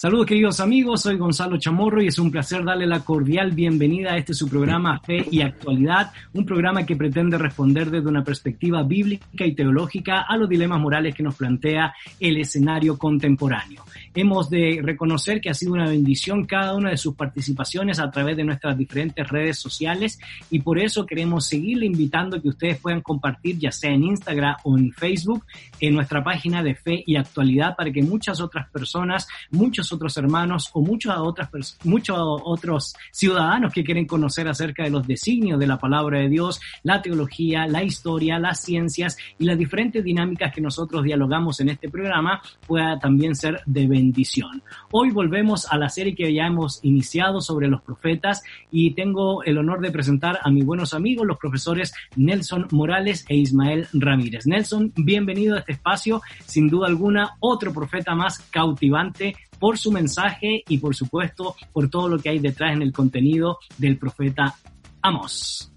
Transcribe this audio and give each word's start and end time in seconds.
Saludos 0.00 0.24
queridos 0.24 0.60
amigos, 0.60 1.02
soy 1.02 1.18
Gonzalo 1.18 1.58
Chamorro 1.58 2.00
y 2.00 2.06
es 2.06 2.18
un 2.18 2.30
placer 2.30 2.64
darle 2.64 2.86
la 2.86 3.00
cordial 3.00 3.50
bienvenida 3.50 4.14
a 4.14 4.16
este 4.16 4.32
su 4.32 4.48
programa 4.48 4.98
Fe 5.00 5.26
y 5.30 5.42
Actualidad, 5.42 6.10
un 6.32 6.46
programa 6.46 6.86
que 6.86 6.96
pretende 6.96 7.36
responder 7.36 7.90
desde 7.90 8.08
una 8.08 8.24
perspectiva 8.24 8.82
bíblica 8.82 9.44
y 9.44 9.54
teológica 9.54 10.22
a 10.22 10.38
los 10.38 10.48
dilemas 10.48 10.80
morales 10.80 11.14
que 11.14 11.22
nos 11.22 11.34
plantea 11.34 11.92
el 12.18 12.38
escenario 12.38 12.96
contemporáneo. 12.96 13.84
Hemos 14.14 14.48
de 14.48 14.80
reconocer 14.82 15.38
que 15.38 15.50
ha 15.50 15.54
sido 15.54 15.74
una 15.74 15.90
bendición 15.90 16.46
cada 16.46 16.74
una 16.74 16.88
de 16.88 16.96
sus 16.96 17.14
participaciones 17.14 18.00
a 18.00 18.10
través 18.10 18.38
de 18.38 18.44
nuestras 18.44 18.78
diferentes 18.78 19.28
redes 19.28 19.58
sociales 19.58 20.18
y 20.50 20.60
por 20.60 20.78
eso 20.78 21.04
queremos 21.04 21.44
seguirle 21.44 21.84
invitando 21.84 22.38
a 22.38 22.40
que 22.40 22.48
ustedes 22.48 22.78
puedan 22.78 23.02
compartir 23.02 23.58
ya 23.58 23.70
sea 23.70 23.92
en 23.92 24.04
Instagram 24.04 24.56
o 24.64 24.78
en 24.78 24.92
Facebook 24.92 25.44
en 25.80 25.94
nuestra 25.94 26.22
página 26.22 26.62
de 26.62 26.74
Fe 26.74 27.02
y 27.06 27.16
Actualidad 27.16 27.76
para 27.76 27.90
que 27.90 28.02
muchas 28.02 28.40
otras 28.40 28.68
personas, 28.70 29.26
muchos 29.50 29.92
otros 29.92 30.16
hermanos 30.16 30.70
o 30.72 30.80
muchos 30.80 31.14
otras 31.16 31.50
muchos 31.84 32.16
otros 32.18 32.94
ciudadanos 33.10 33.72
que 33.72 33.84
quieren 33.84 34.06
conocer 34.06 34.48
acerca 34.48 34.84
de 34.84 34.90
los 34.90 35.06
designios 35.06 35.58
de 35.58 35.66
la 35.66 35.78
palabra 35.78 36.18
de 36.18 36.28
Dios, 36.28 36.60
la 36.82 37.02
teología, 37.02 37.66
la 37.66 37.82
historia, 37.82 38.38
las 38.38 38.62
ciencias 38.62 39.16
y 39.38 39.44
las 39.44 39.58
diferentes 39.58 40.04
dinámicas 40.04 40.52
que 40.52 40.60
nosotros 40.60 41.04
dialogamos 41.04 41.60
en 41.60 41.70
este 41.70 41.88
programa 41.88 42.42
pueda 42.66 42.98
también 42.98 43.34
ser 43.34 43.60
de 43.66 43.86
bendición. 43.86 44.62
Hoy 44.90 45.10
volvemos 45.10 45.66
a 45.70 45.76
la 45.76 45.88
serie 45.88 46.14
que 46.14 46.32
ya 46.32 46.46
hemos 46.46 46.80
iniciado 46.82 47.40
sobre 47.40 47.68
los 47.68 47.82
profetas 47.82 48.42
y 48.70 48.94
tengo 48.94 49.42
el 49.44 49.58
honor 49.58 49.80
de 49.80 49.90
presentar 49.90 50.38
a 50.42 50.50
mis 50.50 50.64
buenos 50.64 50.94
amigos, 50.94 51.26
los 51.26 51.38
profesores 51.38 51.92
Nelson 52.16 52.68
Morales 52.70 53.24
e 53.28 53.36
Ismael 53.36 53.88
Ramírez. 53.92 54.46
Nelson, 54.46 54.92
bienvenido 54.96 55.56
a 55.56 55.60
este 55.60 55.69
espacio, 55.70 56.20
sin 56.44 56.68
duda 56.68 56.86
alguna, 56.86 57.36
otro 57.40 57.72
profeta 57.72 58.14
más 58.14 58.38
cautivante 58.50 59.36
por 59.58 59.78
su 59.78 59.92
mensaje 59.92 60.62
y 60.66 60.78
por 60.78 60.94
supuesto 60.94 61.54
por 61.72 61.88
todo 61.88 62.08
lo 62.08 62.18
que 62.18 62.30
hay 62.30 62.38
detrás 62.38 62.72
en 62.72 62.82
el 62.82 62.92
contenido 62.92 63.58
del 63.78 63.98
profeta 63.98 64.54
Amos. 65.02 65.72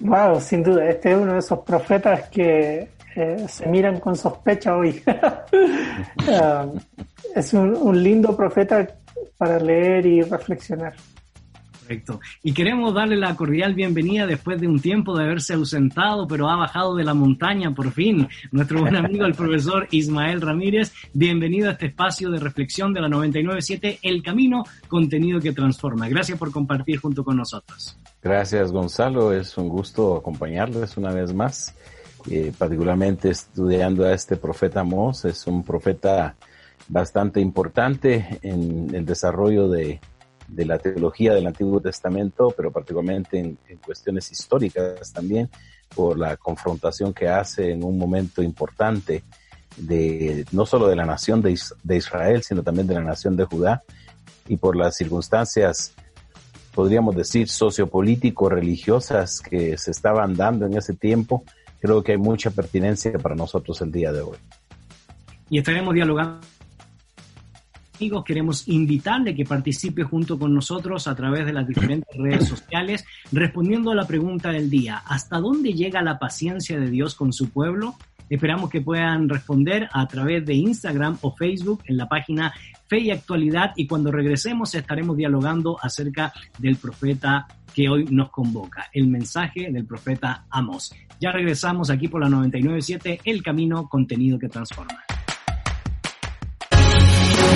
Wow, 0.00 0.40
sin 0.40 0.62
duda, 0.62 0.88
este 0.88 1.12
es 1.12 1.18
uno 1.18 1.34
de 1.34 1.38
esos 1.38 1.58
profetas 1.60 2.28
que 2.30 2.88
eh, 3.16 3.46
se 3.48 3.66
miran 3.66 4.00
con 4.00 4.16
sospecha 4.16 4.76
hoy. 4.76 5.02
Ah, 6.32 6.66
es 7.34 7.52
un 7.52 8.02
lindo 8.02 8.34
profeta 8.34 8.86
para 9.36 9.58
leer 9.58 10.06
y 10.06 10.22
reflexionar. 10.22 10.94
Perfecto. 11.90 12.20
Y 12.44 12.52
queremos 12.52 12.94
darle 12.94 13.16
la 13.16 13.34
cordial 13.34 13.74
bienvenida 13.74 14.24
después 14.24 14.60
de 14.60 14.68
un 14.68 14.78
tiempo 14.78 15.18
de 15.18 15.24
haberse 15.24 15.54
ausentado, 15.54 16.28
pero 16.28 16.48
ha 16.48 16.54
bajado 16.54 16.94
de 16.94 17.02
la 17.02 17.14
montaña 17.14 17.74
por 17.74 17.90
fin, 17.90 18.28
nuestro 18.52 18.82
buen 18.82 18.94
amigo 18.94 19.24
el 19.24 19.34
profesor 19.34 19.88
Ismael 19.90 20.40
Ramírez. 20.40 20.92
Bienvenido 21.12 21.68
a 21.68 21.72
este 21.72 21.86
espacio 21.86 22.30
de 22.30 22.38
reflexión 22.38 22.92
de 22.94 23.00
la 23.00 23.08
997, 23.08 23.98
El 24.02 24.22
Camino, 24.22 24.62
contenido 24.86 25.40
que 25.40 25.50
transforma. 25.50 26.08
Gracias 26.08 26.38
por 26.38 26.52
compartir 26.52 27.00
junto 27.00 27.24
con 27.24 27.36
nosotros. 27.36 27.98
Gracias 28.22 28.70
Gonzalo, 28.70 29.32
es 29.32 29.58
un 29.58 29.68
gusto 29.68 30.16
acompañarles 30.16 30.96
una 30.96 31.12
vez 31.12 31.34
más, 31.34 31.74
eh, 32.30 32.52
particularmente 32.56 33.30
estudiando 33.30 34.04
a 34.04 34.14
este 34.14 34.36
profeta 34.36 34.84
Mos, 34.84 35.24
es 35.24 35.44
un 35.48 35.64
profeta 35.64 36.36
bastante 36.86 37.40
importante 37.40 38.38
en 38.42 38.94
el 38.94 39.04
desarrollo 39.04 39.68
de 39.68 39.98
de 40.50 40.64
la 40.64 40.78
teología 40.78 41.32
del 41.32 41.46
Antiguo 41.46 41.80
Testamento, 41.80 42.52
pero 42.56 42.70
particularmente 42.70 43.38
en, 43.38 43.58
cuestiones 43.84 44.30
históricas 44.30 45.12
también, 45.12 45.48
por 45.94 46.18
la 46.18 46.36
confrontación 46.36 47.12
que 47.12 47.28
hace 47.28 47.72
en 47.72 47.84
un 47.84 47.98
momento 47.98 48.42
importante 48.42 49.24
de 49.76 50.44
no 50.52 50.66
solo 50.66 50.88
de 50.88 50.96
la 50.96 51.04
nación 51.04 51.40
de, 51.40 51.58
de 51.82 51.96
Israel, 51.96 52.42
sino 52.42 52.62
también 52.62 52.86
de 52.86 52.94
la 52.94 53.02
nación 53.02 53.36
de 53.36 53.44
Judá, 53.44 53.82
y 54.48 54.56
por 54.56 54.76
las 54.76 54.96
circunstancias, 54.96 55.94
podríamos 56.74 57.14
decir, 57.14 57.48
sociopolítico-religiosas 57.48 59.40
que 59.40 59.78
se 59.78 59.90
estaban 59.92 60.34
dando 60.34 60.66
en 60.66 60.76
ese 60.76 60.94
tiempo, 60.94 61.44
creo 61.80 62.02
que 62.02 62.12
hay 62.12 62.18
mucha 62.18 62.50
pertinencia 62.50 63.12
para 63.18 63.34
nosotros 63.34 63.80
el 63.80 63.92
día 63.92 64.12
de 64.12 64.22
hoy. 64.22 64.36
Y 65.48 65.58
estaremos 65.58 65.94
dialogando 65.94 66.40
amigos, 68.00 68.24
queremos 68.24 68.66
invitarle 68.66 69.34
que 69.34 69.44
participe 69.44 70.04
junto 70.04 70.38
con 70.38 70.54
nosotros 70.54 71.06
a 71.06 71.14
través 71.14 71.44
de 71.44 71.52
las 71.52 71.68
diferentes 71.68 72.16
redes 72.16 72.48
sociales, 72.48 73.04
respondiendo 73.30 73.90
a 73.90 73.94
la 73.94 74.06
pregunta 74.06 74.50
del 74.50 74.70
día, 74.70 75.02
¿hasta 75.04 75.38
dónde 75.38 75.74
llega 75.74 76.00
la 76.00 76.18
paciencia 76.18 76.80
de 76.80 76.88
Dios 76.88 77.14
con 77.14 77.34
su 77.34 77.50
pueblo? 77.50 77.96
Esperamos 78.30 78.70
que 78.70 78.80
puedan 78.80 79.28
responder 79.28 79.86
a 79.92 80.08
través 80.08 80.46
de 80.46 80.54
Instagram 80.54 81.18
o 81.20 81.36
Facebook 81.36 81.82
en 81.84 81.98
la 81.98 82.08
página 82.08 82.54
Fe 82.86 83.00
y 83.00 83.10
Actualidad 83.10 83.72
y 83.76 83.86
cuando 83.86 84.10
regresemos 84.10 84.74
estaremos 84.74 85.18
dialogando 85.18 85.76
acerca 85.82 86.32
del 86.58 86.76
profeta 86.76 87.46
que 87.74 87.90
hoy 87.90 88.06
nos 88.06 88.30
convoca, 88.30 88.88
el 88.94 89.08
mensaje 89.08 89.70
del 89.70 89.84
profeta 89.84 90.46
Amos. 90.48 90.94
Ya 91.20 91.32
regresamos 91.32 91.90
aquí 91.90 92.08
por 92.08 92.22
la 92.22 92.30
997, 92.30 93.20
El 93.24 93.42
Camino, 93.42 93.90
contenido 93.90 94.38
que 94.38 94.48
transforma. 94.48 95.04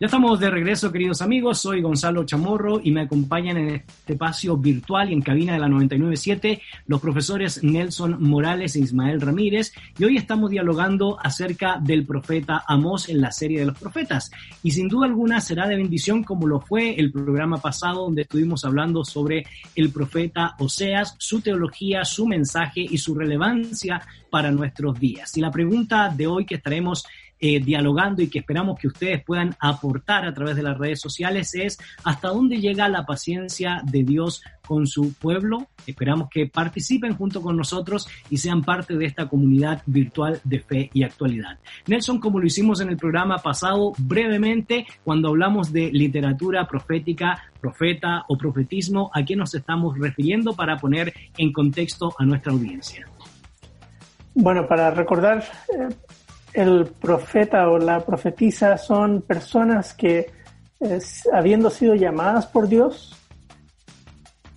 Ya 0.00 0.06
estamos 0.06 0.40
de 0.40 0.48
regreso, 0.48 0.90
queridos 0.90 1.20
amigos. 1.20 1.60
Soy 1.60 1.82
Gonzalo 1.82 2.24
Chamorro 2.24 2.80
y 2.82 2.90
me 2.90 3.02
acompañan 3.02 3.58
en 3.58 3.68
este 3.68 4.14
espacio 4.14 4.56
virtual 4.56 5.10
y 5.10 5.12
en 5.12 5.20
cabina 5.20 5.52
de 5.52 5.58
la 5.58 5.68
997 5.68 6.62
los 6.86 7.02
profesores 7.02 7.62
Nelson 7.62 8.16
Morales 8.18 8.76
e 8.76 8.80
Ismael 8.80 9.20
Ramírez. 9.20 9.74
Y 9.98 10.04
hoy 10.04 10.16
estamos 10.16 10.48
dialogando 10.48 11.18
acerca 11.22 11.78
del 11.78 12.06
profeta 12.06 12.64
Amós 12.66 13.10
en 13.10 13.20
la 13.20 13.30
serie 13.30 13.60
de 13.60 13.66
los 13.66 13.78
profetas. 13.78 14.30
Y 14.62 14.70
sin 14.70 14.88
duda 14.88 15.06
alguna 15.06 15.38
será 15.42 15.68
de 15.68 15.76
bendición 15.76 16.24
como 16.24 16.46
lo 16.46 16.60
fue 16.60 16.98
el 16.98 17.12
programa 17.12 17.58
pasado 17.58 18.04
donde 18.04 18.22
estuvimos 18.22 18.64
hablando 18.64 19.04
sobre 19.04 19.44
el 19.76 19.90
profeta 19.92 20.54
Oseas, 20.60 21.14
su 21.18 21.42
teología, 21.42 22.06
su 22.06 22.26
mensaje 22.26 22.80
y 22.80 22.96
su 22.96 23.14
relevancia 23.14 24.00
para 24.30 24.50
nuestros 24.50 24.98
días. 24.98 25.36
Y 25.36 25.42
la 25.42 25.50
pregunta 25.50 26.08
de 26.08 26.26
hoy 26.26 26.46
que 26.46 26.54
estaremos 26.54 27.04
eh, 27.40 27.60
dialogando 27.60 28.22
y 28.22 28.28
que 28.28 28.40
esperamos 28.40 28.78
que 28.78 28.88
ustedes 28.88 29.24
puedan 29.24 29.56
aportar 29.58 30.26
a 30.26 30.34
través 30.34 30.56
de 30.56 30.62
las 30.62 30.76
redes 30.76 31.00
sociales 31.00 31.54
es 31.54 31.78
hasta 32.04 32.28
dónde 32.28 32.60
llega 32.60 32.88
la 32.88 33.06
paciencia 33.06 33.82
de 33.84 34.02
Dios 34.02 34.42
con 34.66 34.86
su 34.86 35.14
pueblo. 35.14 35.68
Esperamos 35.86 36.28
que 36.30 36.46
participen 36.46 37.16
junto 37.16 37.42
con 37.42 37.56
nosotros 37.56 38.08
y 38.30 38.36
sean 38.36 38.62
parte 38.62 38.96
de 38.96 39.06
esta 39.06 39.28
comunidad 39.28 39.82
virtual 39.86 40.40
de 40.44 40.60
fe 40.60 40.90
y 40.92 41.02
actualidad. 41.02 41.58
Nelson, 41.86 42.20
como 42.20 42.38
lo 42.38 42.46
hicimos 42.46 42.80
en 42.80 42.90
el 42.90 42.96
programa 42.96 43.38
pasado, 43.38 43.92
brevemente, 43.98 44.86
cuando 45.02 45.28
hablamos 45.28 45.72
de 45.72 45.90
literatura 45.90 46.68
profética, 46.68 47.42
profeta 47.60 48.24
o 48.28 48.36
profetismo, 48.36 49.10
¿a 49.14 49.24
qué 49.24 49.34
nos 49.34 49.54
estamos 49.54 49.98
refiriendo 49.98 50.52
para 50.52 50.76
poner 50.76 51.12
en 51.36 51.52
contexto 51.52 52.14
a 52.18 52.24
nuestra 52.24 52.52
audiencia? 52.52 53.06
Bueno, 54.34 54.66
para 54.68 54.90
recordar, 54.92 55.44
eh, 55.68 55.88
el 56.52 56.86
profeta 56.86 57.68
o 57.68 57.78
la 57.78 58.00
profetisa 58.00 58.76
son 58.76 59.22
personas 59.22 59.94
que, 59.94 60.30
habiendo 61.32 61.70
sido 61.70 61.94
llamadas 61.94 62.46
por 62.46 62.68
Dios, 62.68 63.16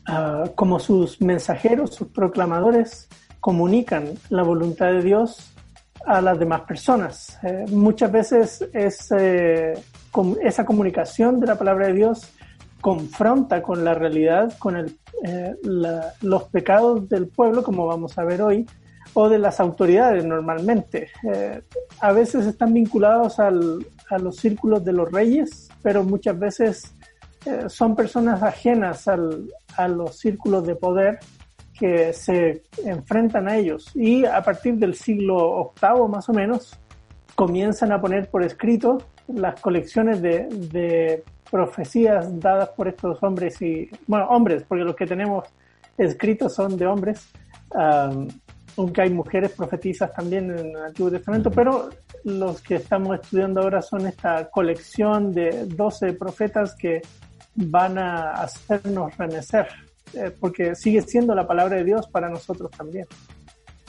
ah, 0.07 0.45
como 0.55 0.79
sus 0.79 1.21
mensajeros, 1.21 1.95
sus 1.95 2.07
proclamadores, 2.09 3.07
comunican 3.39 4.13
la 4.29 4.43
voluntad 4.43 4.87
de 4.87 5.01
Dios 5.01 5.53
a 6.05 6.21
las 6.21 6.39
demás 6.39 6.61
personas. 6.61 7.37
Eh, 7.43 7.65
muchas 7.69 8.11
veces 8.11 8.69
es, 8.73 9.11
eh, 9.11 9.73
esa 10.41 10.65
comunicación 10.65 11.39
de 11.39 11.47
la 11.47 11.57
palabra 11.57 11.87
de 11.87 11.93
Dios 11.93 12.29
confronta 12.81 13.61
con 13.61 13.83
la 13.83 13.93
realidad, 13.93 14.53
con 14.59 14.75
el, 14.75 14.97
eh, 15.23 15.55
los 16.21 16.43
pecados 16.45 17.07
del 17.07 17.27
pueblo, 17.27 17.63
como 17.63 17.87
vamos 17.87 18.17
a 18.17 18.23
ver 18.23 18.41
hoy, 18.41 18.65
o 19.13 19.29
de 19.29 19.39
las 19.39 19.59
autoridades 19.59 20.25
normalmente. 20.25 21.09
Eh, 21.31 21.61
a 21.99 22.11
veces 22.11 22.45
están 22.45 22.73
vinculados 22.73 23.39
al, 23.39 23.85
a 24.09 24.17
los 24.17 24.37
círculos 24.37 24.83
de 24.83 24.93
los 24.93 25.11
reyes, 25.11 25.69
pero 25.81 26.03
muchas 26.03 26.37
veces 26.37 26.95
eh, 27.45 27.65
son 27.67 27.95
personas 27.95 28.41
ajenas 28.41 29.07
al, 29.07 29.49
a 29.77 29.87
los 29.87 30.17
círculos 30.17 30.65
de 30.65 30.75
poder 30.75 31.19
que 31.77 32.13
se 32.13 32.63
enfrentan 32.85 33.47
a 33.47 33.57
ellos. 33.57 33.91
Y 33.95 34.25
a 34.25 34.41
partir 34.41 34.75
del 34.75 34.95
siglo 34.95 35.73
VIII 35.81 36.07
más 36.07 36.29
o 36.29 36.33
menos, 36.33 36.79
comienzan 37.35 37.91
a 37.91 37.99
poner 37.99 38.29
por 38.29 38.43
escrito 38.43 38.99
las 39.27 39.59
colecciones 39.59 40.21
de, 40.21 40.47
de 40.49 41.23
profecías 41.49 42.39
dadas 42.39 42.69
por 42.69 42.87
estos 42.87 43.21
hombres 43.23 43.61
y, 43.61 43.89
bueno, 44.07 44.27
hombres, 44.29 44.63
porque 44.67 44.83
los 44.83 44.95
que 44.95 45.05
tenemos 45.05 45.45
escritos 45.97 46.53
son 46.53 46.77
de 46.77 46.87
hombres, 46.87 47.31
aunque 48.77 49.01
hay 49.01 49.09
mujeres 49.09 49.51
profetizas 49.51 50.13
también 50.13 50.51
en 50.51 50.67
el 50.67 50.75
Antiguo 50.75 51.11
Testamento, 51.11 51.51
pero 51.51 51.89
los 52.23 52.61
que 52.61 52.75
estamos 52.75 53.19
estudiando 53.19 53.61
ahora 53.61 53.81
son 53.81 54.07
esta 54.07 54.49
colección 54.49 55.31
de 55.31 55.65
12 55.65 56.13
profetas 56.13 56.75
que 56.75 57.01
van 57.55 57.97
a 57.97 58.31
hacernos 58.31 59.15
renacer, 59.17 59.67
eh, 60.13 60.31
porque 60.39 60.75
sigue 60.75 61.01
siendo 61.01 61.35
la 61.35 61.45
palabra 61.45 61.77
de 61.77 61.83
Dios 61.83 62.07
para 62.07 62.29
nosotros 62.29 62.71
también. 62.71 63.05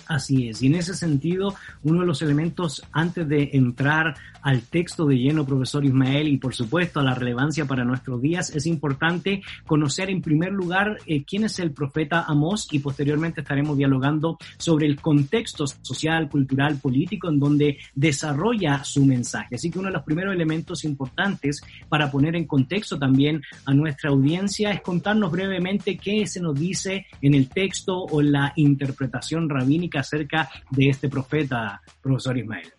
Así 0.07 0.49
es, 0.49 0.63
y 0.63 0.67
en 0.67 0.75
ese 0.75 0.95
sentido, 0.95 1.55
uno 1.83 2.01
de 2.01 2.07
los 2.07 2.21
elementos 2.21 2.83
antes 2.93 3.29
de 3.29 3.51
entrar 3.55 4.15
al 4.43 4.61
texto 4.63 5.07
de 5.07 5.17
lleno, 5.17 5.47
profesor 5.47 5.85
Ismael, 5.85 6.29
y 6.29 6.37
por 6.37 6.55
supuesto 6.55 7.01
a 7.01 7.03
la 7.03 7.15
relevancia 7.15 7.65
para 7.65 7.85
nuestros 7.85 8.21
días, 8.21 8.55
es 8.55 8.67
importante 8.67 9.43
conocer 9.67 10.11
en 10.11 10.21
primer 10.21 10.53
lugar 10.53 10.99
eh, 11.07 11.25
quién 11.25 11.45
es 11.45 11.59
el 11.59 11.73
profeta 11.73 12.25
Amós 12.29 12.69
y 12.71 12.81
posteriormente 12.81 13.41
estaremos 13.41 13.79
dialogando 13.79 14.39
sobre 14.59 14.87
el 14.87 15.01
contexto 15.01 15.67
social, 15.67 16.29
cultural, 16.29 16.77
político 16.77 17.31
en 17.31 17.39
donde 17.39 17.79
desarrolla 17.95 18.85
su 18.85 19.05
mensaje. 19.07 19.55
Así 19.55 19.71
que 19.71 19.79
uno 19.79 19.89
de 19.89 19.95
los 19.95 20.03
primeros 20.03 20.35
elementos 20.35 20.85
importantes 20.85 21.63
para 21.89 22.11
poner 22.11 22.37
en 22.37 22.47
contexto 22.47 22.99
también 22.99 23.43
a 23.65 23.73
nuestra 23.73 24.11
audiencia 24.11 24.73
es 24.73 24.83
contarnos 24.83 25.31
brevemente 25.31 25.97
qué 25.97 26.27
se 26.27 26.41
nos 26.41 26.59
dice 26.59 27.07
en 27.23 27.35
el 27.35 27.49
texto 27.49 28.05
o 28.05 28.21
la 28.21 28.53
interpretación 28.57 29.49
rabínica 29.49 29.94
acerca 29.99 30.51
de 30.71 30.89
este 30.89 31.09
profeta, 31.09 31.81
profesor 32.01 32.39
Ismael. 32.39 32.73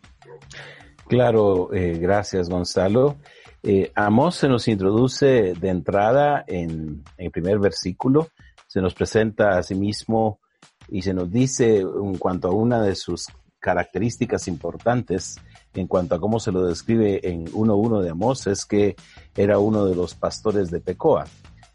Claro, 1.08 1.74
eh, 1.74 1.98
gracias 2.00 2.50
Gonzalo. 2.50 3.18
Eh, 3.62 3.92
Amós 3.96 4.36
se 4.36 4.48
nos 4.48 4.68
introduce 4.68 5.54
de 5.54 5.70
entrada 5.70 6.44
en, 6.48 7.04
el 7.18 7.32
primer 7.32 7.58
versículo, 7.60 8.30
se 8.68 8.80
nos 8.80 8.94
presenta 8.94 9.58
a 9.58 9.64
sí 9.64 9.74
mismo 9.74 10.40
y 10.88 11.02
se 11.02 11.14
nos 11.14 11.32
dice 11.32 11.80
en 11.80 12.18
cuanto 12.18 12.50
a 12.50 12.54
una 12.54 12.82
de 12.82 12.96
sus 12.96 13.28
características 13.60 14.48
importantes 14.48 15.38
en 15.74 15.88
cuanto 15.88 16.16
a 16.16 16.20
cómo 16.20 16.40
se 16.40 16.52
lo 16.52 16.64
describe 16.66 17.20
en 17.24 17.46
1.1 17.48 18.02
de 18.02 18.10
Amós 18.12 18.46
es 18.48 18.66
que 18.66 18.96
era 19.36 19.58
uno 19.60 19.86
de 19.86 19.96
los 19.96 20.14
pastores 20.16 20.70
de 20.70 20.80
Tecoa. 20.80 21.26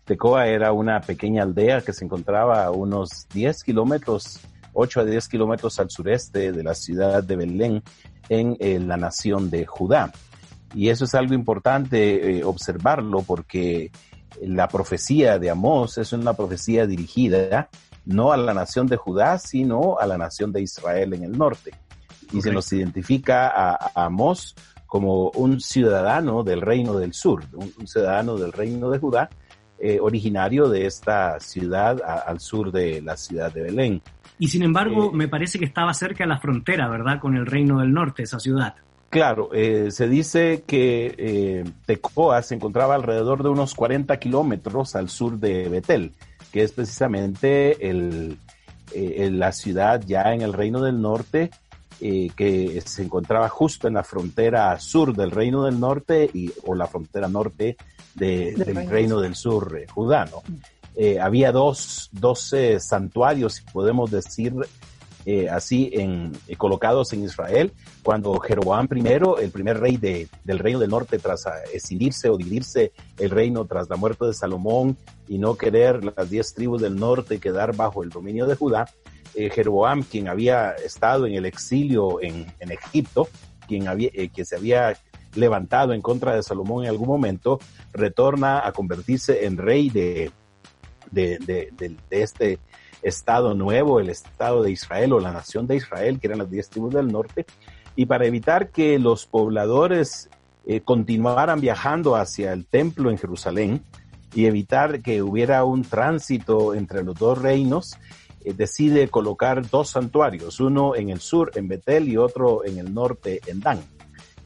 Tecoa 0.04 0.46
era 0.46 0.72
una 0.72 1.00
pequeña 1.00 1.42
aldea 1.42 1.82
que 1.82 1.92
se 1.92 2.04
encontraba 2.04 2.64
a 2.64 2.70
unos 2.70 3.26
10 3.32 3.64
kilómetros, 3.64 4.40
8 4.72 5.00
a 5.00 5.04
10 5.04 5.28
kilómetros 5.28 5.78
al 5.80 5.90
sureste 5.90 6.52
de 6.52 6.62
la 6.62 6.74
ciudad 6.74 7.22
de 7.22 7.36
Belén, 7.36 7.82
en 8.28 8.86
la 8.86 8.96
nación 8.96 9.50
de 9.50 9.66
Judá. 9.66 10.12
Y 10.74 10.88
eso 10.88 11.04
es 11.04 11.14
algo 11.14 11.34
importante 11.34 12.38
eh, 12.38 12.44
observarlo 12.44 13.22
porque 13.22 13.90
la 14.40 14.68
profecía 14.68 15.38
de 15.38 15.50
Amós 15.50 15.98
es 15.98 16.12
una 16.12 16.34
profecía 16.34 16.86
dirigida 16.86 17.68
no 18.06 18.32
a 18.32 18.36
la 18.36 18.54
nación 18.54 18.86
de 18.86 18.96
Judá, 18.96 19.38
sino 19.38 19.98
a 19.98 20.06
la 20.06 20.16
nación 20.16 20.52
de 20.52 20.62
Israel 20.62 21.12
en 21.14 21.24
el 21.24 21.36
norte. 21.36 21.72
Y 22.32 22.40
se 22.40 22.52
nos 22.52 22.72
identifica 22.72 23.48
a, 23.48 24.04
Amós 24.06 24.54
como 24.86 25.30
un 25.30 25.60
ciudadano 25.60 26.42
del 26.42 26.60
reino 26.60 26.96
del 26.96 27.12
sur, 27.12 27.44
un, 27.52 27.86
ciudadano 27.86 28.36
del 28.36 28.52
reino 28.52 28.90
de 28.90 28.98
Judá, 28.98 29.28
eh, 29.78 29.98
originario 30.00 30.68
de 30.68 30.86
esta 30.86 31.38
ciudad 31.40 32.00
al 32.02 32.40
sur 32.40 32.70
de 32.70 33.02
la 33.02 33.16
ciudad 33.16 33.52
de 33.52 33.62
Belén. 33.62 34.02
Y 34.40 34.48
sin 34.48 34.62
embargo, 34.62 35.10
eh, 35.10 35.10
me 35.12 35.28
parece 35.28 35.58
que 35.58 35.66
estaba 35.66 35.92
cerca 35.92 36.24
de 36.24 36.28
la 36.28 36.40
frontera, 36.40 36.88
¿verdad? 36.88 37.20
Con 37.20 37.36
el 37.36 37.44
Reino 37.44 37.78
del 37.78 37.92
Norte, 37.92 38.22
esa 38.22 38.40
ciudad. 38.40 38.74
Claro, 39.10 39.50
eh, 39.52 39.90
se 39.90 40.08
dice 40.08 40.64
que 40.66 41.14
eh, 41.18 41.64
Tecoa 41.84 42.40
se 42.40 42.54
encontraba 42.54 42.94
alrededor 42.94 43.42
de 43.42 43.50
unos 43.50 43.74
40 43.74 44.18
kilómetros 44.18 44.96
al 44.96 45.10
sur 45.10 45.38
de 45.38 45.68
Betel, 45.68 46.12
que 46.52 46.62
es 46.62 46.72
precisamente 46.72 47.90
el, 47.90 48.38
la 48.94 49.52
ciudad 49.52 50.02
ya 50.06 50.32
en 50.32 50.40
el 50.40 50.54
Reino 50.54 50.80
del 50.80 51.02
Norte, 51.02 51.50
que 52.00 52.82
se 52.82 53.02
encontraba 53.02 53.50
justo 53.50 53.88
en 53.88 53.94
la 53.94 54.02
frontera 54.02 54.80
sur 54.80 55.14
del 55.14 55.32
Reino 55.32 55.64
del 55.64 55.78
Norte 55.78 56.30
y, 56.32 56.50
o 56.64 56.74
la 56.74 56.86
frontera 56.86 57.28
norte 57.28 57.76
del 58.14 58.88
Reino 58.88 59.20
del 59.20 59.34
Sur, 59.34 59.78
Judá, 59.92 60.24
¿no? 60.24 60.42
Eh, 61.02 61.18
había 61.18 61.50
dos, 61.50 62.10
dos 62.12 62.54
santuarios, 62.78 63.54
si 63.54 63.62
podemos 63.72 64.10
decir 64.10 64.52
eh, 65.24 65.48
así, 65.48 65.88
en, 65.94 66.32
eh, 66.46 66.56
colocados 66.56 67.14
en 67.14 67.24
Israel, 67.24 67.72
cuando 68.02 68.38
Jeroboam 68.38 68.86
I, 68.94 69.00
el 69.42 69.50
primer 69.50 69.80
rey 69.80 69.96
de, 69.96 70.28
del 70.44 70.58
reino 70.58 70.78
del 70.78 70.90
norte, 70.90 71.18
tras 71.18 71.46
escindirse 71.72 72.28
o 72.28 72.36
dividirse 72.36 72.92
el 73.16 73.30
reino 73.30 73.64
tras 73.64 73.88
la 73.88 73.96
muerte 73.96 74.26
de 74.26 74.34
Salomón 74.34 74.98
y 75.26 75.38
no 75.38 75.54
querer 75.54 76.04
las 76.04 76.28
diez 76.28 76.52
tribus 76.52 76.82
del 76.82 76.96
norte 76.96 77.40
quedar 77.40 77.74
bajo 77.74 78.02
el 78.02 78.10
dominio 78.10 78.46
de 78.46 78.56
Judá, 78.56 78.86
Jeroboam, 79.32 80.02
quien 80.02 80.28
había 80.28 80.72
estado 80.72 81.24
en 81.24 81.32
el 81.32 81.46
exilio 81.46 82.20
en, 82.20 82.44
en 82.58 82.72
Egipto, 82.72 83.26
quien, 83.66 83.88
había, 83.88 84.10
que 84.10 84.44
se 84.44 84.54
había 84.54 84.98
levantado 85.34 85.94
en 85.94 86.02
contra 86.02 86.34
de 86.34 86.42
Salomón 86.42 86.84
en 86.84 86.90
algún 86.90 87.08
momento, 87.08 87.58
retorna 87.94 88.66
a 88.66 88.72
convertirse 88.72 89.46
en 89.46 89.56
rey 89.56 89.88
de, 89.88 90.30
de, 91.10 91.38
de, 91.38 91.96
este 92.10 92.58
Estado 93.02 93.54
nuevo, 93.54 94.00
el 94.00 94.10
Estado 94.10 94.62
de 94.62 94.70
Israel 94.70 95.14
o 95.14 95.20
la 95.20 95.32
nación 95.32 95.66
de 95.66 95.76
Israel, 95.76 96.18
que 96.20 96.26
eran 96.26 96.38
las 96.38 96.50
diez 96.50 96.68
tribus 96.68 96.94
del 96.94 97.08
norte, 97.08 97.46
y 97.96 98.06
para 98.06 98.26
evitar 98.26 98.70
que 98.70 98.98
los 98.98 99.26
pobladores 99.26 100.28
eh, 100.66 100.80
continuaran 100.80 101.60
viajando 101.60 102.16
hacia 102.16 102.52
el 102.52 102.66
templo 102.66 103.10
en 103.10 103.18
Jerusalén 103.18 103.82
y 104.34 104.46
evitar 104.46 105.00
que 105.02 105.22
hubiera 105.22 105.64
un 105.64 105.82
tránsito 105.82 106.74
entre 106.74 107.02
los 107.02 107.18
dos 107.18 107.38
reinos, 107.38 107.96
eh, 108.44 108.52
decide 108.54 109.08
colocar 109.08 109.68
dos 109.68 109.90
santuarios, 109.90 110.60
uno 110.60 110.94
en 110.94 111.10
el 111.10 111.20
sur, 111.20 111.50
en 111.54 111.68
Betel, 111.68 112.08
y 112.08 112.16
otro 112.16 112.64
en 112.64 112.78
el 112.78 112.92
norte, 112.92 113.40
en 113.46 113.60
Dan. 113.60 113.80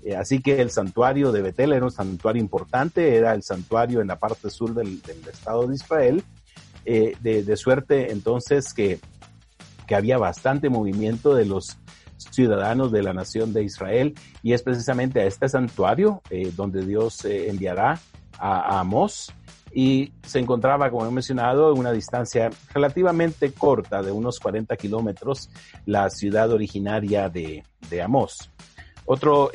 Eh, 0.05 0.17
así 0.17 0.41
que 0.41 0.61
el 0.61 0.71
santuario 0.71 1.33
de 1.33 1.43
Betel 1.43 1.73
era 1.73 1.85
un 1.85 1.91
santuario 1.91 2.41
importante, 2.41 3.17
era 3.17 3.35
el 3.35 3.43
santuario 3.43 4.01
en 4.01 4.09
la 4.09 4.19
parte 4.19 4.51
sur 4.51 4.75
del 4.75 5.01
Estado 5.31 5.67
de 5.67 5.75
Israel, 5.75 6.25
eh, 6.85 7.17
de, 7.21 7.57
suerte 7.57 8.13
entonces 8.13 8.75
que, 8.75 9.01
que 9.87 9.95
había 9.95 10.19
bastante 10.19 10.69
movimiento 10.69 11.35
de 11.35 11.47
los 11.47 11.79
ciudadanos 12.17 12.93
de 12.93 13.03
la 13.03 13.13
nación 13.13 13.53
de 13.53 13.65
Israel 13.65 14.15
y 14.43 14.53
es 14.53 14.63
precisamente 14.63 15.21
a 15.21 15.25
este 15.25 15.49
santuario 15.49 16.23
eh, 16.31 16.53
donde 16.55 16.85
Dios 16.85 17.25
eh, 17.25 17.49
enviará 17.49 17.99
a, 18.39 18.77
a 18.77 18.81
Amós 18.81 19.33
y 19.73 20.13
se 20.23 20.39
encontraba, 20.39 20.91
como 20.91 21.07
he 21.07 21.11
mencionado, 21.11 21.73
en 21.73 21.79
una 21.79 21.91
distancia 21.91 22.51
relativamente 22.73 23.53
corta 23.53 24.03
de 24.03 24.13
unos 24.13 24.39
40 24.39 24.77
kilómetros 24.77 25.51
la 25.85 26.09
ciudad 26.11 26.53
originaria 26.53 27.29
de, 27.29 27.65
de 27.91 28.03
Amós. 28.03 28.51
Otro 29.05 29.51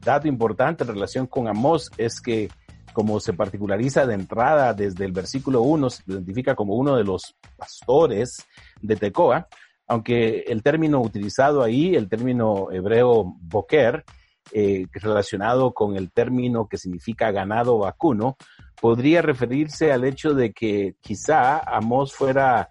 dato 0.00 0.28
importante 0.28 0.84
en 0.84 0.88
relación 0.88 1.26
con 1.26 1.48
Amós 1.48 1.90
es 1.98 2.20
que 2.20 2.48
como 2.96 3.20
se 3.20 3.34
particulariza 3.34 4.06
de 4.06 4.14
entrada 4.14 4.72
desde 4.72 5.04
el 5.04 5.12
versículo 5.12 5.60
1, 5.60 5.90
se 5.90 6.02
identifica 6.06 6.54
como 6.54 6.76
uno 6.76 6.96
de 6.96 7.04
los 7.04 7.36
pastores 7.54 8.46
de 8.80 8.96
Tecoa, 8.96 9.48
aunque 9.86 10.44
el 10.46 10.62
término 10.62 11.02
utilizado 11.02 11.62
ahí, 11.62 11.94
el 11.94 12.08
término 12.08 12.72
hebreo 12.72 13.36
boker, 13.38 14.02
eh, 14.50 14.86
relacionado 14.94 15.74
con 15.74 15.94
el 15.94 16.10
término 16.10 16.68
que 16.68 16.78
significa 16.78 17.30
ganado 17.32 17.76
vacuno, 17.76 18.38
podría 18.80 19.20
referirse 19.20 19.92
al 19.92 20.04
hecho 20.04 20.32
de 20.32 20.54
que 20.54 20.94
quizá 21.02 21.58
Amos 21.58 22.14
fuera, 22.14 22.70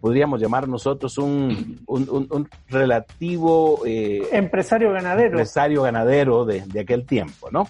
podríamos 0.00 0.40
llamar 0.40 0.66
nosotros 0.66 1.18
un, 1.18 1.78
un, 1.86 2.48
relativo... 2.68 3.82
Eh, 3.84 4.26
empresario 4.32 4.92
ganadero. 4.92 5.32
Empresario 5.32 5.82
ganadero 5.82 6.46
de, 6.46 6.62
de 6.62 6.80
aquel 6.80 7.04
tiempo, 7.04 7.50
¿no? 7.50 7.68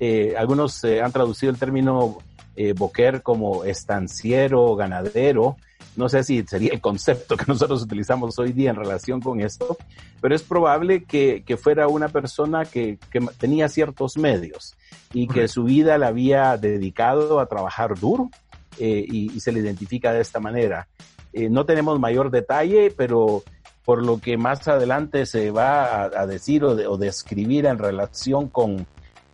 Eh, 0.00 0.34
algunos 0.36 0.82
eh, 0.84 1.02
han 1.02 1.12
traducido 1.12 1.50
el 1.50 1.58
término 1.58 2.18
eh, 2.56 2.72
boquer 2.72 3.22
como 3.22 3.64
estanciero, 3.64 4.74
ganadero. 4.76 5.56
No 5.96 6.08
sé 6.08 6.22
si 6.22 6.44
sería 6.44 6.72
el 6.72 6.80
concepto 6.80 7.36
que 7.36 7.44
nosotros 7.48 7.82
utilizamos 7.82 8.38
hoy 8.38 8.52
día 8.52 8.70
en 8.70 8.76
relación 8.76 9.20
con 9.20 9.40
esto, 9.40 9.76
pero 10.20 10.34
es 10.34 10.42
probable 10.42 11.04
que, 11.04 11.42
fuera 11.60 11.88
una 11.88 12.08
persona 12.08 12.64
que, 12.64 12.98
tenía 13.38 13.68
ciertos 13.68 14.16
medios 14.16 14.76
y 15.12 15.26
que 15.26 15.48
su 15.48 15.64
vida 15.64 15.98
la 15.98 16.08
había 16.08 16.56
dedicado 16.56 17.40
a 17.40 17.46
trabajar 17.46 17.98
duro 17.98 18.30
y, 18.78 19.40
se 19.40 19.50
le 19.50 19.58
identifica 19.58 20.12
de 20.12 20.20
esta 20.20 20.38
manera. 20.38 20.86
no 21.50 21.64
tenemos 21.64 21.98
mayor 21.98 22.30
detalle, 22.30 22.92
pero 22.96 23.42
por 23.84 24.04
lo 24.04 24.20
que 24.20 24.36
más 24.36 24.68
adelante 24.68 25.26
se 25.26 25.50
va 25.50 26.04
a, 26.04 26.26
decir 26.28 26.62
o, 26.62 26.70
o 26.92 26.96
describir 26.96 27.66
en 27.66 27.78
relación 27.78 28.48
con 28.48 28.86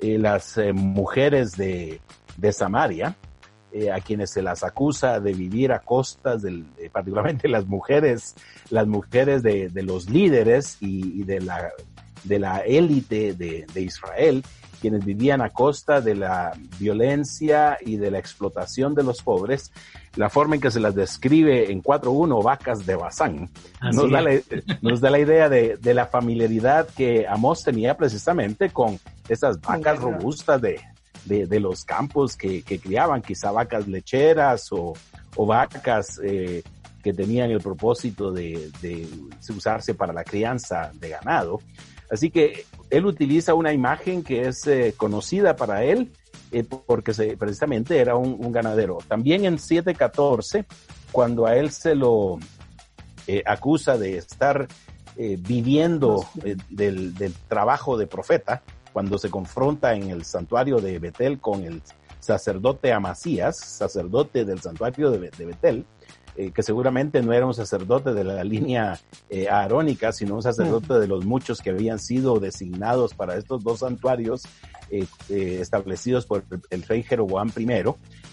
eh, 0.04 0.18
las 0.18 0.58
eh, 0.58 0.74
mujeres 0.74 1.52
de, 1.52 1.98
Samaria, 2.52 3.16
eh, 3.72 3.90
a 3.90 4.00
quienes 4.00 4.32
se 4.32 4.42
las 4.42 4.62
acusa 4.62 5.18
de 5.18 5.32
vivir 5.32 5.72
a 5.72 5.78
costas, 5.78 6.42
del, 6.42 6.66
particularmente 6.92 7.48
las 7.48 7.66
mujeres, 7.66 8.34
las 8.68 8.86
mujeres 8.86 9.42
de, 9.42 9.70
de 9.70 9.82
los 9.82 10.10
líderes 10.10 10.76
y, 10.80 11.22
de 11.24 11.40
la 11.40 11.72
de 12.24 12.38
la 12.38 12.58
élite 12.58 13.34
de, 13.34 13.66
de, 13.72 13.80
Israel, 13.80 14.42
quienes 14.80 15.04
vivían 15.04 15.40
a 15.40 15.50
costa 15.50 16.00
de 16.02 16.14
la 16.14 16.52
violencia 16.78 17.78
y 17.80 17.96
de 17.96 18.10
la 18.10 18.18
explotación 18.18 18.94
de 18.94 19.04
los 19.04 19.22
pobres, 19.22 19.72
la 20.16 20.30
forma 20.30 20.54
en 20.54 20.60
que 20.60 20.70
se 20.70 20.80
las 20.80 20.94
describe 20.94 21.70
en 21.70 21.82
4.1, 21.82 22.42
vacas 22.42 22.86
de 22.86 22.94
Bazán, 22.94 23.50
nos 23.82 24.10
da, 24.10 24.20
la, 24.20 24.40
nos 24.80 25.00
da, 25.00 25.10
la, 25.10 25.18
idea 25.18 25.48
de, 25.48 25.76
de, 25.76 25.94
la 25.94 26.06
familiaridad 26.06 26.88
que 26.88 27.26
Amos 27.26 27.64
tenía 27.64 27.96
precisamente 27.96 28.70
con 28.70 28.98
esas 29.28 29.60
vacas 29.60 29.98
robustas 29.98 30.60
de, 30.60 30.80
de, 31.24 31.46
de 31.46 31.60
los 31.60 31.84
campos 31.84 32.36
que, 32.36 32.62
que, 32.62 32.78
criaban, 32.78 33.22
quizá 33.22 33.50
vacas 33.50 33.88
lecheras 33.88 34.70
o, 34.72 34.92
o 35.36 35.46
vacas 35.46 36.20
eh, 36.22 36.62
que 37.02 37.12
tenían 37.12 37.50
el 37.50 37.60
propósito 37.60 38.30
de, 38.30 38.70
de 38.80 39.06
usarse 39.54 39.94
para 39.94 40.12
la 40.12 40.24
crianza 40.24 40.90
de 40.94 41.10
ganado. 41.10 41.60
Así 42.10 42.30
que 42.30 42.64
él 42.90 43.06
utiliza 43.06 43.54
una 43.54 43.72
imagen 43.72 44.22
que 44.22 44.46
es 44.48 44.66
eh, 44.66 44.94
conocida 44.96 45.56
para 45.56 45.84
él 45.84 46.12
eh, 46.54 46.64
porque 46.64 47.12
se, 47.12 47.36
precisamente 47.36 47.98
era 47.98 48.14
un, 48.14 48.52
ganadero. 48.52 48.98
También 49.08 49.44
en 49.44 49.56
7.14, 49.56 50.64
cuando 51.10 51.46
a 51.46 51.56
él 51.56 51.72
se 51.72 51.96
lo 51.96 52.38
eh, 53.26 53.42
acusa 53.44 53.98
de 53.98 54.18
estar 54.18 54.68
eh, 55.16 55.36
viviendo 55.40 56.24
del, 56.70 57.34
trabajo 57.48 57.98
de 57.98 58.06
profeta, 58.06 58.62
cuando 58.92 59.18
se 59.18 59.30
confronta 59.30 59.94
en 59.94 60.10
el 60.10 60.24
santuario 60.24 60.78
de 60.78 61.00
Betel 61.00 61.40
con 61.40 61.64
el 61.64 61.82
sacerdote 62.20 62.92
Amasías, 62.92 63.56
sacerdote 63.56 64.44
del 64.44 64.60
santuario 64.60 65.10
de 65.10 65.30
Betel, 65.44 65.84
eh, 66.36 66.50
que 66.50 66.62
seguramente 66.62 67.22
no 67.22 67.32
era 67.32 67.46
un 67.46 67.54
sacerdote 67.54 68.12
de 68.12 68.24
la 68.24 68.42
línea 68.44 68.98
eh, 69.30 69.48
arónica, 69.48 70.12
sino 70.12 70.34
un 70.34 70.42
sacerdote 70.42 70.94
de 70.94 71.06
los 71.06 71.24
muchos 71.24 71.60
que 71.60 71.70
habían 71.70 71.98
sido 71.98 72.40
designados 72.40 73.14
para 73.14 73.36
estos 73.36 73.62
dos 73.62 73.80
santuarios 73.80 74.42
eh, 74.90 75.06
eh 75.28 75.58
establecidos 75.60 76.26
por 76.26 76.44
el 76.70 76.82
rey 76.82 77.02
Jeroboam 77.02 77.50
I. 77.56 77.84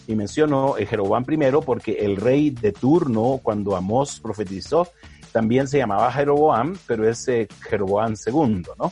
Y 0.07 0.15
menciono 0.15 0.73
Jeroboam 0.73 1.25
I 1.29 1.37
porque 1.65 1.93
el 1.93 2.17
rey 2.17 2.49
de 2.49 2.71
turno, 2.71 3.39
cuando 3.41 3.75
Amós 3.75 4.19
profetizó, 4.19 4.87
también 5.31 5.67
se 5.67 5.77
llamaba 5.77 6.11
Jeroboam, 6.11 6.75
pero 6.87 7.07
es 7.07 7.25
Jeroboam 7.69 8.15
II, 8.27 8.63
¿no? 8.77 8.91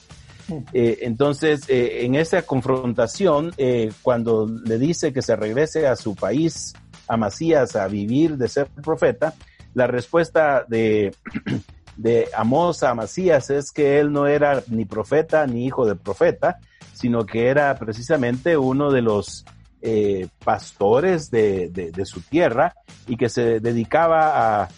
Eh, 0.74 1.00
entonces, 1.02 1.62
eh, 1.68 2.06
en 2.06 2.16
esa 2.16 2.42
confrontación, 2.42 3.52
eh, 3.58 3.92
cuando 4.02 4.48
le 4.48 4.78
dice 4.78 5.14
que 5.14 5.22
se 5.22 5.36
regrese 5.36 5.88
a 5.88 5.96
su 5.96 6.16
país, 6.16 6.74
a 7.10 7.18
Macías, 7.18 7.76
a 7.76 7.88
vivir 7.88 8.38
de 8.38 8.48
ser 8.48 8.68
profeta, 8.68 9.34
la 9.74 9.88
respuesta 9.88 10.64
de, 10.68 11.14
de 11.98 12.30
Amós 12.36 12.84
a 12.84 12.94
Macías 12.94 13.50
es 13.50 13.72
que 13.72 14.00
él 14.00 14.12
no 14.12 14.28
era 14.28 14.64
ni 14.68 14.86
profeta 14.86 15.46
ni 15.46 15.66
hijo 15.66 15.86
de 15.86 15.96
profeta, 15.96 16.60
sino 16.94 17.26
que 17.26 17.48
era 17.48 17.76
precisamente 17.76 18.58
uno 18.58 18.92
de 18.92 19.02
los 19.02 19.46
eh, 19.82 20.28
pastores 20.44 21.32
de, 21.32 21.70
de, 21.70 21.92
de, 21.92 22.06
su 22.06 22.22
tierra 22.22 22.76
y 23.08 23.16
que 23.16 23.30
se 23.30 23.60
dedicaba 23.60 24.62
a 24.64 24.70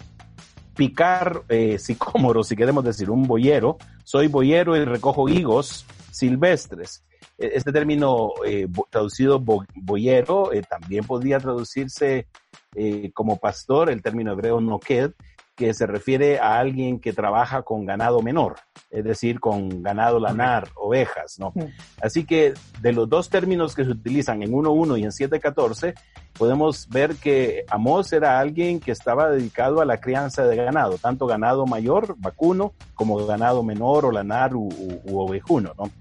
picar 0.75 1.43
eh, 1.49 1.79
sicómoros, 1.79 2.47
si 2.47 2.55
queremos 2.55 2.83
decir, 2.83 3.09
un 3.09 3.27
boyero. 3.27 3.77
Soy 4.03 4.27
boyero 4.27 4.75
y 4.75 4.85
recojo 4.85 5.29
higos 5.29 5.85
silvestres. 6.11 7.03
Este 7.41 7.71
término 7.71 8.31
eh, 8.45 8.67
traducido 8.89 9.39
bo 9.39 9.65
boyero 9.75 10.53
eh, 10.53 10.61
también 10.61 11.03
podría 11.03 11.39
traducirse 11.39 12.27
eh, 12.75 13.11
como 13.13 13.37
pastor, 13.37 13.89
el 13.89 14.01
término 14.01 14.31
hebreo 14.31 14.61
noked, 14.61 15.11
que 15.55 15.73
se 15.73 15.85
refiere 15.85 16.39
a 16.39 16.57
alguien 16.57 16.99
que 16.99 17.13
trabaja 17.13 17.63
con 17.63 17.85
ganado 17.85 18.21
menor, 18.21 18.55
es 18.89 19.03
decir, 19.03 19.39
con 19.39 19.83
ganado 19.83 20.19
lanar, 20.19 20.69
ovejas, 20.75 21.37
¿no? 21.37 21.53
Así 22.01 22.25
que 22.25 22.53
de 22.79 22.93
los 22.93 23.09
dos 23.09 23.29
términos 23.29 23.75
que 23.75 23.83
se 23.83 23.91
utilizan 23.91 24.41
en 24.41 24.51
1.1 24.53 24.99
y 24.99 25.03
en 25.03 25.11
7.14, 25.11 25.93
podemos 26.33 26.87
ver 26.89 27.15
que 27.15 27.65
Amós 27.69 28.11
era 28.13 28.39
alguien 28.39 28.79
que 28.79 28.91
estaba 28.91 29.29
dedicado 29.29 29.81
a 29.81 29.85
la 29.85 29.99
crianza 29.99 30.45
de 30.45 30.55
ganado, 30.55 30.97
tanto 30.97 31.27
ganado 31.27 31.65
mayor, 31.65 32.15
vacuno, 32.17 32.73
como 32.95 33.23
ganado 33.25 33.61
menor 33.61 34.05
o 34.05 34.11
lanar 34.11 34.55
u, 34.55 34.67
u, 34.67 35.01
u 35.03 35.19
ovejuno, 35.19 35.73
¿no? 35.77 35.91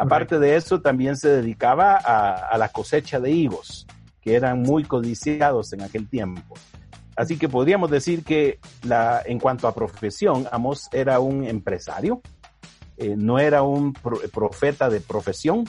Aparte 0.00 0.38
de 0.38 0.56
eso, 0.56 0.80
también 0.80 1.14
se 1.18 1.28
dedicaba 1.28 1.94
a, 1.94 2.56
la 2.56 2.70
cosecha 2.70 3.20
de 3.20 3.32
higos, 3.32 3.86
que 4.22 4.34
eran 4.34 4.62
muy 4.62 4.84
codiciados 4.84 5.74
en 5.74 5.82
aquel 5.82 6.08
tiempo. 6.08 6.54
Así 7.16 7.36
que 7.36 7.50
podríamos 7.50 7.90
decir 7.90 8.24
que 8.24 8.58
en 9.26 9.38
cuanto 9.38 9.68
a 9.68 9.74
profesión, 9.74 10.48
Amos 10.52 10.88
era 10.90 11.20
un 11.20 11.44
empresario, 11.44 12.22
eh, 12.96 13.14
no 13.14 13.38
era 13.38 13.62
un 13.62 13.92
pro, 13.92 14.18
profeta 14.32 14.88
de 14.88 15.02
profesión. 15.02 15.64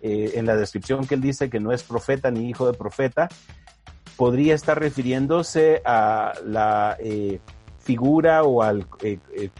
Eh, 0.00 0.32
en 0.36 0.46
la 0.46 0.56
descripción 0.56 1.06
que 1.06 1.16
él 1.16 1.20
dice 1.20 1.50
que 1.50 1.60
no 1.60 1.70
es 1.70 1.82
profeta 1.82 2.30
ni 2.30 2.48
hijo 2.48 2.66
de 2.66 2.72
profeta, 2.72 3.28
podría 4.16 4.54
estar 4.54 4.80
refiriéndose 4.80 5.82
a 5.84 6.32
la 6.42 6.96
eh, 7.00 7.38
figura 7.84 8.42
o 8.44 8.62
al 8.62 8.86
eh, 9.02 9.18
eh, 9.36 9.50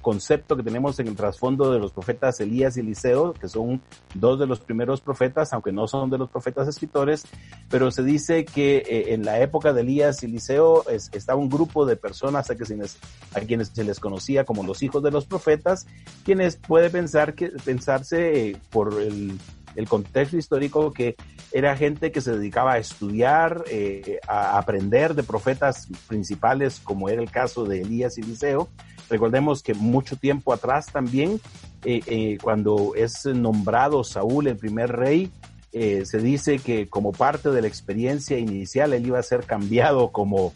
concepto 0.00 0.56
que 0.56 0.62
tenemos 0.62 0.98
en 1.00 1.08
el 1.08 1.16
trasfondo 1.16 1.72
de 1.72 1.80
los 1.80 1.92
profetas 1.92 2.38
Elías 2.40 2.76
y 2.76 2.80
Eliseo, 2.80 3.32
que 3.34 3.48
son 3.48 3.82
dos 4.14 4.38
de 4.38 4.46
los 4.46 4.60
primeros 4.60 5.00
profetas, 5.00 5.52
aunque 5.52 5.72
no 5.72 5.88
son 5.88 6.08
de 6.08 6.16
los 6.16 6.30
profetas 6.30 6.68
escritores, 6.68 7.24
pero 7.68 7.90
se 7.90 8.04
dice 8.04 8.44
que 8.44 8.78
eh, 8.78 9.14
en 9.14 9.24
la 9.24 9.40
época 9.40 9.72
de 9.72 9.80
Elías 9.80 10.22
y 10.22 10.26
Eliseo 10.26 10.88
es, 10.88 11.10
estaba 11.12 11.40
un 11.40 11.48
grupo 11.48 11.84
de 11.84 11.96
personas 11.96 12.50
a, 12.50 12.54
a, 12.54 13.40
quienes 13.40 13.68
se 13.68 13.82
les 13.82 13.98
conocía 13.98 14.44
como 14.44 14.62
los 14.62 14.82
hijos 14.84 15.02
de 15.02 15.10
los 15.10 15.26
profetas, 15.26 15.86
quienes 16.24 16.56
puede 16.56 16.88
pensar 16.88 17.34
que, 17.34 17.48
pensarse 17.64 18.56
por 18.70 19.02
el 19.02 19.38
el 19.76 19.88
contexto 19.88 20.36
histórico 20.36 20.92
que 20.92 21.16
era 21.52 21.76
gente 21.76 22.12
que 22.12 22.20
se 22.20 22.32
dedicaba 22.32 22.74
a 22.74 22.78
estudiar, 22.78 23.64
eh, 23.70 24.18
a 24.26 24.58
aprender 24.58 25.14
de 25.14 25.22
profetas 25.22 25.88
principales, 26.06 26.80
como 26.82 27.08
era 27.08 27.22
el 27.22 27.30
caso 27.30 27.64
de 27.64 27.82
Elías 27.82 28.18
y 28.18 28.22
Eliseo. 28.22 28.68
Recordemos 29.08 29.62
que 29.62 29.74
mucho 29.74 30.16
tiempo 30.16 30.52
atrás 30.52 30.86
también, 30.86 31.40
eh, 31.84 32.00
eh, 32.06 32.38
cuando 32.42 32.94
es 32.96 33.26
nombrado 33.26 34.04
Saúl 34.04 34.46
el 34.46 34.56
primer 34.56 34.92
rey, 34.92 35.30
se 35.72 36.18
dice 36.18 36.58
que 36.58 36.86
como 36.86 37.12
parte 37.12 37.48
de 37.48 37.62
la 37.62 37.66
experiencia 37.66 38.36
inicial 38.36 38.92
él 38.92 39.06
iba 39.06 39.18
a 39.18 39.22
ser 39.22 39.44
cambiado 39.44 40.12
como 40.12 40.52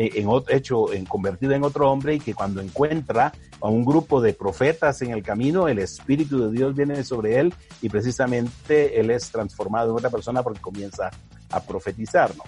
en, 0.00 0.28
hecho 0.48 0.92
en 0.92 1.04
convertido 1.04 1.52
en 1.52 1.62
otro 1.62 1.90
hombre 1.90 2.14
y 2.14 2.20
que 2.20 2.34
cuando 2.34 2.60
encuentra 2.60 3.32
a 3.60 3.68
un 3.68 3.84
grupo 3.84 4.20
de 4.20 4.32
profetas 4.32 5.02
en 5.02 5.10
el 5.10 5.22
camino, 5.22 5.68
el 5.68 5.78
Espíritu 5.78 6.38
de 6.38 6.52
Dios 6.56 6.74
viene 6.74 7.04
sobre 7.04 7.38
él 7.38 7.52
y 7.82 7.88
precisamente 7.88 8.98
él 8.98 9.10
es 9.10 9.30
transformado 9.30 9.90
en 9.90 9.96
otra 9.96 10.10
persona 10.10 10.42
porque 10.42 10.60
comienza 10.60 11.10
a 11.50 11.60
profetizar, 11.60 12.34
¿no? 12.36 12.44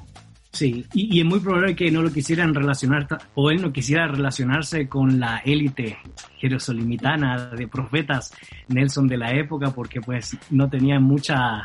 Sí, 0.53 0.87
y, 0.93 1.17
y, 1.17 1.21
es 1.21 1.27
muy 1.27 1.41
probable 1.41 1.75
que 1.75 1.91
no 1.91 2.03
lo 2.03 2.13
quisieran 2.13 2.55
relacionar, 2.55 3.07
o 3.35 3.51
él 3.51 3.63
no 3.63 3.73
quisiera 3.73 4.07
relacionarse 4.07 4.87
con 4.87 5.19
la 5.19 5.39
élite 5.39 5.97
jerosolimitana 6.37 7.53
de 7.57 7.69
profetas 7.69 8.35
Nelson 8.69 9.09
de 9.09 9.17
la 9.17 9.33
época, 9.33 9.71
porque 9.71 10.03
pues 10.03 10.37
no 10.51 10.69
tenía 10.69 11.01
mucha 11.01 11.63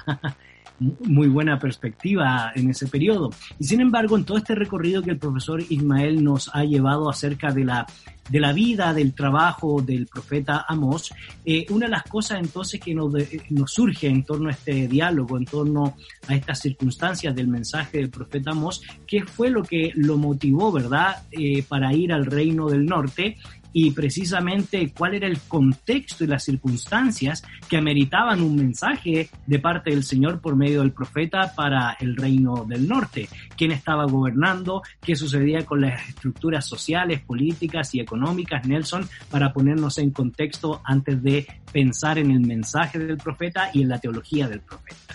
muy 0.79 1.27
buena 1.27 1.59
perspectiva 1.59 2.51
en 2.55 2.69
ese 2.69 2.87
periodo. 2.87 3.31
Y 3.59 3.65
sin 3.65 3.81
embargo, 3.81 4.17
en 4.17 4.25
todo 4.25 4.37
este 4.37 4.55
recorrido 4.55 5.01
que 5.01 5.11
el 5.11 5.17
profesor 5.17 5.61
Ismael 5.69 6.23
nos 6.23 6.49
ha 6.53 6.63
llevado 6.63 7.09
acerca 7.09 7.51
de 7.51 7.65
la, 7.65 7.87
de 8.29 8.39
la 8.39 8.53
vida, 8.53 8.93
del 8.93 9.13
trabajo 9.13 9.81
del 9.81 10.07
profeta 10.07 10.65
Amos, 10.67 11.11
eh, 11.45 11.65
una 11.69 11.87
de 11.87 11.91
las 11.91 12.03
cosas 12.03 12.39
entonces 12.39 12.79
que 12.79 12.93
nos, 12.93 13.13
nos 13.49 13.71
surge 13.71 14.07
en 14.07 14.23
torno 14.23 14.49
a 14.49 14.51
este 14.51 14.87
diálogo, 14.87 15.37
en 15.37 15.45
torno 15.45 15.95
a 16.27 16.35
estas 16.35 16.59
circunstancias 16.59 17.35
del 17.35 17.47
mensaje 17.47 17.97
del 17.97 18.09
profeta 18.09 18.51
Amos, 18.51 18.81
¿qué 19.07 19.23
fue 19.23 19.49
lo 19.49 19.63
que 19.63 19.91
lo 19.95 20.17
motivó, 20.17 20.71
verdad, 20.71 21.23
eh, 21.31 21.63
para 21.63 21.93
ir 21.93 22.13
al 22.13 22.25
reino 22.25 22.69
del 22.69 22.85
norte? 22.85 23.37
Y 23.79 23.91
precisamente 23.91 24.91
cuál 24.97 25.13
era 25.13 25.27
el 25.27 25.39
contexto 25.39 26.23
y 26.23 26.27
las 26.27 26.43
circunstancias 26.43 27.43
que 27.69 27.77
ameritaban 27.77 28.41
un 28.41 28.55
mensaje 28.55 29.29
de 29.45 29.59
parte 29.59 29.91
del 29.91 30.03
Señor 30.03 30.41
por 30.41 30.55
medio 30.55 30.81
del 30.81 30.93
profeta 30.93 31.53
para 31.55 31.95
el 31.99 32.15
reino 32.15 32.65
del 32.67 32.87
norte, 32.87 33.29
quién 33.55 33.71
estaba 33.71 34.05
gobernando, 34.05 34.81
qué 34.99 35.15
sucedía 35.15 35.63
con 35.63 35.81
las 35.81 36.09
estructuras 36.09 36.65
sociales, 36.65 37.21
políticas 37.21 37.93
y 37.93 37.99
económicas, 37.99 38.65
Nelson, 38.65 39.07
para 39.29 39.53
ponernos 39.53 39.99
en 39.99 40.09
contexto 40.09 40.81
antes 40.83 41.21
de 41.21 41.45
pensar 41.71 42.17
en 42.17 42.31
el 42.31 42.39
mensaje 42.39 42.97
del 42.97 43.17
profeta 43.17 43.69
y 43.73 43.83
en 43.83 43.89
la 43.89 43.99
teología 43.99 44.47
del 44.47 44.61
profeta. 44.61 45.13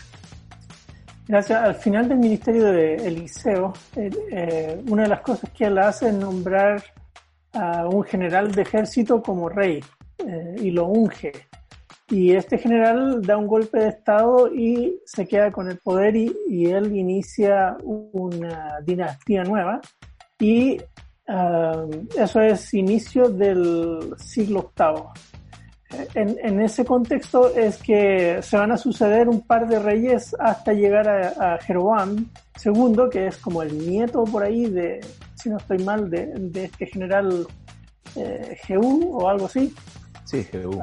Gracias. 1.27 1.61
Al 1.61 1.75
final 1.75 2.09
del 2.09 2.19
ministerio 2.19 2.67
de 2.67 2.95
Eliseo, 2.95 3.73
eh, 3.97 4.09
eh, 4.31 4.83
una 4.87 5.03
de 5.03 5.09
las 5.09 5.21
cosas 5.21 5.51
que 5.51 5.65
él 5.65 5.79
hace 5.79 6.11
es 6.11 6.15
nombrar 6.15 6.85
a 7.53 7.87
un 7.87 8.03
general 8.05 8.53
de 8.53 8.63
ejército 8.63 9.23
como 9.23 9.49
rey 9.49 9.83
eh, 10.19 10.57
y 10.59 10.71
lo 10.71 10.87
unge. 10.87 11.33
Y 12.09 12.33
este 12.33 12.59
general 12.59 13.23
da 13.23 13.39
un 13.39 13.47
golpe 13.47 13.79
de 13.79 13.89
estado 13.89 14.53
y 14.53 15.01
se 15.07 15.27
queda 15.27 15.51
con 15.51 15.71
el 15.71 15.79
poder 15.79 16.15
y, 16.15 16.67
él 16.67 16.95
inicia 16.95 17.77
una 17.83 18.81
dinastía 18.85 19.45
nueva. 19.45 19.81
Y 20.39 20.79
uh, 21.29 21.89
eso 22.19 22.41
es 22.43 22.75
inicio 22.75 23.31
del 23.31 24.15
siglo 24.19 24.73
VIII. 24.77 25.32
En, 26.15 26.61
ese 26.61 26.85
contexto 26.85 27.55
es 27.55 27.79
que 27.79 28.41
se 28.43 28.57
van 28.57 28.73
a 28.73 28.77
suceder 28.77 29.29
un 29.29 29.41
par 29.43 29.69
de 29.69 29.79
reyes 29.79 30.35
hasta 30.39 30.73
llegar 30.73 31.09
a, 31.09 31.59
Jeroboam 31.59 32.29
II, 32.65 33.09
que 33.11 33.27
es 33.27 33.37
como 33.39 33.63
el 33.63 33.77
nieto 33.79 34.25
por 34.25 34.43
ahí 34.43 34.67
de, 34.67 35.01
si 35.35 35.51
no 35.51 35.57
estoy 35.57 35.79
mal, 35.79 36.11
de, 36.11 36.33
este 36.55 36.87
general 36.87 37.47
eh, 38.17 38.57
Jehú 38.65 39.19
o 39.19 39.29
algo 39.29 39.47
así. 39.47 39.75
Sí, 40.25 40.45
Jehú. 40.45 40.81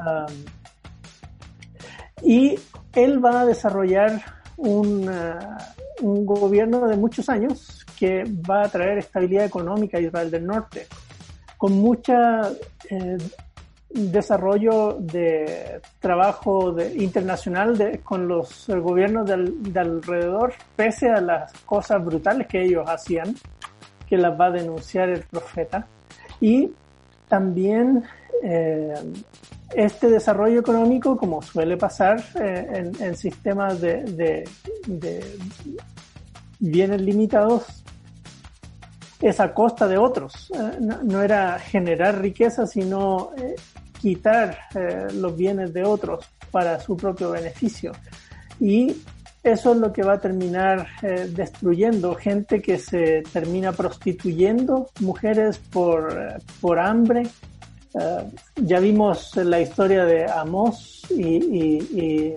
y 2.22 2.58
él 2.94 3.24
va 3.24 3.40
a 3.40 3.46
desarrollar 3.46 4.20
un, 4.56 5.08
uh, 5.08 6.06
un 6.06 6.26
gobierno 6.26 6.86
de 6.86 6.96
muchos 6.96 7.28
años 7.28 7.84
que 7.98 8.24
va 8.48 8.62
a 8.62 8.68
traer 8.68 8.98
estabilidad 8.98 9.44
económica 9.44 9.98
a 9.98 10.00
Israel 10.00 10.30
del 10.30 10.46
Norte, 10.46 10.86
con 11.56 11.72
mucha 11.72 12.50
eh, 12.88 13.18
desarrollo 13.90 14.96
de 15.00 15.80
trabajo 15.98 16.76
internacional 16.96 18.00
con 18.04 18.28
los 18.28 18.68
gobiernos 18.68 19.26
de 19.26 19.80
alrededor, 19.80 20.54
pese 20.76 21.10
a 21.10 21.20
las 21.20 21.52
cosas 21.64 22.04
brutales 22.04 22.46
que 22.46 22.62
ellos 22.62 22.88
hacían, 22.88 23.34
que 24.08 24.16
las 24.16 24.38
va 24.38 24.46
a 24.46 24.50
denunciar 24.50 25.08
el 25.08 25.22
profeta. 25.22 25.86
Y 26.40 26.72
también 27.28 28.04
eh, 28.42 28.94
este 29.74 30.08
desarrollo 30.08 30.60
económico, 30.60 31.16
como 31.16 31.40
suele 31.42 31.76
pasar 31.76 32.22
eh, 32.40 32.90
en, 32.98 33.16
sistemas 33.16 33.80
de, 33.80 34.44
bienes 36.58 37.00
limitados, 37.00 37.66
es 39.20 39.38
a 39.38 39.54
costa 39.54 39.86
de 39.86 39.96
otros. 39.96 40.50
Eh, 40.54 40.78
no, 40.80 41.22
era 41.22 41.58
generar 41.58 42.20
riqueza, 42.20 42.66
sino 42.66 43.30
quitar 44.00 44.58
eh, 44.74 45.08
los 45.14 45.36
bienes 45.36 45.72
de 45.72 45.84
otros 45.84 46.24
para 46.50 46.80
su 46.80 46.96
propio 46.96 47.30
beneficio. 47.30 47.92
Y 48.58 48.96
eso 49.42 49.72
es 49.72 49.78
lo 49.78 49.92
que 49.92 50.02
va 50.02 50.14
a 50.14 50.20
terminar 50.20 50.86
eh, 51.02 51.30
destruyendo 51.30 52.14
gente 52.14 52.60
que 52.60 52.78
se 52.78 53.22
termina 53.32 53.72
prostituyendo, 53.72 54.90
mujeres 55.00 55.58
por, 55.58 56.12
eh, 56.12 56.42
por 56.60 56.78
hambre. 56.78 57.28
ya 58.54 58.78
vimos 58.78 59.34
la 59.34 59.60
historia 59.60 60.04
de 60.04 60.30
Amos 60.30 61.04
y, 61.10 62.34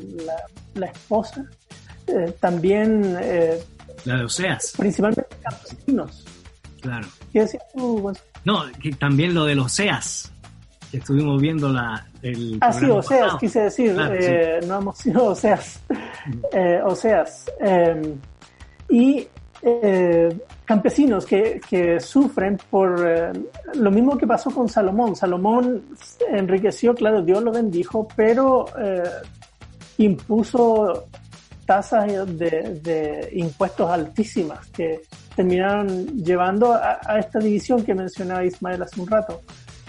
la, 0.73 0.87
esposa. 0.87 1.45
también... 2.39 3.13
la 4.05 4.17
de 4.17 4.23
Oseas. 4.23 4.73
Principalmente 4.75 5.23
campesinos. 5.43 6.25
Claro. 6.81 7.07
¿Qué 7.31 7.41
decías 7.41 7.63
tú? 7.71 8.11
No, 8.45 8.63
que 8.81 8.93
también 8.93 9.35
lo 9.35 9.45
de 9.45 9.53
los 9.53 9.67
Oseas 9.67 10.32
estuvimos 10.97 11.41
viendo 11.41 11.69
la, 11.69 12.05
el... 12.21 12.57
Ah, 12.61 12.71
sí, 12.71 12.85
Oseas, 12.89 13.35
quise 13.39 13.61
decir, 13.61 13.95
eh, 14.11 14.59
no 14.67 14.79
hemos 14.79 14.97
sido 14.97 15.25
Oseas. 15.25 15.81
Eh, 16.53 16.79
Oseas. 16.85 17.45
Em, 17.59 18.15
y 18.89 19.27
eh, 19.61 20.37
campesinos 20.63 21.25
que, 21.25 21.59
que, 21.69 21.99
sufren 21.99 22.57
por 22.69 23.05
lo 23.73 23.91
mismo 23.91 24.17
que 24.17 24.25
pasó 24.25 24.51
con 24.51 24.69
Salomón. 24.69 25.15
Salomón 25.15 25.83
enriqueció, 26.31 26.95
claro, 26.95 27.21
Dios 27.21 27.43
lo 27.43 27.51
bendijo, 27.51 28.07
pero 28.15 28.67
impuso 29.97 31.07
tasas 31.65 32.07
de, 32.37 32.79
de, 32.81 33.29
impuestos 33.33 33.89
altísimas 33.89 34.67
que 34.67 35.01
terminaron 35.35 36.07
llevando 36.23 36.73
a, 36.73 36.99
a, 37.05 37.19
esta 37.19 37.39
división 37.39 37.83
que 37.83 37.93
mencionaba 37.93 38.45
Ismael 38.45 38.81
hace 38.81 38.99
un 38.99 39.07
rato. 39.07 39.41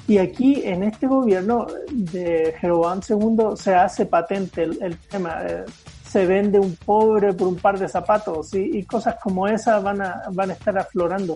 Y 0.06 0.18
aquí 0.18 0.62
en 0.64 0.82
este 0.82 1.06
gobierno 1.06 1.66
de 1.90 2.54
Jeroboam 2.60 3.00
II 3.08 3.56
se 3.56 3.74
hace 3.74 4.06
patente 4.06 4.62
el, 4.62 4.98
tema. 5.08 5.42
Eh, 5.46 5.64
se 6.06 6.26
vende 6.26 6.60
un 6.60 6.76
pobre 6.76 7.32
por 7.32 7.48
un 7.48 7.56
par 7.56 7.78
de 7.78 7.88
zapatos 7.88 8.54
y, 8.54 8.84
cosas 8.84 9.16
como 9.20 9.48
esas 9.48 9.82
van 9.82 10.00
a, 10.00 10.22
van 10.30 10.50
a 10.50 10.52
estar 10.52 10.78
aflorando. 10.78 11.34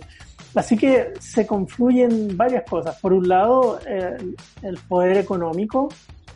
Así 0.55 0.77
que 0.77 1.13
se 1.19 1.47
confluyen 1.47 2.37
varias 2.37 2.65
cosas. 2.69 2.99
Por 3.01 3.13
un 3.13 3.29
lado, 3.29 3.79
el 3.87 4.79
poder 4.89 5.19
económico, 5.19 5.89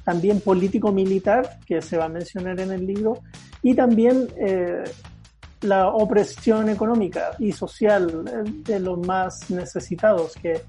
también 0.04 0.40
político-militar, 0.40 1.58
que 1.66 1.80
se 1.80 1.96
va 1.96 2.06
a 2.06 2.08
mencionar 2.08 2.58
en 2.60 2.72
el 2.72 2.86
libro, 2.86 3.18
y 3.62 3.74
también 3.74 4.28
eh, 4.36 4.84
la 5.62 5.88
opresión 5.88 6.68
económica 6.68 7.30
y 7.38 7.52
social 7.52 8.24
de 8.64 8.80
los 8.80 8.98
más 9.06 9.50
necesitados, 9.50 10.34
que 10.34 10.62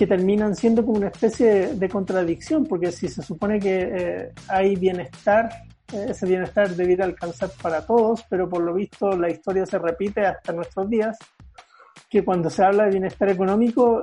que 0.00 0.06
terminan 0.06 0.56
siendo 0.56 0.82
como 0.82 0.96
una 0.96 1.08
especie 1.08 1.74
de, 1.74 1.88
contradicción, 1.90 2.64
porque 2.64 2.90
si 2.90 3.06
se 3.06 3.20
supone 3.20 3.60
que 3.60 3.82
eh, 3.82 4.32
hay 4.48 4.74
bienestar, 4.74 5.50
eh, 5.92 6.06
ese 6.08 6.24
bienestar 6.24 6.70
debiera 6.70 7.04
alcanzar 7.04 7.50
para 7.60 7.84
todos, 7.84 8.24
pero 8.30 8.48
por 8.48 8.62
lo 8.62 8.72
visto 8.72 9.14
la 9.14 9.28
historia 9.28 9.66
se 9.66 9.78
repite 9.78 10.24
hasta 10.24 10.54
nuestros 10.54 10.88
días, 10.88 11.18
que 12.08 12.24
cuando 12.24 12.48
se 12.48 12.64
habla 12.64 12.84
de 12.84 12.92
bienestar 12.92 13.28
económico, 13.28 14.02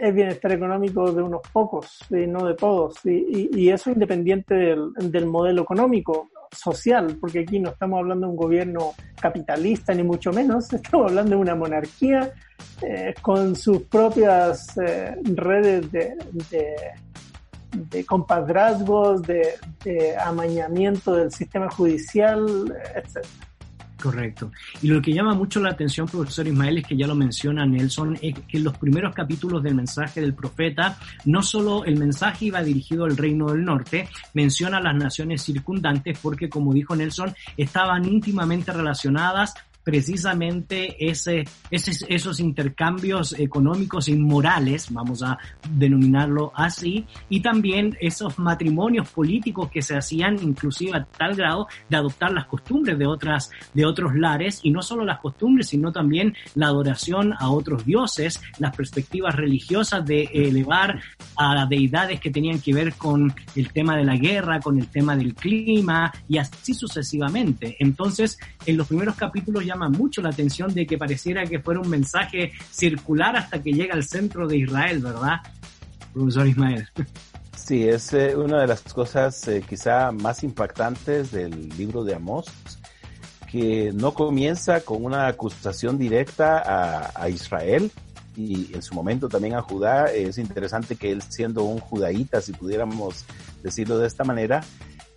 es 0.00 0.12
bienestar 0.12 0.50
económico 0.50 1.12
de 1.12 1.22
unos 1.22 1.42
pocos, 1.52 2.00
y 2.10 2.26
no 2.26 2.44
de 2.44 2.54
todos, 2.54 2.96
y, 3.04 3.70
eso 3.70 3.92
independiente 3.92 4.56
del 4.56 5.26
modelo 5.26 5.62
económico 5.62 6.28
social, 6.52 7.16
porque 7.20 7.40
aquí 7.40 7.58
no 7.58 7.70
estamos 7.70 7.98
hablando 7.98 8.26
de 8.26 8.30
un 8.30 8.36
gobierno 8.36 8.94
capitalista 9.20 9.94
ni 9.94 10.02
mucho 10.02 10.32
menos, 10.32 10.72
estamos 10.72 11.10
hablando 11.10 11.36
de 11.36 11.42
una 11.42 11.54
monarquía 11.54 12.32
eh, 12.82 13.14
con 13.22 13.56
sus 13.56 13.82
propias 13.82 14.76
eh, 14.78 15.16
redes 15.24 15.90
de, 15.92 16.16
de, 17.72 18.04
compadrazgos, 18.04 19.22
de, 19.22 19.54
de, 19.84 20.16
amañamiento 20.16 21.14
del 21.14 21.30
sistema 21.30 21.70
judicial, 21.70 22.74
etc. 22.94 23.26
Correcto. 24.00 24.50
Y 24.82 24.88
lo 24.88 25.02
que 25.02 25.12
llama 25.12 25.34
mucho 25.34 25.60
la 25.60 25.70
atención, 25.70 26.06
profesor 26.06 26.46
Ismael, 26.46 26.78
es 26.78 26.86
que 26.86 26.96
ya 26.96 27.06
lo 27.06 27.14
menciona 27.14 27.66
Nelson, 27.66 28.18
es 28.22 28.34
que 28.48 28.56
en 28.56 28.64
los 28.64 28.78
primeros 28.78 29.14
capítulos 29.14 29.62
del 29.62 29.74
mensaje 29.74 30.20
del 30.20 30.34
profeta, 30.34 30.98
no 31.26 31.42
solo 31.42 31.84
el 31.84 31.98
mensaje 31.98 32.46
iba 32.46 32.62
dirigido 32.62 33.04
al 33.04 33.16
reino 33.16 33.50
del 33.52 33.64
norte, 33.64 34.08
menciona 34.34 34.80
las 34.80 34.94
naciones 34.94 35.42
circundantes 35.42 36.18
porque, 36.20 36.48
como 36.48 36.72
dijo 36.72 36.96
Nelson, 36.96 37.34
estaban 37.56 38.06
íntimamente 38.06 38.72
relacionadas 38.72 39.54
precisamente 39.90 41.10
ese, 41.10 41.44
esos 41.72 42.38
intercambios 42.38 43.32
económicos 43.36 44.06
inmorales, 44.06 44.86
vamos 44.92 45.20
a 45.24 45.36
denominarlo 45.68 46.52
así, 46.54 47.06
y 47.28 47.40
también 47.40 47.96
esos 48.00 48.38
matrimonios 48.38 49.08
políticos 49.08 49.68
que 49.68 49.82
se 49.82 49.96
hacían 49.96 50.40
inclusive 50.40 50.96
a 50.96 51.04
tal 51.04 51.34
grado 51.34 51.66
de 51.88 51.96
adoptar 51.96 52.30
las 52.30 52.46
costumbres 52.46 52.96
de 53.00 53.06
otras, 53.08 53.50
de 53.74 53.84
otros 53.84 54.14
lares, 54.14 54.60
y 54.62 54.70
no 54.70 54.80
solo 54.80 55.04
las 55.04 55.18
costumbres, 55.18 55.66
sino 55.66 55.90
también 55.90 56.36
la 56.54 56.66
adoración 56.66 57.32
a 57.40 57.50
otros 57.50 57.84
dioses, 57.84 58.40
las 58.60 58.76
perspectivas 58.76 59.34
religiosas 59.34 60.06
de 60.06 60.30
elevar 60.32 61.00
a 61.36 61.66
deidades 61.66 62.20
que 62.20 62.30
tenían 62.30 62.60
que 62.60 62.72
ver 62.72 62.94
con 62.94 63.34
el 63.56 63.72
tema 63.72 63.96
de 63.96 64.04
la 64.04 64.14
guerra, 64.14 64.60
con 64.60 64.78
el 64.78 64.86
tema 64.86 65.16
del 65.16 65.34
clima, 65.34 66.12
y 66.28 66.38
así 66.38 66.74
sucesivamente. 66.74 67.76
Entonces, 67.80 68.38
en 68.66 68.76
los 68.76 68.86
primeros 68.86 69.16
capítulos 69.16 69.64
llama 69.80 69.96
mucho 69.96 70.20
la 70.20 70.28
atención 70.30 70.72
de 70.74 70.86
que 70.86 70.98
pareciera 70.98 71.46
que 71.46 71.58
fuera 71.60 71.80
un 71.80 71.88
mensaje 71.88 72.52
circular 72.70 73.36
hasta 73.36 73.62
que 73.62 73.72
llega 73.72 73.94
al 73.94 74.04
centro 74.04 74.46
de 74.46 74.58
Israel, 74.58 75.00
¿verdad, 75.00 75.38
profesor 76.12 76.46
Ismael? 76.46 76.86
Sí, 77.56 77.86
es 77.86 78.12
eh, 78.14 78.34
una 78.34 78.62
de 78.62 78.66
las 78.66 78.80
cosas 78.80 79.46
eh, 79.46 79.62
quizá 79.68 80.10
más 80.10 80.42
impactantes 80.42 81.30
del 81.30 81.68
libro 81.78 82.02
de 82.02 82.16
Amós, 82.16 82.46
que 83.48 83.92
no 83.94 84.12
comienza 84.12 84.80
con 84.80 85.04
una 85.04 85.28
acusación 85.28 85.96
directa 85.96 87.12
a, 87.14 87.28
Israel 87.28 87.92
y 88.36 88.74
en 88.74 88.82
su 88.82 88.92
momento 88.94 89.28
también 89.28 89.54
a 89.54 89.62
Judá. 89.62 90.06
Es 90.06 90.38
interesante 90.38 90.96
que 90.96 91.12
él 91.12 91.22
siendo 91.22 91.62
un 91.62 91.78
judaíta, 91.78 92.40
si 92.40 92.52
pudiéramos 92.52 93.24
decirlo 93.62 93.98
de 93.98 94.08
esta 94.08 94.24
manera, 94.24 94.62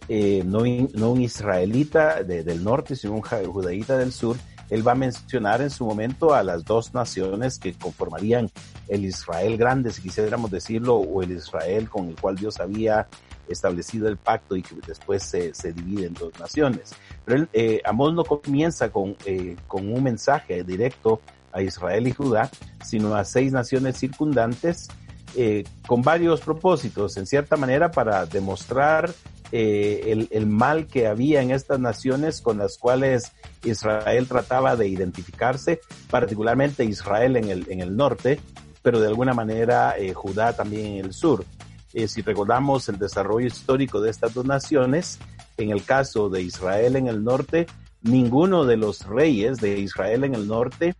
eh, 0.08 0.43
no, 0.45 0.60
no, 0.93 1.12
un 1.12 1.21
israelita 1.21 2.23
del 2.23 2.63
norte, 2.63 2.95
sino 2.95 3.13
un 3.13 3.21
judaíta 3.21 3.97
del 3.97 4.12
sur, 4.12 4.38
él 4.74 4.86
va 4.86 4.94
a 4.94 4.96
mencionar 4.96 5.62
en 5.62 5.70
su 5.70 5.86
momento 5.86 6.34
a 6.34 6.42
las 6.42 6.66
dos 6.66 6.96
naciones 6.96 7.60
que 7.60 7.74
conformarían 7.74 8.50
el 8.88 9.06
Israel 9.06 9.56
grande, 9.56 9.92
si 9.92 10.02
quisiéramos 10.02 10.50
decirlo, 10.50 10.96
o 10.96 11.22
el 11.22 11.32
Israel 11.32 11.88
con 11.88 12.10
el 12.10 12.16
cual 12.20 12.38
Dios 12.38 12.60
había 12.60 13.08
establecido 13.48 14.08
el 14.08 14.18
pacto 14.18 14.56
y 14.56 14.64
que 14.64 14.76
después 14.88 15.22
se, 15.22 15.54
se 15.54 15.74
divide 15.74 16.08
en 16.08 16.16
dos 16.16 16.40
naciones. 16.40 16.96
Pero 17.24 17.46
eh, 17.54 17.82
Amós 17.86 18.16
no 18.16 18.24
comienza 18.24 18.92
con, 18.92 19.16
eh, 19.26 19.56
con 19.68 19.94
un 19.94 20.02
mensaje 20.02 20.64
directo 20.64 21.22
a 21.52 21.62
Israel 21.62 22.08
y 22.08 22.12
Judá, 22.12 22.50
sino 22.84 23.14
a 23.14 23.26
seis 23.26 23.52
naciones 23.52 23.98
circundantes 24.00 24.88
eh, 25.36 25.66
con 25.86 26.02
varios 26.02 26.42
propósitos, 26.42 27.16
en 27.18 27.28
cierta 27.28 27.58
manera 27.58 27.92
para 27.92 28.26
demostrar 28.26 29.14
eh, 29.56 30.28
el, 30.32 30.48
mal 30.48 30.88
que 30.88 31.06
había 31.06 31.44
en 31.44 31.52
estas 31.52 31.80
naciones 31.80 32.42
con 32.42 32.58
las 32.58 32.80
cuales 32.80 33.34
Israel 33.63 34.28
trataba 34.28 34.76
de 34.76 34.88
identificarse, 34.88 35.80
particularmente 36.10 36.84
Israel 36.86 37.36
en 37.36 37.50
el, 37.52 37.68
en 37.70 37.80
el 37.80 37.96
norte, 37.96 38.39
pero 38.82 39.00
de 39.00 39.06
alguna 39.06 39.36
manera 39.36 39.96
eh, 39.96 40.12
Judá 40.16 40.54
también 40.54 40.98
en 40.98 41.06
el 41.06 41.13
sur. 41.13 41.46
eh, 41.94 42.08
si 42.08 42.24
recordamos 42.24 42.89
el 42.89 42.98
desarrollo 42.98 43.46
histórico 43.46 44.02
de 44.02 44.10
estas 44.10 44.34
dos 44.34 44.44
naciones, 44.44 45.20
en 45.58 45.70
el 45.70 45.84
caso 45.84 46.30
de 46.30 46.42
Israel 46.42 46.96
en 46.96 47.08
el 47.08 47.24
norte, 47.24 47.68
ninguno 48.02 48.66
de 48.66 48.78
los 48.78 49.06
reyes 49.06 49.60
de 49.60 49.78
Israel 49.78 50.24
en 50.24 50.34
el 50.34 50.48
norte 50.48 50.96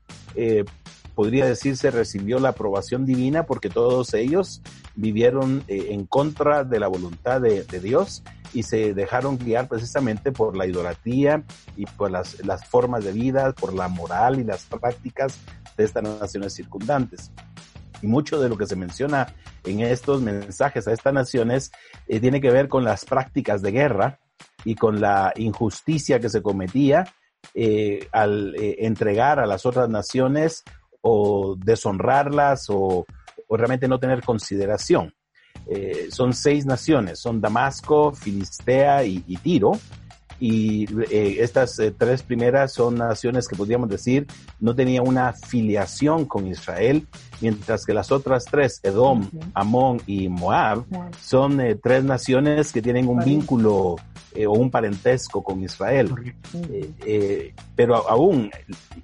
podría 1.16 1.48
decirse 1.48 1.90
recibió 1.90 2.40
la 2.40 2.50
aprobación 2.50 3.04
divina 3.04 3.48
porque 3.48 3.70
todos 3.70 4.14
ellos 4.14 4.62
vivieron 4.96 5.64
en 5.68 6.06
contra 6.06 6.64
de 6.64 6.80
la 6.80 6.88
voluntad 6.88 7.42
de, 7.42 7.64
Dios 7.80 8.24
y 8.54 8.64
se 8.64 8.94
dejaron 8.94 9.38
guiar 9.38 9.68
precisamente 9.68 10.32
por 10.32 10.56
la 10.56 10.68
idolatría 10.68 11.44
y 11.76 11.86
por 11.86 12.12
las, 12.12 12.38
formas 12.68 13.04
de 13.04 13.12
vida, 13.12 13.52
por 13.54 13.74
la 13.74 13.88
moral 13.88 14.40
y 14.40 14.44
las 14.44 14.66
prácticas 14.66 15.40
de 15.78 15.84
estas 15.86 16.04
naciones 16.04 16.54
circundantes. 16.54 17.32
Y 18.02 18.08
mucho 18.08 18.40
de 18.40 18.50
lo 18.50 18.58
que 18.58 18.68
se 18.68 18.76
menciona 18.76 19.34
en 19.64 19.80
estos 19.80 20.22
mensajes 20.22 20.88
a 20.88 20.94
estas 20.94 21.14
naciones 21.14 21.72
eh, 22.08 22.20
tiene 22.20 22.42
que 22.42 22.52
ver 22.52 22.68
con 22.68 22.84
las 22.84 23.06
prácticas 23.06 23.62
de 23.62 23.72
guerra 23.72 24.20
y 24.66 24.76
con 24.76 25.00
la 25.00 25.32
injusticia 25.36 26.20
que 26.20 26.30
se 26.30 26.42
cometía 26.42 27.06
eh, 27.54 28.08
al 28.12 28.54
entregar 28.58 29.40
a 29.40 29.46
las 29.46 29.66
otras 29.66 29.90
naciones 29.90 30.64
o 31.04 31.56
deshonrarlas 31.58 32.68
o, 32.70 33.06
realmente 33.50 33.88
no 33.88 34.00
tener 34.00 34.24
consideración. 34.24 35.14
Eh, 35.68 36.08
son 36.12 36.34
seis 36.34 36.66
naciones, 36.66 37.20
son 37.20 37.40
Damasco, 37.40 38.12
Filistea 38.12 39.06
y, 39.06 39.20
Tiro. 39.42 39.74
Y 40.40 40.86
eh, 41.10 41.38
estas 41.40 41.80
eh, 41.80 41.94
tres 41.98 42.22
primeras 42.22 42.74
son 42.74 42.96
naciones 42.96 43.48
que 43.48 43.56
podríamos 43.56 43.88
decir 43.88 44.28
no 44.60 44.76
tenían 44.76 45.08
una 45.08 45.32
filiación 45.32 46.26
con 46.26 46.48
Israel, 46.48 47.08
mientras 47.40 47.86
que 47.86 47.94
las 47.94 48.12
otras 48.12 48.44
tres, 48.46 48.82
Edom, 48.84 49.30
Amón 49.54 50.02
y 50.06 50.28
Moab, 50.28 50.86
son 51.22 51.62
tres 51.82 52.04
naciones 52.04 52.74
que 52.74 52.82
tienen 52.82 53.08
un 53.08 53.24
vínculo 53.24 53.96
o 53.96 54.52
un 54.52 54.70
parentesco 54.70 55.44
con 55.44 55.64
Israel. 55.64 56.14
pero 57.76 58.10
aún, 58.10 58.52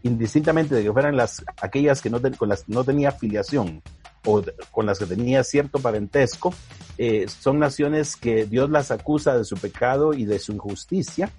indistintamente 0.04 0.76
de 0.76 0.84
que 0.84 0.92
fueran 0.92 1.16
las, 1.16 1.44
aquellas 1.62 2.02
que 2.02 2.10
no, 2.10 2.20
con 2.38 2.50
las 2.50 2.64
que 2.64 2.74
no 2.74 2.84
tenía 2.84 3.12
filiación 3.12 3.82
o 4.26 4.44
con 4.72 4.86
las 4.86 5.00
que 5.00 5.06
tenía 5.06 5.44
cierto 5.44 5.80
parentesco, 5.80 6.54
eh, 6.98 7.26
son 7.28 7.60
naciones 7.60 8.16
que 8.16 8.46
Dios 8.46 8.70
las 8.70 8.92
acusa 8.92 9.38
de 9.38 9.46
su 9.46 9.56
pecado 9.56 10.14
y 10.14 10.26
de 10.26 10.40
su 10.40 10.52
injusticia. 10.52 11.32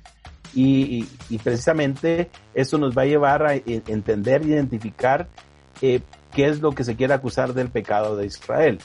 Y, 0.52 1.04
precisamente 1.44 2.28
eso 2.54 2.76
nos 2.76 2.96
va 2.96 3.02
a 3.02 3.06
llevar 3.06 3.46
a 3.46 3.54
entender 3.54 4.44
identificar 4.44 5.28
eh, 5.80 6.00
qué 6.34 6.48
es 6.48 6.60
lo 6.60 6.72
que 6.72 6.82
se 6.82 6.96
quiere 6.96 7.14
acusar 7.14 7.54
del 7.54 7.70
pecado 7.70 8.16
de 8.16 8.26
Israel 8.26 8.80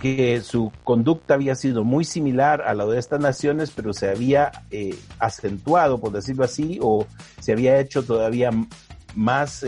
que 0.00 0.40
su 0.40 0.72
conducta 0.82 1.34
había 1.34 1.54
sido 1.54 1.84
muy 1.84 2.04
similar 2.04 2.62
a 2.62 2.74
la 2.74 2.86
de 2.86 2.98
estas 2.98 3.20
naciones, 3.20 3.70
pero 3.70 3.92
se 3.92 4.10
había 4.10 4.50
eh, 4.70 4.94
acentuado, 5.18 6.00
por 6.00 6.12
decirlo 6.12 6.44
así, 6.44 6.78
o 6.82 7.06
se 7.40 7.52
había 7.52 7.78
hecho 7.78 8.02
todavía 8.02 8.50
más 9.14 9.64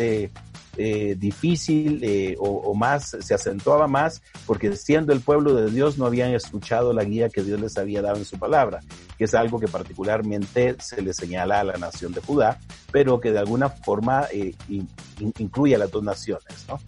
eh, 0.76 1.16
difícil 1.18 2.36
o, 2.38 2.48
o, 2.48 2.74
más, 2.74 3.16
se 3.20 3.34
acentuaba 3.34 3.86
más, 3.86 4.22
porque 4.46 4.76
siendo 4.76 5.12
el 5.12 5.20
pueblo 5.20 5.54
de 5.54 5.70
Dios 5.70 5.98
no 5.98 6.06
habían 6.06 6.34
escuchado 6.34 6.92
la 6.92 7.04
guía 7.04 7.28
que 7.28 7.42
Dios 7.42 7.60
les 7.60 7.76
había 7.78 8.02
dado 8.02 8.16
en 8.16 8.24
su 8.24 8.38
palabra, 8.38 8.80
que 9.18 9.24
es 9.24 9.34
algo 9.34 9.58
que 9.58 9.68
particularmente 9.68 10.76
se 10.80 11.02
le 11.02 11.12
señala 11.14 11.60
a 11.60 11.64
la 11.64 11.74
nación 11.74 12.12
de 12.12 12.20
Judá, 12.20 12.58
pero 12.92 13.20
que 13.20 13.32
de 13.32 13.38
alguna 13.38 13.68
forma 13.68 14.26
incluye 15.38 15.74
a 15.74 15.78
las 15.78 15.90
dos 15.90 16.02
naciones. 16.02 16.66
¿no? 16.68 16.80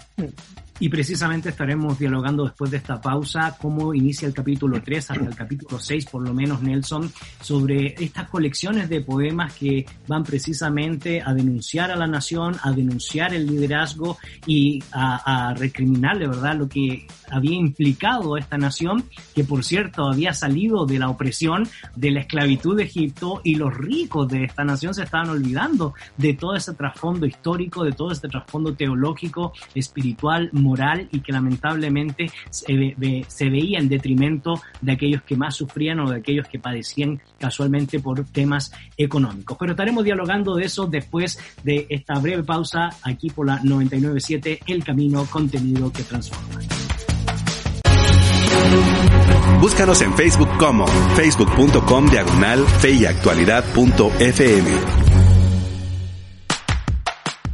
Y 0.80 0.88
precisamente 0.88 1.48
estaremos 1.48 1.98
dialogando 1.98 2.44
después 2.44 2.70
de 2.70 2.76
esta 2.76 3.00
pausa 3.00 3.56
cómo 3.60 3.92
inicia 3.94 4.28
el 4.28 4.34
capítulo 4.34 4.80
3 4.80 5.10
hasta 5.10 5.24
el 5.24 5.34
capítulo 5.34 5.80
6, 5.80 6.06
por 6.06 6.22
lo 6.22 6.32
menos 6.32 6.62
Nelson, 6.62 7.10
sobre 7.40 7.94
estas 7.98 8.30
colecciones 8.30 8.88
de 8.88 9.00
poemas 9.00 9.54
que 9.54 9.84
van 10.06 10.22
precisamente 10.22 11.20
a 11.20 11.34
denunciar 11.34 11.90
a 11.90 11.96
la 11.96 12.06
nación, 12.06 12.54
a 12.62 12.70
denunciar 12.70 13.34
el 13.34 13.46
liderazgo 13.46 14.18
y 14.46 14.80
a, 14.92 15.48
a 15.48 15.54
recriminarle, 15.54 16.28
¿verdad?, 16.28 16.56
lo 16.56 16.68
que 16.68 17.08
había 17.28 17.56
implicado 17.56 18.36
esta 18.36 18.56
nación, 18.56 19.04
que 19.34 19.42
por 19.42 19.64
cierto 19.64 20.04
había 20.04 20.32
salido 20.32 20.86
de 20.86 21.00
la 21.00 21.08
opresión, 21.08 21.68
de 21.96 22.12
la 22.12 22.20
esclavitud 22.20 22.76
de 22.76 22.84
Egipto 22.84 23.40
y 23.42 23.56
los 23.56 23.76
ricos 23.76 24.28
de 24.28 24.44
esta 24.44 24.64
nación 24.64 24.94
se 24.94 25.02
estaban 25.02 25.28
olvidando 25.28 25.94
de 26.16 26.34
todo 26.34 26.54
ese 26.54 26.72
trasfondo 26.74 27.26
histórico, 27.26 27.82
de 27.82 27.92
todo 27.92 28.12
ese 28.12 28.28
trasfondo 28.28 28.74
teológico, 28.74 29.52
espiritual, 29.74 30.50
moral 30.52 30.67
y 31.10 31.20
que 31.20 31.32
lamentablemente 31.32 32.30
se, 32.50 33.48
veía 33.48 33.78
en 33.78 33.88
detrimento 33.88 34.60
de 34.80 34.92
aquellos 34.92 35.22
que 35.22 35.36
más 35.36 35.56
sufrían 35.56 36.00
o 36.00 36.10
de 36.10 36.18
aquellos 36.18 36.48
que 36.48 36.58
padecían 36.58 37.20
casualmente 37.38 38.00
por 38.00 38.24
temas 38.24 38.72
económicos. 38.96 39.56
Pero 39.58 39.72
estaremos 39.72 40.04
dialogando 40.04 40.54
de 40.54 40.64
eso 40.64 40.86
después 40.86 41.38
de 41.62 41.86
esta 41.88 42.18
breve 42.18 42.42
pausa 42.42 42.90
aquí 43.02 43.30
por 43.30 43.46
la 43.46 43.60
997 43.62 44.60
El 44.66 44.84
Camino 44.84 45.24
Contenido 45.26 45.92
que 45.92 46.02
Transforma. 46.02 46.60
Búscanos 49.60 50.00
en 50.02 50.14
Facebook 50.14 50.48
como 50.58 50.86
facebook.com 50.86 52.06
diagonal 52.06 52.64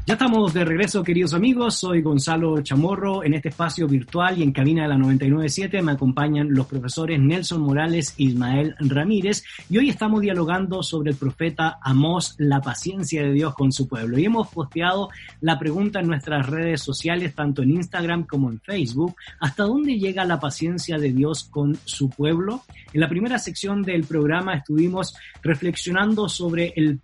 ya 0.07 0.15
estamos 0.15 0.53
de 0.53 0.67
regreso, 0.67 1.03
queridos 1.03 1.33
amigos. 1.33 1.77
Soy 1.77 2.03
Gonzalo 2.03 2.61
Chamorro 2.61 3.25
en 3.25 3.33
este 3.33 3.49
espacio 3.49 3.89
virtual 3.89 4.39
y 4.39 4.43
en 4.43 4.53
cabina 4.53 4.83
de 4.83 4.89
la 4.89 4.99
997 4.99 5.81
me 5.81 5.93
acompañan 5.93 6.49
los 6.51 6.67
profesores 6.67 7.19
Nelson 7.19 7.63
Morales 7.63 8.15
e 8.19 8.25
Ismael 8.25 8.75
Ramírez 8.81 9.45
y 9.71 9.79
hoy 9.79 9.89
estamos 9.89 10.21
dialogando 10.21 10.83
sobre 10.83 11.13
el 11.13 11.17
profeta 11.17 11.79
Amós, 11.81 12.35
la 12.37 12.61
paciencia 12.61 13.23
de 13.23 13.33
Dios 13.33 13.55
con 13.55 13.73
su 13.73 13.89
pueblo. 13.89 14.19
Y 14.19 14.27
hemos 14.27 14.49
posteado 14.49 15.09
la 15.41 15.59
pregunta 15.59 16.01
en 16.01 16.09
nuestras 16.09 16.51
redes 16.51 16.83
sociales, 16.83 17.35
tanto 17.35 17.63
en 17.63 17.71
Instagram 17.71 18.25
como 18.25 18.51
en 18.51 18.61
Facebook, 18.61 19.17
¿hasta 19.41 19.63
dónde 19.63 19.99
llega 19.99 20.27
la 20.27 20.39
paciencia 20.39 20.99
de 20.99 21.13
Dios 21.13 21.45
con 21.45 21.79
su 21.87 22.11
pueblo? 22.11 22.63
En 22.95 23.01
la 23.01 23.09
primera 23.09 23.41
sección 23.41 23.83
del 23.83 24.05
programa 24.05 24.55
estuvimos 24.55 25.17
reflexionando 25.43 26.29
sobre 26.29 26.73
el, 26.77 27.01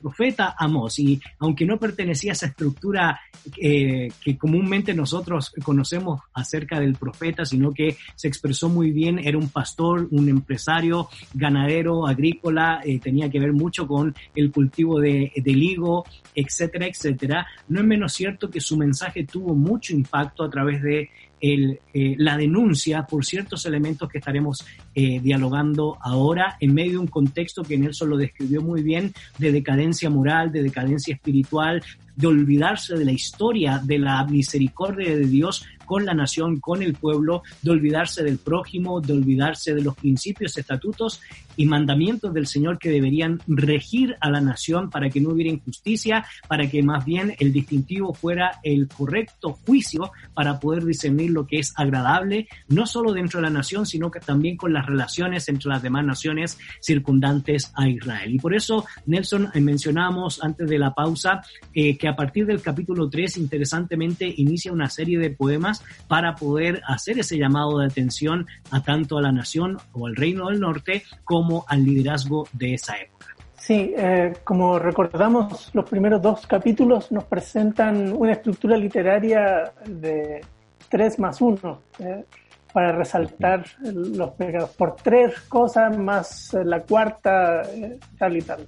profeta 0.00 0.54
Amós 0.56 1.00
y 1.00 1.20
aunque 1.40 1.66
no 1.66 1.80
pertenecía 1.80 2.30
a 2.30 2.46
estructura 2.46 3.20
eh, 3.60 4.08
que 4.24 4.38
comúnmente 4.38 4.94
nosotros 4.94 5.52
conocemos 5.64 6.20
acerca 6.32 6.78
del 6.78 6.94
profeta, 6.94 7.44
sino 7.44 7.72
que 7.72 7.96
se 8.14 8.28
expresó 8.28 8.68
muy 8.68 8.92
bien, 8.92 9.18
era 9.18 9.36
un 9.36 9.48
pastor, 9.48 10.06
un 10.12 10.28
empresario, 10.28 11.08
ganadero, 11.34 12.06
agrícola, 12.06 12.80
eh, 12.84 13.00
tenía 13.00 13.28
que 13.28 13.40
ver 13.40 13.52
mucho 13.52 13.88
con 13.88 14.14
el 14.36 14.52
cultivo 14.52 15.00
de, 15.00 15.32
del 15.34 15.60
higo, 15.60 16.04
etcétera, 16.36 16.86
etcétera. 16.86 17.48
No 17.66 17.80
es 17.80 17.86
menos 17.86 18.12
cierto 18.12 18.48
que 18.48 18.60
su 18.60 18.76
mensaje 18.76 19.24
tuvo 19.24 19.56
mucho 19.56 19.92
impacto 19.92 20.44
a 20.44 20.50
través 20.50 20.80
de 20.82 21.10
eh, 21.42 21.78
la 22.18 22.36
denuncia 22.36 23.04
por 23.04 23.24
ciertos 23.24 23.66
elementos 23.66 24.08
que 24.08 24.18
estaremos 24.18 24.64
dialogando 24.94 25.96
ahora 26.02 26.56
en 26.60 26.74
medio 26.74 26.92
de 26.92 26.98
un 26.98 27.06
contexto 27.06 27.62
que 27.62 27.78
Nelson 27.78 28.10
lo 28.10 28.16
describió 28.16 28.60
muy 28.60 28.82
bien 28.82 29.12
de 29.38 29.50
decadencia 29.50 30.10
moral, 30.10 30.52
de 30.52 30.62
decadencia 30.62 31.14
espiritual, 31.14 31.82
de 32.14 32.26
olvidarse 32.26 32.94
de 32.94 33.04
la 33.04 33.12
historia 33.12 33.80
de 33.82 33.98
la 33.98 34.24
misericordia 34.24 35.16
de 35.16 35.26
Dios 35.26 35.64
con 35.92 36.06
la 36.06 36.14
nación, 36.14 36.58
con 36.58 36.82
el 36.82 36.94
pueblo, 36.94 37.42
de 37.60 37.70
olvidarse 37.70 38.24
del 38.24 38.38
prójimo, 38.38 39.02
de 39.02 39.12
olvidarse 39.12 39.74
de 39.74 39.82
los 39.82 39.94
principios, 39.94 40.56
estatutos 40.56 41.20
y 41.54 41.66
mandamientos 41.66 42.32
del 42.32 42.46
Señor 42.46 42.78
que 42.78 42.88
deberían 42.88 43.42
regir 43.46 44.16
a 44.20 44.30
la 44.30 44.40
nación 44.40 44.88
para 44.88 45.10
que 45.10 45.20
no 45.20 45.28
hubiera 45.28 45.50
injusticia, 45.52 46.24
para 46.48 46.66
que 46.70 46.82
más 46.82 47.04
bien 47.04 47.34
el 47.38 47.52
distintivo 47.52 48.14
fuera 48.14 48.58
el 48.62 48.88
correcto 48.88 49.58
juicio 49.66 50.12
para 50.32 50.58
poder 50.58 50.82
discernir 50.86 51.30
lo 51.30 51.46
que 51.46 51.58
es 51.58 51.74
agradable, 51.76 52.48
no 52.68 52.86
solo 52.86 53.12
dentro 53.12 53.40
de 53.40 53.48
la 53.48 53.52
nación, 53.52 53.84
sino 53.84 54.10
que 54.10 54.20
también 54.20 54.56
con 54.56 54.72
las 54.72 54.86
relaciones 54.86 55.46
entre 55.50 55.68
las 55.68 55.82
demás 55.82 56.06
naciones 56.06 56.58
circundantes 56.80 57.70
a 57.74 57.86
Israel. 57.86 58.34
Y 58.34 58.38
por 58.38 58.54
eso, 58.54 58.86
Nelson, 59.04 59.50
eh, 59.52 59.60
mencionamos 59.60 60.42
antes 60.42 60.70
de 60.70 60.78
la 60.78 60.94
pausa 60.94 61.42
eh, 61.74 61.98
que 61.98 62.08
a 62.08 62.16
partir 62.16 62.46
del 62.46 62.62
capítulo 62.62 63.10
3, 63.10 63.36
interesantemente, 63.36 64.32
inicia 64.38 64.72
una 64.72 64.88
serie 64.88 65.18
de 65.18 65.28
poemas 65.28 65.81
para 66.08 66.34
poder 66.34 66.82
hacer 66.86 67.18
ese 67.18 67.38
llamado 67.38 67.78
de 67.78 67.86
atención 67.86 68.46
a 68.70 68.82
tanto 68.82 69.18
a 69.18 69.22
la 69.22 69.32
nación 69.32 69.78
o 69.92 70.06
al 70.06 70.16
reino 70.16 70.48
del 70.48 70.60
norte 70.60 71.02
como 71.24 71.64
al 71.68 71.84
liderazgo 71.84 72.46
de 72.52 72.74
esa 72.74 72.96
época. 72.96 73.26
Sí, 73.56 73.94
eh, 73.96 74.32
como 74.42 74.78
recordamos, 74.78 75.70
los 75.72 75.88
primeros 75.88 76.20
dos 76.20 76.46
capítulos 76.46 77.12
nos 77.12 77.24
presentan 77.24 78.12
una 78.12 78.32
estructura 78.32 78.76
literaria 78.76 79.72
de 79.86 80.44
tres 80.88 81.18
más 81.18 81.40
uno 81.40 81.82
eh, 82.00 82.24
para 82.72 82.90
resaltar 82.92 83.64
los 83.80 84.30
pecados 84.30 84.70
por 84.70 84.96
tres 84.96 85.42
cosas 85.42 85.96
más 85.96 86.54
la 86.64 86.80
cuarta, 86.80 87.62
eh, 87.62 88.00
tal 88.18 88.36
y 88.36 88.42
tal 88.42 88.66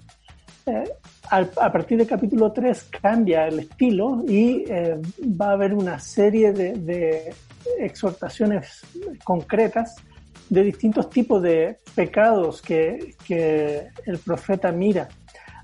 a 1.31 1.73
partir 1.73 1.99
del 1.99 2.07
capítulo 2.07 2.53
3 2.53 2.89
cambia 3.03 3.47
el 3.47 3.61
estilo 3.61 4.23
y 4.27 4.65
eh, 4.69 4.97
va 5.41 5.51
a 5.51 5.53
haber 5.53 5.75
una 5.75 5.99
serie 5.99 6.53
de, 6.53 7.35
exhortaciones 7.79 8.83
concretas 9.25 9.97
de 10.51 10.63
distintos 10.63 11.09
tipos 11.09 11.43
de 11.43 11.79
pecados 11.95 12.61
que, 12.61 13.15
que 13.27 13.89
el 14.05 14.19
profeta 14.19 14.71
mira. 14.71 15.09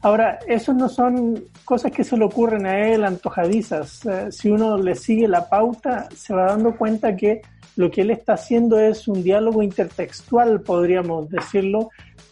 Ahora, 0.03 0.39
esos 0.47 0.75
no 0.75 0.89
son 0.89 1.45
cosas 1.65 1.93
que 1.93 2.05
se 2.05 2.17
le 2.17 2.25
ocurren 2.25 2.65
a 2.65 2.89
él 2.89 3.05
antojadizas. 3.05 4.07
Eh, 4.07 4.33
si 4.33 4.49
uno 4.49 4.79
le 4.79 4.95
sigue 4.95 5.29
la 5.29 5.47
pauta, 5.49 6.09
se 6.15 6.33
va 6.35 6.47
dando 6.47 6.75
cuenta 6.75 7.15
que 7.15 7.43
lo 7.77 7.91
que 7.91 8.01
él 8.01 8.11
está 8.11 8.35
haciendo 8.35 8.79
es 8.79 9.07
un 9.09 9.23
diálogo 9.23 9.63
intertextual, 9.63 10.63
podríamos 10.63 11.29
decirlo, 11.29 11.91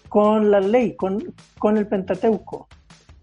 con 0.09 0.51
la 0.51 0.61
ley, 0.61 0.97
con, 0.97 1.35
con 1.59 1.77
el 1.77 1.87
Pentateuco. 1.87 2.69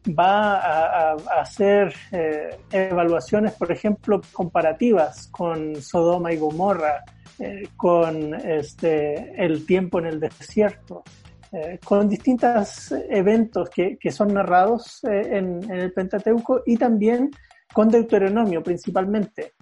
Va 0.08 0.60
a, 0.60 1.16
hacer 1.40 1.94
eh, 2.12 2.58
evaluaciones, 2.72 3.54
por 3.54 3.72
ejemplo, 3.72 4.22
comparativas 4.32 5.28
con 5.28 5.82
Sodoma 5.82 6.32
y 6.32 6.38
Gomorra, 6.38 7.04
eh, 7.40 7.70
con 7.76 8.36
este, 8.36 9.34
el 9.44 9.66
tiempo 9.66 9.98
en 10.00 10.06
el 10.06 10.20
desierto, 10.20 11.04
eh, 11.52 11.80
con 11.84 12.08
distintos 12.08 12.94
eventos 13.10 13.70
que, 13.70 13.98
que 13.98 14.12
son 14.12 14.34
narrados 14.34 15.04
en, 15.04 15.64
en, 15.64 15.80
el 15.80 15.92
Pentateuco 15.92 16.62
y 16.68 16.78
también 16.78 17.32
con 17.74 17.90
Deuteronomio 17.90 18.62
principalmente, 18.62 19.54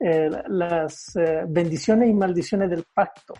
las 0.00 1.12
bendiciones 1.46 2.08
y 2.08 2.14
maldiciones 2.14 2.70
del 2.70 2.84
pacto, 2.94 3.34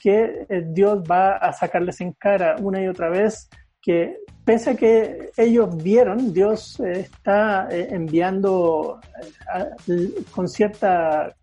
que 0.00 0.46
Dios 0.68 1.02
va 1.02 1.36
a 1.36 1.52
sacarles 1.52 2.00
en 2.00 2.12
cara 2.12 2.56
una 2.60 2.82
y 2.82 2.88
otra 2.88 3.08
vez, 3.08 3.48
que 3.80 4.18
pese 4.44 4.70
a 4.70 4.74
que 4.74 5.30
ellos 5.36 5.76
vieron, 5.82 6.32
Dios 6.32 6.80
está 6.80 7.68
enviando 7.70 9.00
con 10.34 10.48
cierta 10.48 11.34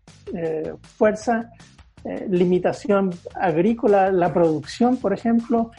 fuerza 0.96 1.50
limitación 2.28 3.10
agrícola, 3.34 4.10
la 4.10 4.32
producción, 4.32 4.96
por 4.96 5.12
ejemplo, 5.12 5.70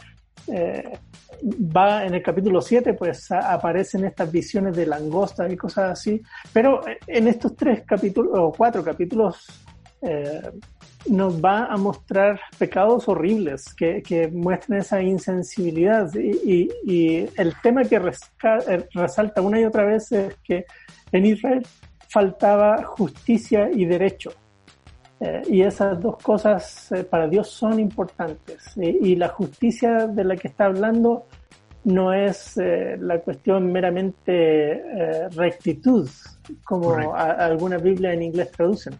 eh, 0.46 0.98
va 1.44 2.04
en 2.04 2.14
el 2.14 2.22
capítulo 2.22 2.60
7, 2.60 2.94
pues 2.94 3.30
aparecen 3.30 4.04
estas 4.04 4.30
visiones 4.30 4.76
de 4.76 4.86
langosta 4.86 5.48
y 5.50 5.56
cosas 5.56 5.92
así, 5.92 6.20
pero 6.52 6.80
en 7.06 7.28
estos 7.28 7.56
tres 7.56 7.82
capítulos 7.86 8.32
o 8.38 8.52
cuatro 8.52 8.82
capítulos 8.82 9.46
eh, 10.00 10.42
nos 11.08 11.42
va 11.42 11.66
a 11.66 11.76
mostrar 11.76 12.40
pecados 12.58 13.08
horribles 13.08 13.74
que, 13.74 14.02
que 14.02 14.28
muestran 14.28 14.80
esa 14.80 15.02
insensibilidad 15.02 16.10
y, 16.14 16.70
y, 16.84 17.28
el 17.36 17.54
tema 17.62 17.84
que 17.84 17.96
eh, 17.96 18.88
resalta 18.94 19.42
una 19.42 19.60
y 19.60 19.64
otra 19.64 19.84
vez 19.84 20.10
es 20.12 20.34
que 20.42 20.64
en 21.12 21.26
Israel 21.26 21.66
faltaba 22.08 22.82
justicia 22.84 23.70
y 23.72 23.84
derecho. 23.84 24.32
Eh, 25.20 25.42
y 25.48 25.62
esas 25.62 26.00
dos 26.00 26.16
cosas 26.18 26.92
eh, 26.92 27.04
para 27.04 27.26
Dios 27.28 27.48
son 27.48 27.80
importantes. 27.80 28.72
y 28.76 29.14
la 29.16 29.28
justicia 29.28 30.06
de 30.06 30.24
la 30.24 30.36
que 30.36 30.48
está 30.48 30.66
hablando 30.66 31.26
no 31.84 32.12
es 32.12 32.56
eh, 32.56 32.96
la 32.98 33.20
cuestión 33.20 33.70
meramente 33.70 35.28
rectitud, 35.30 36.08
como 36.64 37.14
algunas 37.14 37.82
Biblias 37.82 38.14
en 38.14 38.22
inglés 38.22 38.50
traducen. 38.50 38.94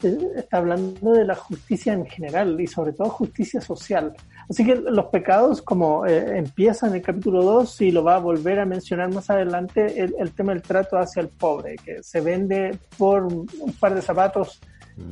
Está 0.00 0.58
hablando 0.58 1.12
de 1.12 1.24
la 1.24 1.34
justicia 1.34 1.92
en 1.92 2.06
general 2.06 2.60
y 2.60 2.66
sobre 2.66 2.92
todo 2.92 3.08
justicia 3.08 3.60
social. 3.60 4.14
Así 4.48 4.64
que 4.64 4.76
los 4.76 5.06
pecados, 5.06 5.60
como 5.60 6.06
empieza 6.06 6.86
en 6.86 6.94
el 6.94 7.02
capítulo 7.02 7.42
2 7.42 7.80
y 7.82 7.90
lo 7.90 8.04
va 8.04 8.16
a 8.16 8.20
volver 8.20 8.60
a 8.60 8.64
mencionar 8.64 9.12
más 9.12 9.28
adelante, 9.28 10.00
el, 10.00 10.14
el 10.18 10.32
tema 10.32 10.52
del 10.52 10.62
trato 10.62 10.96
hacia 10.98 11.20
el 11.20 11.28
pobre, 11.28 11.76
que 11.76 12.02
se 12.02 12.20
vende 12.20 12.78
por 12.96 13.24
un 13.24 13.46
par 13.78 13.94
de 13.94 14.02
zapatos 14.02 14.60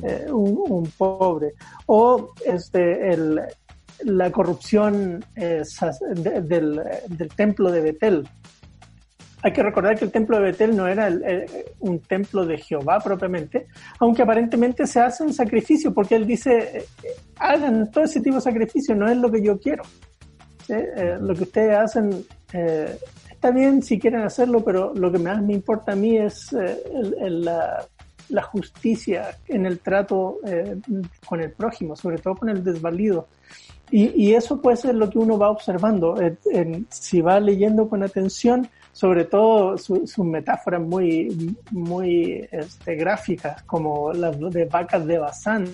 eh, 0.03 0.27
un, 0.31 0.91
pobre. 0.97 1.53
O 1.87 2.33
este, 2.45 3.09
el, 3.09 3.41
la 4.03 4.31
corrupción 4.31 5.23
eh, 5.35 5.63
del, 6.15 6.81
del, 7.07 7.29
templo 7.29 7.71
de 7.71 7.81
Betel. 7.81 8.29
Hay 9.43 9.53
que 9.53 9.61
recordar 9.61 9.97
que 9.97 10.05
el 10.05 10.11
templo 10.11 10.37
de 10.37 10.43
Betel 10.43 10.75
no 10.75 10.87
era 10.87 11.09
un 11.79 11.99
templo 11.99 12.45
de 12.45 12.57
Jehová 12.57 12.99
propiamente, 12.99 13.67
aunque 13.99 14.23
aparentemente 14.23 14.87
se 14.87 14.99
hace 14.99 15.23
un 15.23 15.33
sacrificio, 15.33 15.93
porque 15.93 16.15
él 16.15 16.25
dice, 16.25 16.79
eh, 16.79 16.85
hagan 17.37 17.91
todo 17.91 18.03
ese 18.03 18.19
tipo 18.19 18.37
de 18.37 18.41
sacrificio, 18.41 18.95
no 18.95 19.07
es 19.07 19.17
lo 19.17 19.31
que 19.31 19.43
yo 19.43 19.59
quiero. 19.59 19.83
lo 21.19 21.33
que 21.35 21.43
ustedes 21.43 21.77
hacen 21.77 22.25
está 23.29 23.51
bien 23.51 23.83
si 23.83 23.99
quieren 23.99 24.21
hacerlo, 24.21 24.63
pero 24.63 24.93
lo 24.95 25.11
que 25.11 25.19
más 25.19 25.41
me 25.41 25.53
importa 25.53 25.91
a 25.91 25.95
mí 25.95 26.17
es 26.17 26.51
el, 26.53 27.45
la, 27.45 27.85
la 28.29 28.41
justicia 28.43 29.37
en 29.47 29.65
el 29.65 29.79
trato 29.79 30.39
eh, 30.45 30.77
con 31.25 31.41
el 31.41 31.51
prójimo, 31.51 31.95
sobre 31.95 32.17
todo 32.17 32.35
con 32.35 32.49
el 32.49 32.63
desvalido. 32.63 33.27
Y, 33.89 34.33
eso 34.33 34.61
puede 34.61 34.75
ser 34.75 34.95
lo 34.95 35.09
que 35.09 35.17
uno 35.17 35.37
va 35.37 35.49
observando. 35.49 36.15
si 36.89 37.21
va 37.21 37.39
leyendo 37.39 37.87
con 37.87 38.03
atención, 38.03 38.67
sobre 38.97 39.25
todo 39.25 39.77
sus 39.77 40.17
metáforas 40.17 40.81
muy, 40.81 41.55
muy 41.69 42.47
este, 42.51 42.95
gráficas, 42.95 43.61
como 43.61 44.11
las 44.11 44.39
de 44.39 44.65
vacas 44.65 45.05
de 45.05 45.19
Bazán, 45.19 45.67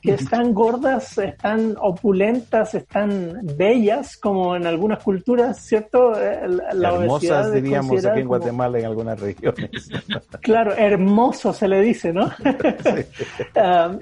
que 0.00 0.12
están 0.14 0.54
gordas, 0.54 1.18
están 1.18 1.74
opulentas, 1.80 2.76
están 2.76 3.40
bellas, 3.56 4.16
como 4.16 4.54
en 4.54 4.68
algunas 4.68 5.02
culturas, 5.02 5.58
¿cierto? 5.58 6.12
Eh, 6.16 6.46
la 6.74 6.94
Hermosas, 6.94 7.52
diríamos 7.52 8.06
aquí 8.06 8.20
en 8.20 8.28
Guatemala, 8.28 8.78
en 8.78 8.84
algunas 8.84 9.18
regiones. 9.18 9.90
claro, 10.40 10.72
hermoso 10.76 11.52
se 11.52 11.66
le 11.66 11.80
dice, 11.80 12.12
¿no? 12.12 12.30
Ah, 13.56 13.98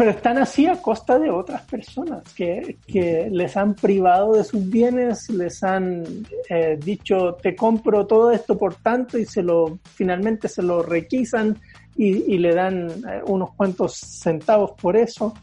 pero 0.00 0.12
están 0.12 0.38
así 0.38 0.66
a 0.66 0.80
costa 0.80 1.18
de 1.18 1.28
otras 1.28 1.60
personas 1.66 2.22
que, 2.32 2.78
que 2.86 3.28
les 3.30 3.54
han 3.54 3.74
privado 3.74 4.32
de 4.32 4.44
sus 4.44 4.66
bienes, 4.66 5.28
les 5.28 5.62
han 5.62 6.24
eh, 6.48 6.78
dicho, 6.82 7.34
te 7.34 7.54
compro 7.54 8.06
todo 8.06 8.30
esto 8.30 8.56
por 8.56 8.76
tanto 8.76 9.18
y 9.18 9.26
se 9.26 9.42
lo, 9.42 9.78
finalmente 9.94 10.48
se 10.48 10.62
lo 10.62 10.82
requisan 10.82 11.60
y, 11.98 12.38
le 12.38 12.54
dan 12.54 12.88
eh, 12.88 13.20
unos 13.26 13.52
cuantos 13.52 13.94
centavos 13.94 14.70
por 14.80 14.96
eso. 14.96 15.34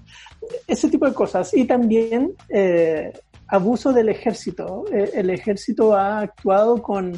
Ese 0.66 0.90
tipo 0.90 1.06
de 1.06 1.14
cosas. 1.14 1.54
Y 1.54 1.66
también 1.66 2.34
eh, 2.50 3.14
abuso 3.50 3.94
del 3.94 4.10
ejército. 4.10 4.86
Eh, 4.92 5.12
el 5.14 5.30
ejército 5.30 5.96
ha 5.96 6.22
actuado 6.22 6.82
con 6.82 7.14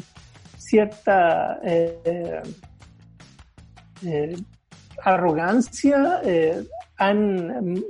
cierta 0.58 1.58
arrogancia, 5.02 6.20
han 7.00 7.82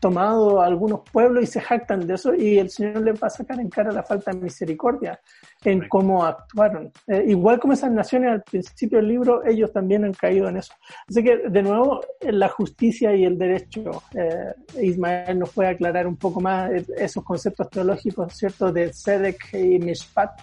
tomado 0.00 0.60
algunos 0.60 1.00
pueblos 1.10 1.44
y 1.44 1.46
se 1.46 1.62
jactan 1.62 2.06
de 2.06 2.14
eso 2.14 2.34
y 2.34 2.58
el 2.58 2.68
Señor 2.68 3.02
les 3.02 3.14
va 3.14 3.28
a 3.28 3.30
sacar 3.30 3.58
en 3.58 3.70
cara 3.70 3.90
la 3.90 4.02
falta 4.02 4.32
de 4.32 4.38
misericordia 4.38 5.18
en 5.64 5.88
cómo 5.88 6.24
actuaron. 6.24 6.92
Eh, 7.06 7.24
igual 7.28 7.58
como 7.58 7.72
esas 7.72 7.90
naciones 7.90 8.32
al 8.32 8.42
principio 8.42 8.98
del 8.98 9.08
libro, 9.08 9.46
ellos 9.46 9.72
también 9.72 10.04
han 10.04 10.12
caído 10.12 10.48
en 10.50 10.58
eso. 10.58 10.74
Así 11.08 11.24
que, 11.24 11.48
de 11.48 11.62
nuevo, 11.62 12.02
la 12.20 12.48
justicia 12.50 13.14
y 13.16 13.24
el 13.24 13.38
derecho. 13.38 14.02
Eh, 14.14 14.82
Ismael 14.82 15.38
nos 15.38 15.50
puede 15.50 15.70
aclarar 15.70 16.06
un 16.06 16.16
poco 16.16 16.40
más 16.42 16.70
esos 16.98 17.24
conceptos 17.24 17.70
teológicos, 17.70 18.34
¿cierto? 18.34 18.70
De 18.70 18.92
Sedek 18.92 19.54
y 19.54 19.78
Mishpat, 19.78 20.38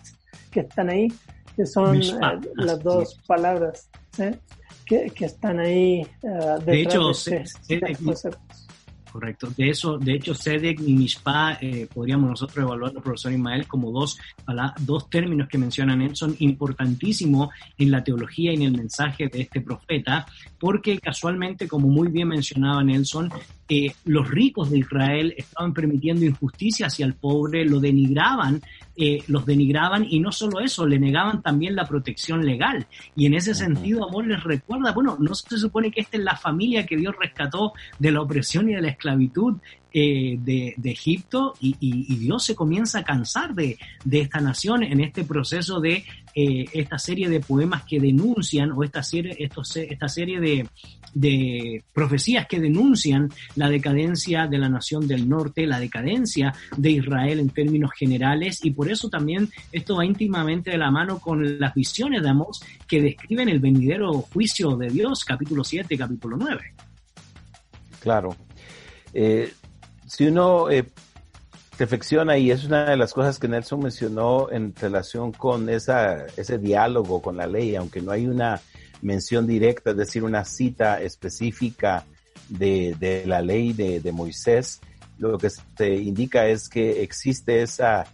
que 0.52 0.62
están 0.62 0.90
ahí, 0.90 1.08
que 1.56 1.68
son 1.68 2.02
eh, 2.02 2.20
las 2.56 2.82
dos 2.82 3.20
palabras 3.28 3.92
que, 4.86 5.12
que, 5.14 5.26
están 5.26 5.60
ahí 5.60 6.06
detrás 6.22 6.66
de 6.66 6.82
hecho, 6.82 7.12
de 7.30 7.38
este, 7.38 7.82
correcto. 9.18 9.52
De 9.58 9.70
eso, 9.70 9.98
de 9.98 10.14
hecho, 10.14 10.36
SEDEC 10.36 10.80
y 10.82 10.94
MISPA 10.94 11.58
eh, 11.60 11.88
podríamos 11.92 12.30
nosotros 12.30 12.64
evaluarlo, 12.64 13.02
profesor 13.02 13.32
Ismael, 13.32 13.68
como 13.68 13.92
dos, 13.92 14.20
dos 14.82 15.10
términos 15.10 15.48
que 15.48 15.58
menciona 15.58 15.96
Nelson 15.96 16.36
importantísimos 16.40 17.50
en 17.80 17.90
la 17.90 18.04
teología 18.04 18.52
y 18.52 18.58
en 18.58 18.62
el 18.64 18.72
mensaje 18.74 19.28
de 19.28 19.42
este 19.42 19.62
profeta, 19.62 20.28
porque 20.60 21.00
casualmente, 21.00 21.68
como 21.68 21.88
muy 21.88 22.10
bien 22.10 22.28
mencionaba 22.28 22.84
Nelson, 22.84 23.32
eh, 23.70 23.92
los 24.06 24.30
ricos 24.30 24.70
de 24.70 24.80
Israel 24.80 25.34
estaban 25.36 25.74
permitiendo 25.74 26.24
injusticia 26.24 26.86
hacia 26.86 27.06
el 27.06 27.16
pobre, 27.16 27.66
lo 27.66 27.80
denigraban, 27.80 28.62
eh, 28.98 29.24
los 29.28 29.46
denigraban 29.46 30.06
y 30.10 30.20
no 30.20 30.32
solo 30.32 30.60
eso, 30.60 30.88
le 30.88 30.98
negaban 30.98 31.42
también 31.44 31.76
la 31.76 31.86
protección 31.86 32.46
legal. 32.46 32.88
Y 33.16 33.28
en 33.28 33.36
ese 33.36 33.54
sentido, 33.54 34.08
amor, 34.08 34.26
les 34.26 34.44
recuerda, 34.44 34.92
bueno, 34.92 35.18
no 35.20 35.36
se 35.36 35.58
supone 35.58 35.92
que 35.92 36.02
esta 36.02 36.18
es 36.18 36.24
la 36.24 36.36
familia 36.36 36.86
que 36.86 36.98
Dios 36.98 37.16
rescató 37.20 37.74
de 38.00 38.12
la 38.12 38.22
opresión 38.22 38.70
y 38.70 38.74
de 38.74 38.82
la 38.82 38.90
esclavitud, 38.90 39.58
eh, 39.94 40.38
de, 40.40 40.76
Egipto 40.84 41.54
y, 41.60 42.16
Dios 42.18 42.46
se 42.46 42.56
comienza 42.56 43.00
a 43.00 43.04
cansar 43.04 43.54
de, 43.54 43.78
esta 44.10 44.40
nación 44.40 44.84
en 44.84 45.02
este 45.02 45.24
proceso 45.24 45.80
de 45.80 46.04
eh, 46.36 46.66
esta 46.74 46.98
serie 46.98 47.30
de 47.30 47.40
poemas 47.40 47.84
que 47.84 48.00
denuncian 48.00 48.72
o 48.72 48.84
esta 48.84 49.04
serie, 49.04 49.36
esta 49.40 50.08
serie 50.08 50.40
de, 50.40 50.68
de 51.14 51.84
profecías 51.94 52.48
que 52.48 52.60
denuncian 52.60 53.30
la 53.56 53.70
decadencia 53.70 54.48
de 54.48 54.58
la 54.58 54.70
nación 54.70 55.08
del 55.08 55.28
norte, 55.28 55.66
la 55.66 55.80
decadencia 55.80 56.54
de 56.76 56.92
Israel 56.92 57.40
en 57.40 57.50
términos 57.50 57.92
generales 57.98 58.64
y 58.64 58.72
por 58.72 58.92
eso 58.92 59.10
también 59.10 59.50
esto 59.72 59.96
va 59.98 60.06
íntimamente 60.06 60.72
de 60.72 60.78
la 60.78 60.92
mano 60.92 61.20
con 61.20 61.60
las 61.60 61.74
visiones 61.74 62.22
de 62.22 62.30
Amós 62.30 62.62
que 62.88 63.02
describen 63.02 63.50
el 63.50 63.60
venidero 63.60 64.14
juicio 64.22 64.76
de 64.76 64.90
Dios, 64.90 65.26
capítulo 65.26 65.64
7, 65.64 65.98
capítulo 65.98 66.38
9. 66.38 66.74
Claro. 68.00 68.36
Eh, 69.14 69.52
si 70.08 70.28
uno 70.28 70.70
eh, 70.72 70.86
reflexiona, 71.78 72.38
y 72.38 72.50
es 72.50 72.64
una 72.64 72.90
de 72.90 72.98
las 72.98 73.14
cosas 73.14 73.38
que 73.38 73.48
Nelson 73.48 73.82
mencionó 73.82 74.50
en 74.52 74.74
relación 74.76 75.32
con 75.32 75.70
esa, 75.70 76.26
ese 76.38 76.58
diálogo 76.58 77.22
con 77.22 77.38
la 77.38 77.46
ley, 77.46 77.76
aunque 77.76 78.02
no 78.02 78.12
hay 78.12 78.26
una 78.26 78.60
mención 79.02 79.46
directa, 79.46 79.92
es 79.92 79.98
decir, 79.98 80.24
una 80.24 80.44
cita 80.44 81.02
específica 81.02 82.06
de, 82.50 82.96
de 83.00 83.26
la 83.26 83.42
ley 83.42 83.74
de, 83.74 84.00
de, 84.00 84.12
Moisés, 84.12 84.80
lo 85.20 85.38
que 85.38 85.50
se 85.50 85.96
indica 85.96 86.48
es 86.48 86.70
que 86.70 87.04
existe 87.04 87.62
esa 87.62 88.06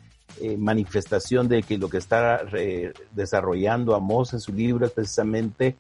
eh, 0.42 0.58
manifestación 0.58 1.48
de 1.48 1.62
que 1.62 1.78
lo 1.78 1.90
que 1.90 1.98
está 1.98 2.42
eh, 2.54 2.92
desarrollando 3.12 3.94
Amós 3.94 4.34
en 4.34 4.40
su 4.40 4.52
libro 4.52 4.86
es 4.86 4.92
precisamente 4.92 5.76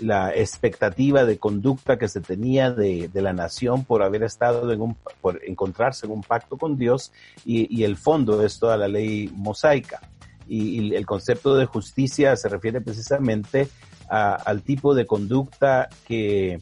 la 0.00 0.34
expectativa 0.34 1.24
de 1.24 1.38
conducta 1.38 1.98
que 1.98 2.08
se 2.08 2.20
tenía 2.20 2.70
de, 2.70 3.08
de, 3.08 3.22
la 3.22 3.32
nación 3.32 3.84
por 3.84 4.02
haber 4.02 4.22
estado 4.22 4.72
en 4.72 4.80
un, 4.80 4.96
por 5.20 5.40
encontrarse 5.44 6.06
en 6.06 6.12
un 6.12 6.22
pacto 6.22 6.56
con 6.56 6.78
Dios 6.78 7.12
y, 7.44 7.82
el 7.84 7.96
fondo 7.96 8.42
es 8.42 8.58
toda 8.58 8.76
la 8.76 8.88
ley 8.88 9.30
mosaica. 9.34 10.00
Y, 10.48 10.80
y, 10.80 10.94
el 10.94 11.06
concepto 11.06 11.56
de 11.56 11.66
justicia 11.66 12.36
se 12.36 12.48
refiere 12.48 12.80
precisamente 12.80 13.68
a, 14.08 14.34
al 14.34 14.62
tipo 14.62 14.94
de 14.94 15.06
conducta 15.06 15.88
que 16.06 16.60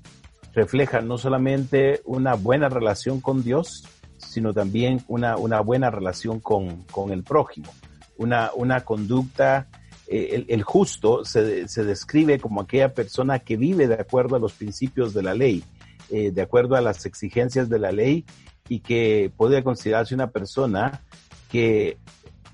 refleja 0.52 1.00
no 1.00 1.16
solamente 1.16 2.00
una 2.04 2.34
buena 2.34 2.68
relación 2.68 3.20
con 3.20 3.42
Dios, 3.42 3.84
sino 4.18 4.52
también 4.52 5.02
una, 5.08 5.36
una 5.36 5.60
buena 5.60 5.90
relación 5.90 6.40
con, 6.40 6.82
con 6.84 7.10
el 7.12 7.22
prójimo, 7.22 7.72
una, 8.18 8.50
una 8.54 8.82
conducta 8.82 9.68
el, 10.10 10.46
el, 10.48 10.62
justo 10.62 11.24
se, 11.24 11.68
se, 11.68 11.84
describe 11.84 12.40
como 12.40 12.60
aquella 12.60 12.92
persona 12.92 13.38
que 13.38 13.56
vive 13.56 13.86
de 13.86 13.94
acuerdo 13.94 14.34
a 14.34 14.40
los 14.40 14.52
principios 14.52 15.14
de 15.14 15.22
la 15.22 15.34
ley, 15.34 15.62
eh, 16.10 16.32
de 16.32 16.42
acuerdo 16.42 16.74
a 16.74 16.80
las 16.80 17.06
exigencias 17.06 17.68
de 17.68 17.78
la 17.78 17.92
ley 17.92 18.24
y 18.68 18.80
que 18.80 19.30
puede 19.36 19.62
considerarse 19.62 20.14
una 20.14 20.30
persona 20.30 21.02
que 21.50 21.96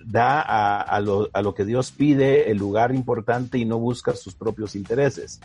da 0.06 0.40
a, 0.40 1.00
lo, 1.00 1.54
que 1.54 1.64
Dios 1.64 1.90
pide 1.90 2.50
el 2.50 2.58
lugar 2.58 2.94
importante 2.94 3.58
y 3.58 3.64
no 3.64 3.78
busca 3.78 4.14
sus 4.14 4.34
propios 4.34 4.76
intereses. 4.76 5.40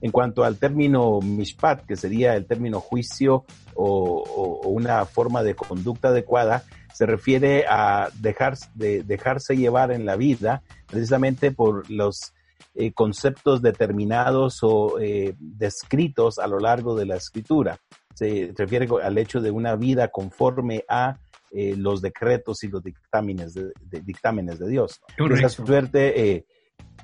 En 0.00 0.12
cuanto 0.12 0.44
al 0.44 0.56
término 0.56 1.20
mishpat, 1.20 1.84
que 1.84 1.96
sería 1.96 2.36
el 2.36 2.46
término 2.46 2.80
juicio 2.80 3.44
o, 3.74 4.22
o, 4.22 4.60
o 4.62 4.68
una 4.68 5.04
forma 5.04 5.42
de 5.42 5.54
conducta 5.54 6.08
adecuada, 6.08 6.64
se 6.94 7.06
refiere 7.06 7.64
a 7.68 8.08
dejar, 8.20 8.56
de, 8.74 9.02
dejarse 9.02 9.56
llevar 9.56 9.90
en 9.90 10.06
la 10.06 10.14
vida 10.14 10.62
precisamente 10.86 11.50
por 11.50 11.90
los 11.90 12.34
eh, 12.76 12.92
conceptos 12.92 13.62
determinados 13.62 14.60
o 14.62 15.00
eh, 15.00 15.34
descritos 15.38 16.38
a 16.38 16.46
lo 16.46 16.60
largo 16.60 16.94
de 16.94 17.06
la 17.06 17.16
escritura. 17.16 17.78
Se 18.14 18.52
refiere 18.56 18.88
al 19.02 19.18
hecho 19.18 19.40
de 19.40 19.50
una 19.50 19.74
vida 19.74 20.08
conforme 20.08 20.84
a 20.88 21.18
eh, 21.54 21.74
los 21.76 22.02
decretos 22.02 22.64
y 22.64 22.68
los 22.68 22.82
dictámenes 22.82 23.54
de, 23.54 23.72
de 23.80 24.00
dictámenes 24.00 24.58
de 24.58 24.68
Dios. 24.68 25.00
Esa 25.16 25.48
suerte, 25.48 26.32
eh, 26.32 26.44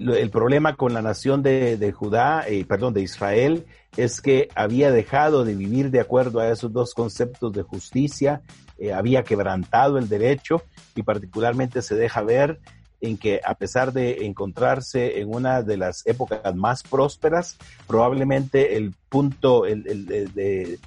el 0.01 0.31
problema 0.31 0.77
con 0.77 0.93
la 0.93 1.03
nación 1.03 1.43
de, 1.43 1.77
de 1.77 1.93
Judá, 1.93 2.45
eh, 2.49 2.65
perdón, 2.65 2.95
de 2.95 3.03
Israel, 3.03 3.67
es 3.97 4.21
que 4.21 4.49
había 4.55 4.91
dejado 4.91 5.45
de 5.45 5.55
vivir 5.55 5.91
de 5.91 6.01
acuerdo 6.01 6.41
a 6.41 6.51
esos 6.51 6.73
dos 6.73 6.95
conceptos 6.95 7.53
de 7.53 7.63
justicia, 7.63 8.43
eh, 8.79 8.93
había 8.93 9.23
quebrantado 9.23 9.99
el 9.99 10.09
derecho 10.09 10.63
y 10.97 11.03
particularmente 11.03 11.83
se 11.83 11.95
deja 11.95 12.23
ver 12.23 12.61
en 13.03 13.17
que 13.17 13.41
a 13.45 13.55
pesar 13.55 13.93
de 13.93 14.27
encontrarse 14.27 15.21
en 15.21 15.35
una 15.35 15.63
de 15.63 15.77
las 15.77 16.07
épocas 16.07 16.55
más 16.55 16.83
prósperas, 16.83 17.57
probablemente 17.87 18.77
el 18.77 18.95
punto 19.09 19.65
el, 19.65 19.87
el, 19.87 20.13
el 20.13 20.35
de 20.35 20.79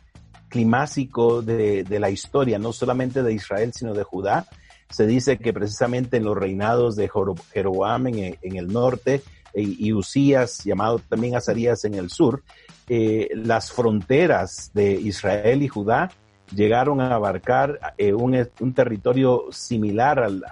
climático 0.54 1.42
de, 1.42 1.84
la 2.00 2.12
historia, 2.12 2.60
no 2.60 2.74
solamente 2.74 3.24
de 3.24 3.34
Israel, 3.34 3.74
sino 3.74 3.96
de 3.96 4.04
Judá, 4.04 4.46
se 4.88 5.08
dice 5.08 5.40
que 5.40 5.52
precisamente 5.52 6.18
en 6.18 6.26
los 6.26 6.38
reinados 6.38 6.96
de 6.96 7.10
Jeroboam 7.52 8.08
en, 8.08 8.56
el 8.56 8.68
norte 8.68 9.24
y, 9.56 9.88
y 9.88 9.94
Usías, 9.94 10.64
llamado 10.64 11.00
también 11.00 11.36
Azarías 11.36 11.86
en 11.86 11.96
el 11.96 12.12
sur, 12.12 12.44
eh, 12.88 13.30
las 13.34 13.72
fronteras 13.72 14.70
de 14.76 14.92
Israel 14.92 15.64
y 15.64 15.68
Judá 15.70 16.12
llegaron 16.54 17.02
a 17.02 17.16
abarcar 17.16 17.80
eh, 17.98 18.14
un, 18.14 18.74
territorio 18.76 19.46
similar 19.50 20.20
al, 20.20 20.44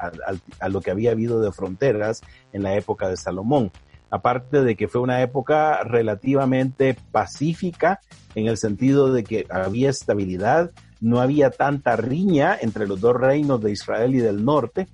a 0.60 0.70
lo 0.70 0.82
que 0.82 0.90
había 0.90 1.12
habido 1.12 1.42
de 1.42 1.52
fronteras 1.52 2.22
en 2.54 2.64
la 2.64 2.76
época 2.76 3.08
de 3.08 3.18
Salomón. 3.18 3.72
Aparte 4.12 4.62
de 4.62 4.76
que 4.76 4.90
fue 4.90 5.02
una 5.02 5.22
época 5.22 5.84
relativamente 5.84 6.96
pacífica 7.12 8.02
en 8.36 8.48
el 8.48 8.58
sentido 8.58 9.12
de 9.12 9.24
que 9.24 9.48
había 9.50 9.90
estabilidad, 9.90 10.72
no 11.00 11.20
había 11.20 11.50
tanta 11.50 11.96
riña 11.96 12.58
entre 12.60 12.88
los 12.88 13.00
dos 13.00 13.16
reinos 13.16 13.62
de 13.62 13.72
Israel 13.72 14.14
y 14.14 14.20
del 14.20 14.46
norte. 14.46 14.88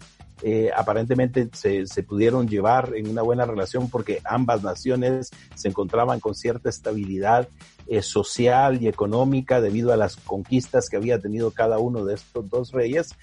Eh, 0.43 0.69
aparentemente 0.75 1.49
se, 1.53 2.03
pudieron 2.03 2.47
llevar 2.47 2.93
en 2.95 3.09
una 3.09 3.23
buena 3.23 3.45
relación 3.45 3.89
porque 3.89 4.21
ambas 4.23 4.61
naciones 4.61 5.31
se 5.55 5.67
encontraban 5.67 6.19
con 6.19 6.35
cierta 6.35 6.69
estabilidad 6.69 7.49
eh, 7.87 8.03
social 8.03 8.81
y 8.81 8.87
económica 8.87 9.61
debido 9.61 9.91
a 9.91 9.97
las 9.97 10.15
conquistas 10.15 10.89
que 10.89 10.97
había 10.97 11.19
tenido 11.19 11.49
cada 11.49 11.79
uno 11.79 12.05
de 12.05 12.13
estos 12.13 12.47
dos 12.51 12.71
reyes. 12.71 13.15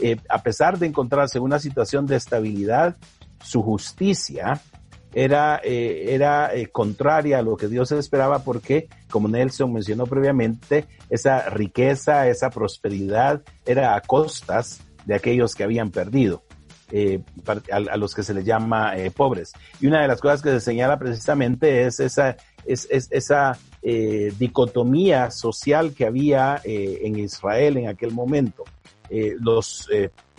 Eh, 0.00 0.18
a 0.28 0.42
pesar 0.42 0.78
de 0.78 0.86
encontrarse 0.86 1.38
en 1.38 1.44
una 1.44 1.58
situación 1.58 2.06
de 2.06 2.16
estabilidad, 2.16 2.96
su 3.42 3.62
justicia 3.62 4.60
era, 5.14 5.60
eh, 5.64 6.14
era 6.14 6.54
eh, 6.54 6.66
contraria 6.66 7.38
a 7.38 7.42
lo 7.42 7.56
que 7.56 7.68
Dios 7.68 7.92
esperaba 7.92 8.40
porque, 8.40 8.88
como 9.10 9.28
Nelson 9.28 9.72
mencionó 9.72 10.06
previamente, 10.06 10.86
esa 11.10 11.48
riqueza, 11.50 12.28
esa 12.28 12.50
prosperidad 12.50 13.42
era 13.64 13.94
a 13.94 14.00
costas 14.00 14.80
de 15.04 15.14
aquellos 15.14 15.54
que 15.54 15.64
habían 15.64 15.90
perdido. 15.90 16.42
Eh, 16.90 17.20
a, 17.70 17.98
los 17.98 18.14
que 18.14 18.22
se 18.22 18.32
les 18.32 18.46
llama 18.46 18.96
eh, 18.96 19.10
pobres. 19.10 19.52
Y 19.78 19.88
una 19.88 20.00
de 20.00 20.08
las 20.08 20.22
cosas 20.22 20.40
que 20.40 20.48
se 20.48 20.60
señala 20.60 20.98
precisamente 20.98 21.84
es 21.84 22.00
esa, 22.00 22.38
es, 22.64 22.88
es 22.90 23.08
esa 23.10 23.58
eh, 23.82 24.32
dicotomía 24.38 25.30
social 25.30 25.92
que 25.92 26.06
había 26.06 26.62
en 26.64 27.18
Israel 27.18 27.76
en 27.76 27.88
aquel 27.88 28.12
momento. 28.12 28.64
los 29.10 29.86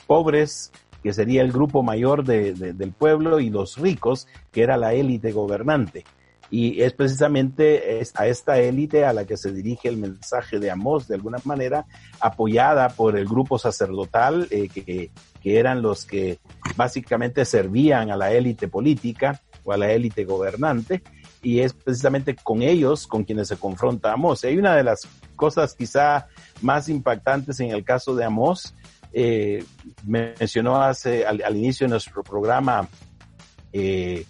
pobres 0.08 0.72
que 1.02 1.14
sería 1.14 1.42
el 1.42 1.52
grupo 1.52 1.84
mayor 1.84 2.24
de, 2.24 2.54
de, 2.54 2.74
del 2.74 2.92
pueblo, 2.92 3.40
y 3.40 3.50
los 3.50 3.78
ricos, 3.78 4.28
que 4.52 4.64
era 4.64 4.78
la 4.78 4.94
élite 4.94 5.32
gobernante. 5.32 6.04
Y 6.52 6.82
es 6.82 6.94
precisamente 6.94 8.02
a 8.16 8.26
esta 8.26 8.60
élite 8.60 9.06
a 9.06 9.14
la 9.14 9.26
que 9.26 9.38
se 9.38 9.52
dirige 9.52 9.88
el 9.88 9.98
mensaje 9.98 10.58
de 10.58 10.72
Amós, 10.72 11.08
de 11.08 11.16
alguna 11.16 11.38
manera, 11.44 11.86
apoyada 12.20 12.90
por 12.90 13.16
el 13.16 13.26
grupo 13.26 13.60
sacerdotal, 13.60 14.48
eh, 14.50 14.68
que, 14.68 15.12
que 15.42 15.60
eran 15.60 15.84
los 15.84 16.06
que 16.06 16.40
básicamente 16.76 17.46
servían 17.46 18.10
a 18.10 18.18
la 18.18 18.32
élite 18.32 18.68
política 18.68 19.40
o 19.64 19.74
a 19.74 19.78
la 19.78 19.92
élite 19.92 20.26
gobernante, 20.26 21.04
y 21.44 21.60
es 21.60 21.74
precisamente 21.74 22.36
con 22.36 22.64
ellos 22.64 23.06
con 23.06 23.24
quienes 23.24 23.48
se 23.48 23.58
confronta 23.58 24.12
Amós. 24.12 24.44
Hay 24.44 24.58
una 24.58 24.76
de 24.76 24.84
las 24.84 25.08
cosas 25.36 25.76
quizá 25.76 26.28
más 26.62 26.90
impactantes 26.90 27.60
en 27.60 27.70
el 27.70 27.84
caso 27.84 28.16
de 28.16 28.26
Amós, 28.26 28.74
eh, 29.14 29.64
mencionó 30.06 30.82
hace 30.82 31.26
al, 31.26 31.42
al, 31.44 31.58
inicio 31.58 31.88
de 31.88 31.92
nuestro 31.92 32.24
programa 32.24 32.88
eh, 33.74 34.26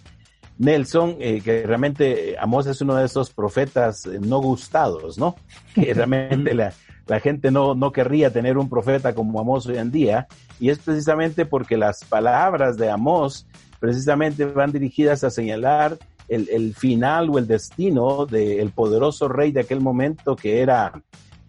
Nelson, 0.60 1.16
eh, 1.20 1.40
que 1.42 1.62
realmente 1.66 2.36
Amos 2.38 2.66
es 2.66 2.80
uno 2.82 2.94
de 2.94 3.06
esos 3.06 3.30
profetas 3.30 4.04
eh, 4.04 4.18
no 4.20 4.40
gustados, 4.40 5.18
¿no? 5.18 5.36
Que 5.74 5.94
realmente 5.94 6.54
la, 6.54 6.74
la, 7.06 7.18
gente 7.20 7.50
no, 7.50 7.74
no 7.74 7.92
querría 7.92 8.30
tener 8.30 8.58
un 8.58 8.68
profeta 8.68 9.14
como 9.14 9.40
Amos 9.40 9.66
hoy 9.66 9.78
en 9.78 9.90
día, 9.90 10.28
y 10.60 10.68
es 10.68 10.78
precisamente 10.78 11.46
porque 11.46 11.78
las 11.78 12.04
palabras 12.04 12.76
de 12.76 12.90
Amos 12.90 13.46
precisamente 13.78 14.44
van 14.44 14.70
dirigidas 14.70 15.24
a 15.24 15.30
señalar 15.30 15.96
el, 16.28 16.46
el 16.50 16.74
final 16.74 17.30
o 17.30 17.38
el 17.38 17.46
destino 17.46 18.26
del 18.26 18.70
poderoso 18.70 19.28
rey 19.28 19.52
de 19.52 19.60
aquel 19.60 19.80
momento 19.80 20.36
que 20.36 20.60
era, 20.60 20.92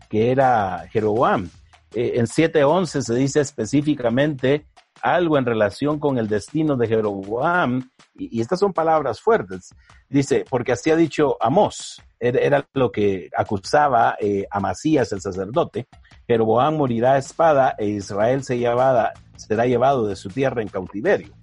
que 0.09 0.31
era 0.31 0.87
Jeroboam 0.89 1.49
eh, 1.93 2.13
en 2.15 2.25
7.11 2.25 3.01
se 3.01 3.13
dice 3.15 3.39
específicamente 3.41 4.65
algo 5.01 5.37
en 5.37 5.45
relación 5.45 5.99
con 5.99 6.17
el 6.17 6.27
destino 6.27 6.75
de 6.75 6.87
Jeroboam, 6.87 7.89
y, 8.15 8.39
estas 8.39 8.59
son 8.59 8.73
palabras 8.73 9.19
fuertes. 9.19 9.73
Dice, 10.09 10.45
porque 10.49 10.73
así 10.73 10.91
ha 10.91 10.95
dicho 10.95 11.37
Amós, 11.39 12.01
era, 12.19 12.67
lo 12.73 12.91
que 12.91 13.29
acusaba 13.35 14.15
eh, 14.19 14.45
a 14.51 14.59
Masías, 14.59 15.11
el 15.11 15.21
sacerdote, 15.21 15.87
Jeroboam 16.27 16.77
morirá 16.77 17.13
a 17.13 17.17
espada 17.17 17.75
e 17.77 17.87
Israel 17.87 18.43
será 18.43 19.65
llevado 19.65 20.07
de 20.07 20.15
su 20.15 20.29
tierra 20.29 20.61
en 20.61 20.67
cautiverio. 20.67 21.33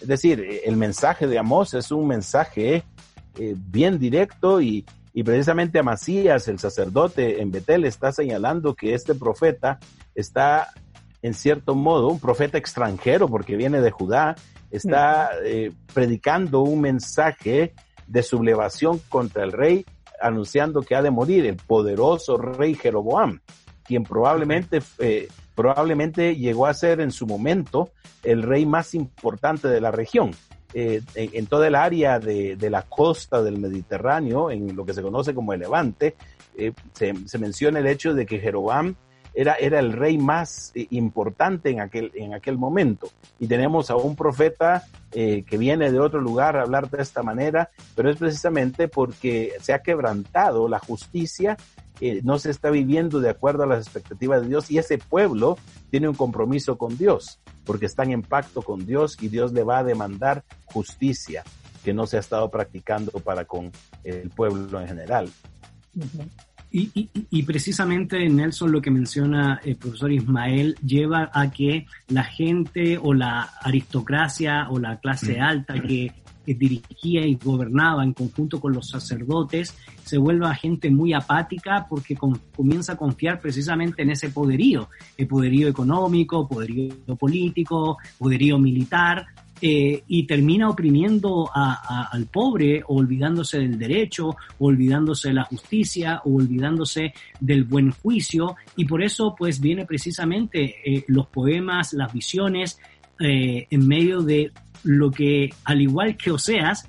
Es 0.00 0.08
decir, 0.08 0.40
eh, 0.40 0.62
el 0.64 0.76
mensaje 0.76 1.26
de 1.26 1.38
Amós 1.38 1.74
es 1.74 1.92
un 1.92 2.06
mensaje 2.08 2.84
eh, 3.38 3.54
bien 3.56 3.98
directo 3.98 4.60
y, 4.60 4.84
y 5.16 5.22
precisamente 5.22 5.78
Amasías, 5.78 6.48
el 6.48 6.58
sacerdote 6.58 7.40
en 7.40 7.52
Betel, 7.52 7.84
está 7.84 8.10
señalando 8.10 8.74
que 8.74 8.94
este 8.94 9.14
profeta 9.14 9.78
está, 10.12 10.70
en 11.22 11.34
cierto 11.34 11.76
modo, 11.76 12.08
un 12.08 12.18
profeta 12.18 12.58
extranjero 12.58 13.28
porque 13.28 13.54
viene 13.54 13.80
de 13.80 13.92
Judá, 13.92 14.34
está 14.72 15.30
eh, 15.44 15.70
predicando 15.94 16.62
un 16.62 16.80
mensaje 16.80 17.74
de 18.08 18.22
sublevación 18.24 19.00
contra 19.08 19.44
el 19.44 19.52
rey, 19.52 19.86
anunciando 20.20 20.82
que 20.82 20.96
ha 20.96 21.02
de 21.02 21.12
morir 21.12 21.46
el 21.46 21.56
poderoso 21.56 22.36
rey 22.36 22.74
Jeroboam. 22.74 23.38
quien 23.84 24.02
probablemente, 24.02 24.82
eh, 24.98 25.28
probablemente 25.54 26.34
llegó 26.34 26.66
a 26.66 26.74
ser 26.74 27.00
en 27.00 27.12
su 27.12 27.24
momento 27.24 27.90
el 28.24 28.42
rey 28.42 28.66
más 28.66 28.94
importante 28.94 29.68
de 29.68 29.80
la 29.80 29.92
región. 29.92 30.32
Eh, 30.76 31.02
en, 31.14 31.46
toda 31.46 31.68
el 31.68 31.76
área 31.76 32.18
de, 32.18 32.56
la 32.68 32.82
costa 32.82 33.42
del 33.42 33.58
Mediterráneo, 33.58 34.50
en 34.50 34.74
lo 34.74 34.84
que 34.84 34.92
se 34.92 35.02
conoce 35.02 35.32
como 35.32 35.52
el 35.52 35.60
Levante, 35.60 36.16
eh, 36.56 36.72
se, 36.92 37.14
se, 37.26 37.38
menciona 37.38 37.78
el 37.78 37.86
hecho 37.86 38.12
de 38.12 38.26
que 38.26 38.40
Jeroboam 38.40 38.96
era, 39.34 39.54
era 39.54 39.80
el 39.80 39.92
rey 39.92 40.16
más 40.16 40.72
eh, 40.74 40.86
importante 40.90 41.70
en 41.70 41.80
aquel, 41.80 42.12
en 42.14 42.34
aquel 42.34 42.56
momento. 42.56 43.08
Y 43.38 43.46
tenemos 43.46 43.90
a 43.90 43.96
un 43.96 44.16
profeta 44.16 44.84
eh, 45.12 45.44
que 45.46 45.58
viene 45.58 45.90
de 45.90 46.00
otro 46.00 46.20
lugar 46.20 46.56
a 46.56 46.62
hablar 46.62 46.88
de 46.88 47.02
esta 47.02 47.22
manera, 47.22 47.70
pero 47.94 48.10
es 48.10 48.16
precisamente 48.16 48.88
porque 48.88 49.52
se 49.60 49.72
ha 49.72 49.82
quebrantado 49.82 50.68
la 50.68 50.78
justicia, 50.78 51.56
eh, 52.00 52.20
no 52.24 52.38
se 52.38 52.50
está 52.50 52.70
viviendo 52.70 53.20
de 53.20 53.30
acuerdo 53.30 53.64
a 53.64 53.66
las 53.66 53.86
expectativas 53.86 54.42
de 54.42 54.48
Dios 54.48 54.70
y 54.70 54.78
ese 54.78 54.98
pueblo 54.98 55.58
tiene 55.90 56.08
un 56.08 56.14
compromiso 56.14 56.78
con 56.78 56.96
Dios, 56.96 57.40
porque 57.64 57.86
están 57.86 58.10
en 58.10 58.22
pacto 58.22 58.62
con 58.62 58.86
Dios 58.86 59.16
y 59.20 59.28
Dios 59.28 59.52
le 59.52 59.62
va 59.62 59.78
a 59.78 59.84
demandar 59.84 60.44
justicia 60.64 61.44
que 61.84 61.92
no 61.92 62.06
se 62.06 62.16
ha 62.16 62.20
estado 62.20 62.50
practicando 62.50 63.12
para 63.20 63.44
con 63.44 63.70
el 64.02 64.30
pueblo 64.30 64.80
en 64.80 64.88
general. 64.88 65.30
Y, 66.76 67.42
precisamente 67.44 68.28
Nelson 68.28 68.72
lo 68.72 68.82
que 68.82 68.90
menciona 68.90 69.60
el 69.62 69.76
profesor 69.76 70.10
Ismael 70.10 70.74
lleva 70.84 71.30
a 71.32 71.48
que 71.52 71.86
la 72.08 72.24
gente 72.24 72.98
o 72.98 73.14
la 73.14 73.42
aristocracia 73.62 74.66
o 74.70 74.80
la 74.80 74.98
clase 74.98 75.38
alta 75.38 75.74
que, 75.80 76.12
dirigía 76.46 77.24
y 77.26 77.36
gobernaba 77.36 78.04
en 78.04 78.12
conjunto 78.12 78.60
con 78.60 78.74
los 78.74 78.90
sacerdotes 78.90 79.74
se 80.04 80.18
vuelva 80.18 80.54
gente 80.54 80.90
muy 80.90 81.14
apática 81.14 81.86
porque 81.88 82.18
comienza 82.54 82.92
a 82.92 82.96
confiar 82.96 83.40
precisamente 83.40 84.02
en 84.02 84.10
ese 84.10 84.28
poderío, 84.28 84.90
el 85.16 85.26
poderío 85.26 85.68
económico, 85.68 86.46
poderío 86.46 87.16
político, 87.18 87.96
poderío 88.18 88.58
militar, 88.58 89.24
eh, 89.66 90.04
y 90.08 90.26
termina 90.26 90.68
oprimiendo 90.68 91.50
al 91.54 92.26
pobre, 92.26 92.82
olvidándose 92.86 93.60
del 93.60 93.78
derecho, 93.78 94.36
olvidándose 94.58 95.28
de 95.28 95.34
la 95.36 95.44
justicia, 95.44 96.20
olvidándose 96.26 97.14
del 97.40 97.64
buen 97.64 97.90
juicio, 97.90 98.56
y 98.76 98.84
por 98.84 99.02
eso 99.02 99.34
pues 99.34 99.62
viene 99.62 99.86
precisamente 99.86 100.74
eh, 100.84 101.06
los 101.08 101.28
poemas, 101.28 101.94
las 101.94 102.12
visiones, 102.12 102.78
eh, 103.18 103.66
en 103.70 103.88
medio 103.88 104.20
de 104.20 104.52
lo 104.82 105.10
que, 105.10 105.48
al 105.64 105.80
igual 105.80 106.18
que 106.18 106.30
Oseas, 106.30 106.86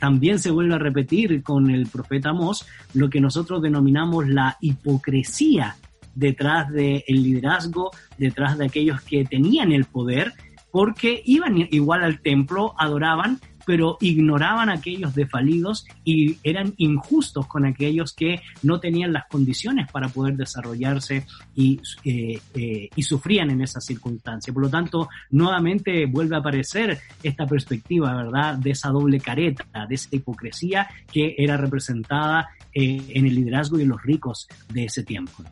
también 0.00 0.40
se 0.40 0.50
vuelve 0.50 0.74
a 0.74 0.78
repetir 0.78 1.40
con 1.44 1.70
el 1.70 1.86
profeta 1.86 2.30
Amós, 2.30 2.66
lo 2.94 3.08
que 3.08 3.20
nosotros 3.20 3.62
denominamos 3.62 4.26
la 4.26 4.56
hipocresía 4.60 5.76
detrás 6.16 6.68
del 6.72 7.04
liderazgo, 7.06 7.92
detrás 8.18 8.58
de 8.58 8.66
aquellos 8.66 9.00
que 9.02 9.24
tenían 9.24 9.70
el 9.70 9.84
poder 9.84 10.32
porque 10.70 11.22
iban 11.24 11.56
igual 11.70 12.04
al 12.04 12.20
templo, 12.20 12.74
adoraban, 12.78 13.40
pero 13.68 13.98
ignoraban 14.00 14.70
aquellos 14.70 15.14
defalidos 15.14 15.84
y 16.02 16.38
eran 16.42 16.72
injustos 16.78 17.46
con 17.46 17.66
aquellos 17.66 18.14
que 18.14 18.40
no 18.62 18.80
tenían 18.80 19.12
las 19.12 19.26
condiciones 19.26 19.92
para 19.92 20.08
poder 20.08 20.36
desarrollarse 20.36 21.26
y, 21.54 21.78
eh, 22.02 22.40
eh, 22.54 22.88
y 22.96 23.02
sufrían 23.02 23.50
en 23.50 23.60
esa 23.60 23.82
circunstancia. 23.82 24.54
Por 24.54 24.62
lo 24.62 24.70
tanto, 24.70 25.10
nuevamente 25.28 26.06
vuelve 26.06 26.36
a 26.36 26.38
aparecer 26.38 26.98
esta 27.22 27.46
perspectiva, 27.46 28.14
¿verdad?, 28.14 28.56
de 28.56 28.70
esa 28.70 28.88
doble 28.88 29.20
careta, 29.20 29.66
de 29.86 29.94
esa 29.94 30.08
hipocresía 30.12 30.88
que 31.12 31.34
era 31.36 31.58
representada 31.58 32.48
eh, 32.72 33.02
en 33.10 33.26
el 33.26 33.34
liderazgo 33.34 33.78
en 33.78 33.88
los 33.88 34.02
ricos 34.02 34.48
de 34.72 34.84
ese 34.84 35.02
tiempo. 35.02 35.44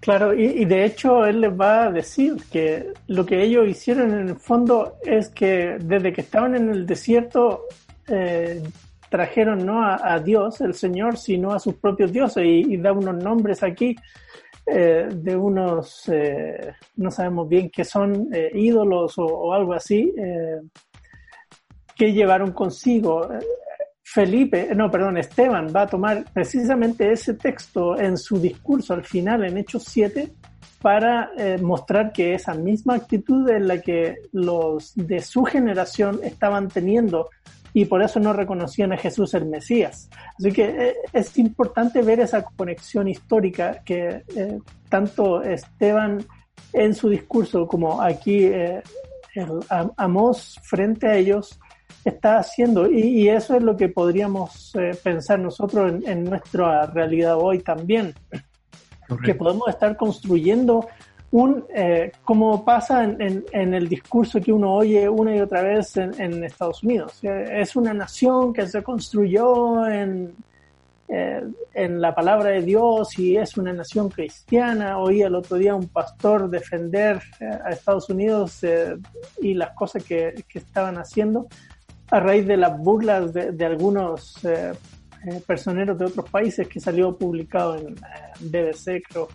Claro, 0.00 0.32
y, 0.32 0.64
de 0.64 0.86
hecho 0.86 1.26
él 1.26 1.42
les 1.42 1.52
va 1.52 1.84
a 1.84 1.92
decir 1.92 2.36
que 2.50 2.94
lo 3.06 3.26
que 3.26 3.42
ellos 3.42 3.68
hicieron 3.68 4.12
en 4.14 4.28
el 4.30 4.36
fondo 4.36 4.96
es 5.04 5.28
que 5.28 5.76
desde 5.78 6.14
que 6.14 6.22
estaban 6.22 6.54
en 6.54 6.70
el 6.70 6.86
desierto 6.86 7.66
eh, 8.08 8.62
trajeron 9.10 9.66
no 9.66 9.84
a, 9.84 10.18
Dios, 10.20 10.62
el 10.62 10.72
Señor, 10.72 11.18
sino 11.18 11.52
a 11.52 11.58
sus 11.58 11.74
propios 11.74 12.12
dioses 12.12 12.44
y, 12.46 12.78
da 12.78 12.92
unos 12.92 13.22
nombres 13.22 13.62
aquí 13.62 13.94
eh, 14.64 15.06
de 15.12 15.36
unos, 15.36 16.08
eh, 16.08 16.74
no 16.96 17.10
sabemos 17.10 17.46
bien 17.46 17.68
qué 17.68 17.84
son, 17.84 18.30
ídolos 18.54 19.18
o, 19.18 19.26
o, 19.26 19.52
algo 19.52 19.74
así, 19.74 20.14
que 21.94 22.12
llevaron 22.12 22.52
consigo. 22.52 23.28
Felipe, 24.12 24.74
no, 24.74 24.90
perdón, 24.90 25.18
Esteban 25.18 25.68
va 25.74 25.82
a 25.82 25.86
tomar 25.86 26.24
precisamente 26.32 27.12
ese 27.12 27.34
texto 27.34 27.96
en 27.96 28.16
su 28.18 28.40
discurso 28.40 28.92
al 28.92 29.04
final, 29.04 29.44
en 29.44 29.56
Hechos 29.56 29.84
7, 29.84 30.32
para 30.82 31.30
eh, 31.38 31.58
mostrar 31.58 32.10
que 32.10 32.34
esa 32.34 32.54
misma 32.54 32.96
actitud 32.96 33.48
es 33.48 33.62
la 33.62 33.80
que 33.80 34.16
los 34.32 34.94
de 34.96 35.20
su 35.20 35.44
generación 35.44 36.18
estaban 36.24 36.66
teniendo 36.66 37.28
y 37.72 37.84
por 37.84 38.02
eso 38.02 38.18
no 38.18 38.32
reconocían 38.32 38.92
a 38.92 38.96
Jesús 38.96 39.32
el 39.34 39.46
Mesías. 39.46 40.10
Así 40.36 40.50
que 40.50 40.64
eh, 40.64 40.94
es 41.12 41.38
importante 41.38 42.02
ver 42.02 42.18
esa 42.18 42.42
conexión 42.42 43.06
histórica 43.06 43.80
que 43.84 44.24
eh, 44.34 44.58
tanto 44.88 45.40
Esteban 45.40 46.26
en 46.72 46.94
su 46.94 47.08
discurso 47.08 47.68
como 47.68 48.02
aquí 48.02 48.46
el 48.46 48.82
Amos 49.96 50.58
frente 50.64 51.06
a 51.06 51.16
ellos 51.16 51.60
está 52.04 52.38
haciendo. 52.38 52.90
Y, 52.90 53.28
eso 53.28 53.56
es 53.56 53.62
lo 53.62 53.76
que 53.76 53.88
podríamos 53.88 54.74
eh, 54.76 54.96
pensar 55.02 55.38
nosotros 55.38 55.92
en, 56.04 56.24
nuestra 56.24 56.86
realidad 56.86 57.36
hoy 57.38 57.60
también. 57.60 58.14
Que 59.24 59.34
podemos 59.34 59.68
estar 59.68 59.96
construyendo 59.96 60.86
un, 61.32 61.64
eh, 61.74 62.12
como 62.24 62.64
pasa 62.64 63.02
en, 63.02 63.44
el 63.52 63.88
discurso 63.88 64.40
que 64.40 64.52
uno 64.52 64.72
oye 64.72 65.08
una 65.08 65.34
y 65.34 65.40
otra 65.40 65.62
vez 65.62 65.96
en, 65.96 66.44
Estados 66.44 66.84
Unidos. 66.84 67.18
Eh, 67.24 67.60
es 67.60 67.74
una 67.74 67.92
nación 67.92 68.52
que 68.52 68.68
se 68.68 68.84
construyó 68.84 69.84
en, 69.88 70.32
en 71.08 72.00
la 72.00 72.14
palabra 72.14 72.50
de 72.50 72.62
Dios 72.62 73.18
y 73.18 73.36
es 73.36 73.56
una 73.56 73.72
nación 73.72 74.10
cristiana. 74.10 74.96
Oí 74.98 75.22
el 75.22 75.34
otro 75.34 75.56
día 75.56 75.74
un 75.74 75.88
pastor 75.88 76.48
defender 76.48 77.20
a 77.40 77.70
Estados 77.70 78.08
Unidos 78.10 78.60
y 79.42 79.54
las 79.54 79.70
cosas 79.70 80.04
que, 80.04 80.44
que 80.48 80.60
estaban 80.60 80.98
haciendo 80.98 81.48
a 82.10 82.20
raíz 82.20 82.46
de 82.46 82.56
las 82.56 82.76
burlas 82.78 83.32
de, 83.32 83.64
algunos 83.64 84.44
eh, 84.44 84.72
eh, 85.26 85.42
personeros 85.46 85.98
de 85.98 86.06
otros 86.06 86.28
países 86.28 86.66
que 86.66 86.80
salió 86.80 87.16
publicado 87.16 87.76
en 87.76 87.94
eh, 87.94 87.96
BBC, 88.40 89.02
creo. 89.08 89.28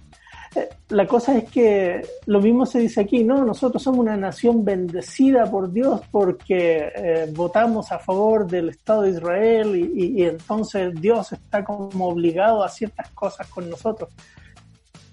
la 0.89 1.07
cosa 1.07 1.37
es 1.37 1.49
que 1.49 2.01
lo 2.25 2.41
mismo 2.41 2.65
se 2.65 2.79
dice 2.79 3.01
aquí, 3.01 3.23
no, 3.23 3.45
nosotros 3.45 3.81
somos 3.81 3.99
una 3.99 4.17
nación 4.17 4.65
bendecida 4.65 5.45
por 5.45 5.71
Dios 5.71 6.01
porque 6.11 7.27
votamos 7.33 7.91
a 7.91 7.99
favor 7.99 8.47
del 8.47 8.69
Estado 8.69 9.03
de 9.03 9.11
Israel 9.11 9.75
y, 9.75 10.23
entonces 10.23 10.93
Dios 10.99 11.31
está 11.33 11.63
como 11.63 12.07
obligado 12.07 12.63
a 12.63 12.69
ciertas 12.69 13.09
cosas 13.11 13.47
con 13.47 13.69
nosotros. 13.69 14.09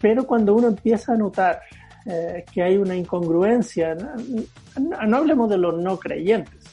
Pero 0.00 0.26
cuando 0.26 0.54
uno 0.54 0.68
empieza 0.68 1.12
a 1.12 1.16
notar 1.16 1.60
que 2.52 2.62
hay 2.62 2.76
una 2.76 2.96
incongruencia, 2.96 3.96
no 4.76 5.16
hablemos 5.16 5.48
de 5.50 5.58
los 5.58 5.76
no 5.80 5.98
creyentes, 5.98 6.71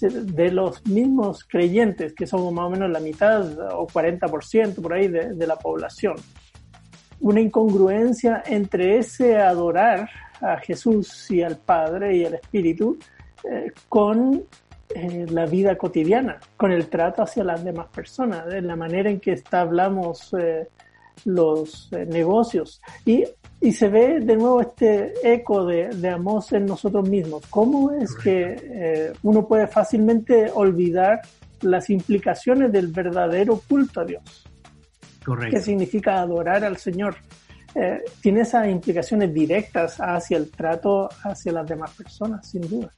de 0.00 0.50
los 0.50 0.86
mismos 0.86 1.44
creyentes, 1.44 2.14
que 2.14 2.26
somos 2.26 2.52
más 2.52 2.66
o 2.66 2.70
menos 2.70 2.90
la 2.90 3.00
mitad 3.00 3.42
o 3.72 3.86
40% 3.86 4.80
por 4.80 4.92
ahí 4.92 5.08
de, 5.08 5.46
la 5.46 5.56
población. 5.56 6.16
Una 7.20 7.40
incongruencia 7.40 8.42
entre 8.46 8.98
ese 8.98 9.36
adorar 9.36 10.08
a 10.40 10.56
Jesús 10.58 11.30
y 11.30 11.42
al 11.42 11.58
Padre 11.58 12.16
y 12.16 12.24
al 12.24 12.34
Espíritu 12.34 12.98
eh, 13.44 13.72
con 13.88 14.44
eh, 14.94 15.26
la 15.28 15.46
vida 15.46 15.76
cotidiana, 15.76 16.40
con 16.56 16.72
el 16.72 16.88
trato 16.88 17.22
hacia 17.22 17.44
las 17.44 17.62
demás 17.62 17.88
personas, 17.88 18.46
de 18.46 18.62
la 18.62 18.76
manera 18.76 19.10
en 19.10 19.20
que 19.20 19.32
establamos 19.32 20.34
eh, 20.38 20.68
los 21.24 21.90
negocios. 21.92 22.80
Y 23.04 23.24
y 23.60 23.72
se 23.72 23.88
ve 23.88 24.20
de 24.20 24.36
nuevo 24.36 24.60
este 24.62 25.12
eco 25.22 25.66
de, 25.66 25.88
de 25.88 26.08
Amos 26.08 26.50
en 26.52 26.64
nosotros 26.64 27.08
mismos. 27.08 27.46
¿Cómo 27.50 27.92
es 27.92 28.14
que 28.14 28.56
eh, 28.58 29.12
uno 29.22 29.46
puede 29.46 29.66
fácilmente 29.66 30.50
olvidar 30.54 31.20
las 31.60 31.90
implicaciones 31.90 32.72
del 32.72 32.88
verdadero 32.88 33.60
culto 33.68 34.00
a 34.00 34.04
Dios? 34.04 34.48
Correcto. 35.24 35.56
¿Qué 35.56 35.62
significa 35.62 36.20
adorar 36.20 36.64
al 36.64 36.78
Señor? 36.78 37.16
Eh, 37.74 38.02
tiene 38.20 38.40
esas 38.40 38.66
implicaciones 38.66 39.32
directas 39.32 39.98
hacia 39.98 40.38
el 40.38 40.50
trato 40.50 41.08
hacia 41.22 41.52
las 41.52 41.66
demás 41.68 41.94
personas, 41.94 42.48
sin 42.48 42.62
duda. 42.62 42.90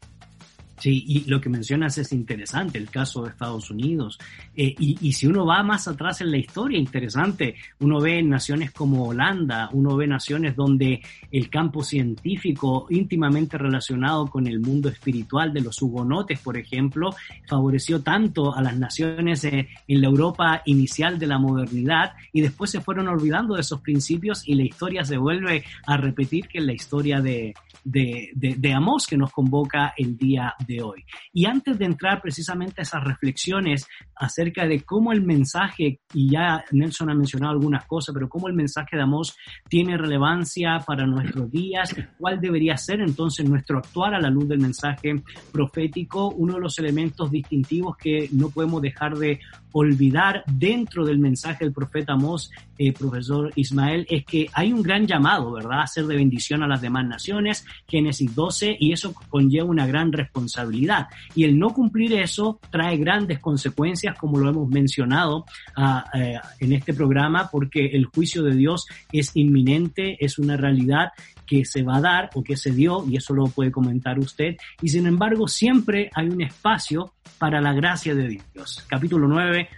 Sí, 0.83 1.05
y 1.07 1.30
lo 1.30 1.41
que 1.41 1.49
mencionas 1.49 1.97
es 1.99 2.12
interesante, 2.12 2.76
el 2.76 2.91
caso 2.91 3.22
de 3.22 3.30
Estados 3.30 3.70
Unidos. 3.70 4.18
Eh, 4.57 4.74
y, 4.80 4.99
y, 5.01 5.12
si 5.12 5.28
uno 5.28 5.47
va 5.47 5.62
más 5.62 5.87
atrás 5.87 6.22
en 6.22 6.33
la 6.33 6.39
historia, 6.39 6.76
interesante, 6.76 7.55
uno 7.78 8.01
ve 8.01 8.20
naciones 8.20 8.72
como 8.72 9.05
Holanda, 9.05 9.68
uno 9.74 9.95
ve 9.95 10.09
naciones 10.09 10.57
donde 10.57 11.01
el 11.30 11.49
campo 11.51 11.85
científico 11.85 12.89
íntimamente 12.91 13.59
relacionado 13.59 14.26
con 14.26 14.49
el 14.49 14.59
mundo 14.59 14.89
espiritual 14.89 15.53
de 15.53 15.61
los 15.61 15.80
hugonotes, 15.80 16.41
por 16.41 16.57
ejemplo, 16.57 17.14
favoreció 17.47 18.03
tanto 18.03 18.53
a 18.53 18.61
las 18.61 18.76
naciones 18.76 19.45
eh, 19.45 19.68
en 19.87 20.01
la 20.01 20.09
Europa 20.09 20.62
inicial 20.64 21.16
de 21.16 21.28
la 21.28 21.39
modernidad 21.39 22.14
y 22.33 22.41
después 22.41 22.72
se 22.72 22.80
fueron 22.80 23.07
olvidando 23.07 23.55
de 23.55 23.61
esos 23.61 23.80
principios 23.83 24.49
y 24.49 24.57
la 24.57 24.64
historia 24.64 25.05
se 25.05 25.16
vuelve 25.16 25.62
a 25.87 25.97
repetir 25.97 26.49
que 26.49 26.59
es 26.59 26.64
la 26.64 26.72
historia 26.72 27.20
de, 27.20 27.55
de, 27.85 28.30
de, 28.35 28.57
de 28.57 28.72
Amos 28.72 29.07
que 29.07 29.16
nos 29.16 29.30
convoca 29.30 29.95
el 29.97 30.16
día 30.16 30.55
de 30.66 30.71
hoy. 30.80 31.04
Y 31.32 31.46
antes 31.46 31.78
de 31.78 31.84
entrar 31.84 32.22
precisamente 32.22 32.80
a 32.80 32.82
esas 32.82 33.04
reflexiones 33.04 33.86
acerca 34.14 34.66
de 34.66 34.82
cómo 34.82 35.12
el 35.12 35.22
mensaje, 35.22 36.00
y 36.14 36.30
ya 36.30 36.64
Nelson 36.70 37.10
ha 37.10 37.14
mencionado 37.14 37.52
algunas 37.52 37.84
cosas, 37.86 38.14
pero 38.14 38.28
cómo 38.28 38.48
el 38.48 38.54
mensaje 38.54 38.96
de 38.96 39.02
Amós 39.02 39.36
tiene 39.68 39.98
relevancia 39.98 40.78
para 40.86 41.06
nuestros 41.06 41.50
días, 41.50 41.94
cuál 42.18 42.40
debería 42.40 42.76
ser 42.76 43.00
entonces 43.00 43.48
nuestro 43.48 43.78
actuar 43.78 44.14
a 44.14 44.20
la 44.20 44.30
luz 44.30 44.48
del 44.48 44.60
mensaje 44.60 45.22
profético, 45.52 46.28
uno 46.28 46.54
de 46.54 46.60
los 46.60 46.78
elementos 46.78 47.30
distintivos 47.30 47.96
que 47.96 48.28
no 48.32 48.50
podemos 48.50 48.80
dejar 48.80 49.16
de 49.16 49.40
olvidar 49.72 50.44
dentro 50.46 51.04
del 51.04 51.18
mensaje 51.18 51.64
del 51.64 51.72
profeta 51.72 52.12
Amós, 52.14 52.50
eh, 52.78 52.92
profesor 52.92 53.52
Ismael, 53.54 54.06
es 54.08 54.24
que 54.24 54.48
hay 54.52 54.72
un 54.72 54.82
gran 54.82 55.06
llamado, 55.06 55.52
¿verdad?, 55.52 55.82
a 55.82 55.86
ser 55.86 56.06
de 56.06 56.16
bendición 56.16 56.62
a 56.62 56.68
las 56.68 56.80
demás 56.80 57.06
naciones, 57.06 57.64
Génesis 57.86 58.34
12, 58.34 58.76
y 58.78 58.92
eso 58.92 59.14
conlleva 59.28 59.66
una 59.66 59.86
gran 59.86 60.12
responsabilidad. 60.12 61.08
Y 61.34 61.44
el 61.44 61.58
no 61.58 61.70
cumplir 61.70 62.12
eso 62.14 62.60
trae 62.70 62.96
grandes 62.96 63.38
consecuencias, 63.38 64.18
como 64.18 64.38
lo 64.38 64.48
hemos 64.48 64.68
mencionado 64.68 65.44
uh, 65.76 65.82
uh, 65.82 66.38
en 66.60 66.72
este 66.72 66.94
programa, 66.94 67.48
porque 67.50 67.86
el 67.86 68.06
juicio 68.06 68.42
de 68.42 68.54
Dios 68.54 68.86
es 69.12 69.30
inminente, 69.34 70.16
es 70.24 70.38
una 70.38 70.56
realidad 70.56 71.12
que 71.47 71.64
se 71.64 71.82
va 71.82 71.97
a 71.97 72.01
dar 72.01 72.30
o 72.34 72.43
que 72.43 72.57
se 72.57 72.70
dio, 72.70 73.05
y 73.09 73.16
eso 73.16 73.34
lo 73.34 73.45
puede 73.47 73.70
comentar 73.70 74.18
usted, 74.18 74.57
y 74.80 74.88
sin 74.88 75.07
embargo 75.07 75.49
siempre 75.49 76.11
hay 76.14 76.28
un 76.28 76.43
espacio 76.43 77.12
para 77.38 77.61
la 77.61 77.72
gracia 77.72 78.14
de 78.14 78.40
Dios. 78.55 78.84
Capítulo 78.88 79.28
9, 79.28 79.68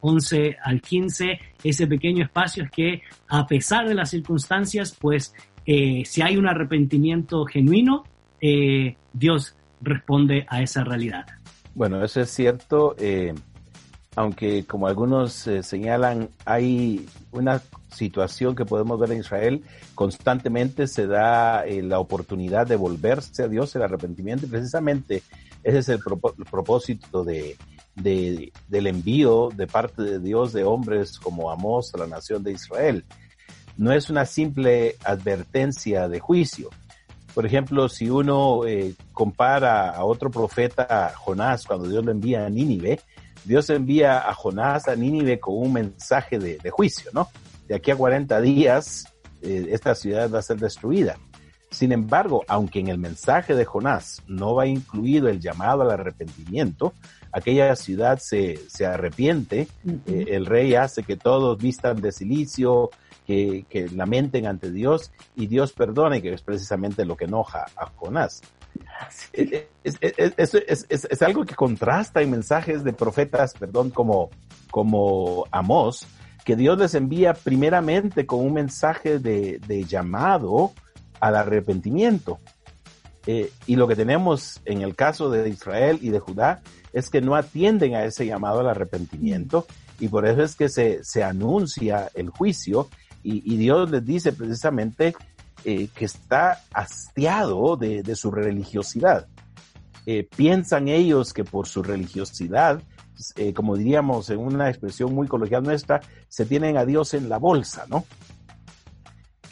11 0.00 0.56
al 0.62 0.80
15, 0.80 1.38
ese 1.62 1.86
pequeño 1.86 2.24
espacio 2.24 2.64
es 2.64 2.70
que 2.70 3.02
a 3.28 3.46
pesar 3.46 3.88
de 3.88 3.94
las 3.94 4.10
circunstancias, 4.10 4.96
pues 4.98 5.34
eh, 5.66 6.02
si 6.04 6.22
hay 6.22 6.36
un 6.36 6.48
arrepentimiento 6.48 7.44
genuino, 7.44 8.04
eh, 8.40 8.96
Dios 9.12 9.54
responde 9.80 10.46
a 10.48 10.62
esa 10.62 10.84
realidad. 10.84 11.26
Bueno, 11.74 12.02
eso 12.02 12.20
es 12.20 12.30
cierto, 12.30 12.96
eh, 12.98 13.34
aunque 14.16 14.64
como 14.64 14.86
algunos 14.86 15.48
señalan, 15.62 16.28
hay 16.44 17.06
una 17.32 17.62
situación 17.92 18.54
que 18.54 18.64
podemos 18.64 18.98
ver 18.98 19.12
en 19.12 19.20
Israel, 19.20 19.64
constantemente 19.94 20.86
se 20.86 21.06
da 21.06 21.64
eh, 21.64 21.82
la 21.82 21.98
oportunidad 21.98 22.66
de 22.66 22.76
volverse 22.76 23.42
a 23.42 23.48
Dios, 23.48 23.74
el 23.76 23.82
arrepentimiento, 23.82 24.46
y 24.46 24.48
precisamente 24.48 25.22
ese 25.62 25.78
es 25.78 25.88
el, 25.88 26.00
propó 26.00 26.34
el 26.36 26.44
propósito 26.44 27.24
de, 27.24 27.56
del 27.94 28.86
envío 28.86 29.50
de 29.54 29.66
parte 29.66 30.02
de 30.02 30.18
Dios 30.18 30.52
de 30.52 30.64
hombres 30.64 31.18
como 31.18 31.50
Amós 31.50 31.94
a 31.94 31.98
la 31.98 32.06
nación 32.06 32.42
de 32.42 32.52
Israel. 32.52 33.04
No 33.76 33.92
es 33.92 34.10
una 34.10 34.26
simple 34.26 34.96
advertencia 35.04 36.08
de 36.08 36.20
juicio. 36.20 36.70
Por 37.34 37.46
ejemplo, 37.46 37.88
si 37.88 38.10
uno 38.10 38.66
eh, 38.66 38.94
compara 39.12 39.90
a 39.90 40.04
otro 40.04 40.30
profeta, 40.30 41.12
Jonás, 41.16 41.64
cuando 41.64 41.88
Dios 41.88 42.04
lo 42.04 42.10
envía 42.10 42.44
a 42.44 42.50
Nínive, 42.50 43.00
Dios 43.44 43.70
envía 43.70 44.28
a 44.28 44.34
Jonás 44.34 44.88
a 44.88 44.96
Nínive 44.96 45.40
con 45.40 45.56
un 45.56 45.72
mensaje 45.72 46.38
de, 46.38 46.58
de 46.58 46.70
juicio, 46.70 47.10
¿no? 47.12 47.28
De 47.68 47.74
aquí 47.76 47.90
a 47.90 47.96
40 47.96 48.40
días, 48.40 49.04
eh, 49.42 49.68
esta 49.70 49.94
ciudad 49.94 50.30
va 50.30 50.40
a 50.40 50.42
ser 50.42 50.58
destruida. 50.58 51.16
Sin 51.70 51.92
embargo, 51.92 52.44
aunque 52.48 52.80
en 52.80 52.88
el 52.88 52.98
mensaje 52.98 53.54
de 53.54 53.64
Jonás 53.64 54.22
no 54.26 54.56
va 54.56 54.66
incluido 54.66 55.28
el 55.28 55.40
llamado 55.40 55.82
al 55.82 55.92
arrepentimiento, 55.92 56.92
aquella 57.32 57.76
ciudad 57.76 58.18
se, 58.18 58.58
se 58.68 58.86
arrepiente, 58.86 59.68
eh, 60.06 60.24
el 60.30 60.46
rey 60.46 60.74
hace 60.74 61.04
que 61.04 61.16
todos 61.16 61.58
vistan 61.58 62.00
de 62.00 62.10
silicio, 62.10 62.90
que, 63.26 63.64
que, 63.68 63.88
lamenten 63.88 64.46
ante 64.46 64.70
Dios 64.70 65.12
y 65.36 65.46
Dios 65.46 65.72
perdone, 65.72 66.22
que 66.22 66.32
es 66.32 66.42
precisamente 66.42 67.04
lo 67.04 67.16
que 67.16 67.26
enoja 67.26 67.66
a 67.76 67.86
Jonás. 67.96 68.42
Es, 69.32 69.64
es, 69.82 70.54
es, 70.54 71.06
es, 71.10 71.22
algo 71.22 71.44
que 71.44 71.54
contrasta 71.54 72.22
en 72.22 72.30
mensajes 72.30 72.84
de 72.84 72.92
profetas, 72.92 73.54
perdón, 73.54 73.90
como, 73.90 74.30
como 74.70 75.44
Amós, 75.50 76.06
que 76.44 76.56
Dios 76.56 76.78
les 76.78 76.94
envía 76.94 77.34
primeramente 77.34 78.26
con 78.26 78.40
un 78.40 78.52
mensaje 78.52 79.18
de, 79.18 79.58
de 79.66 79.84
llamado 79.84 80.72
al 81.20 81.36
arrepentimiento. 81.36 82.40
Eh, 83.26 83.52
y 83.66 83.76
lo 83.76 83.86
que 83.86 83.96
tenemos 83.96 84.60
en 84.64 84.80
el 84.80 84.96
caso 84.96 85.30
de 85.30 85.48
Israel 85.48 85.98
y 86.00 86.08
de 86.08 86.20
Judá 86.20 86.62
es 86.92 87.10
que 87.10 87.20
no 87.20 87.34
atienden 87.34 87.94
a 87.94 88.04
ese 88.04 88.24
llamado 88.24 88.60
al 88.60 88.68
arrepentimiento 88.68 89.66
y 89.98 90.08
por 90.08 90.26
eso 90.26 90.42
es 90.42 90.56
que 90.56 90.70
se, 90.70 91.04
se 91.04 91.22
anuncia 91.22 92.10
el 92.14 92.30
juicio 92.30 92.88
y, 93.22 93.56
Dios 93.56 93.90
les 93.90 94.04
dice 94.04 94.32
precisamente 94.32 95.14
eh, 95.64 95.88
que 95.94 96.06
está 96.06 96.62
hastiado 96.72 97.76
de, 97.76 98.14
su 98.14 98.30
religiosidad. 98.30 99.26
Eh, 100.06 100.26
piensan 100.34 100.88
ellos 100.88 101.34
que 101.34 101.44
por 101.44 101.66
su 101.66 101.82
religiosidad, 101.82 102.82
eh, 103.36 103.52
como 103.52 103.76
diríamos 103.76 104.30
en 104.30 104.38
una 104.38 104.70
expresión 104.70 105.14
muy 105.14 105.28
coloquial 105.28 105.62
nuestra, 105.62 106.00
se 106.28 106.46
tienen 106.46 106.78
a 106.78 106.86
Dios 106.86 107.12
en 107.12 107.28
la 107.28 107.38
bolsa, 107.38 107.84
¿no? 107.88 108.06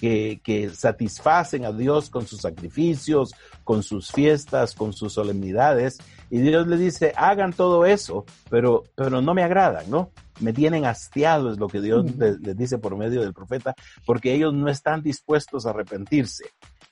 Que, 0.00 0.40
que, 0.42 0.70
satisfacen 0.70 1.64
a 1.64 1.72
Dios 1.72 2.08
con 2.08 2.26
sus 2.26 2.40
sacrificios, 2.40 3.34
con 3.64 3.82
sus 3.82 4.10
fiestas, 4.10 4.74
con 4.74 4.94
sus 4.94 5.12
solemnidades. 5.12 5.98
Y 6.30 6.38
Dios 6.38 6.66
le 6.68 6.78
dice, 6.78 7.12
hagan 7.16 7.52
todo 7.52 7.84
eso, 7.84 8.24
pero, 8.48 8.84
pero 8.94 9.20
no 9.20 9.34
me 9.34 9.42
agradan, 9.42 9.90
¿no? 9.90 10.12
Me 10.40 10.52
tienen 10.52 10.84
hastiado, 10.84 11.50
es 11.50 11.58
lo 11.58 11.68
que 11.68 11.80
Dios 11.80 12.04
les, 12.16 12.40
les 12.40 12.56
dice 12.56 12.78
por 12.78 12.96
medio 12.96 13.20
del 13.20 13.34
profeta, 13.34 13.74
porque 14.06 14.34
ellos 14.34 14.54
no 14.54 14.68
están 14.68 15.02
dispuestos 15.02 15.66
a 15.66 15.70
arrepentirse. 15.70 16.44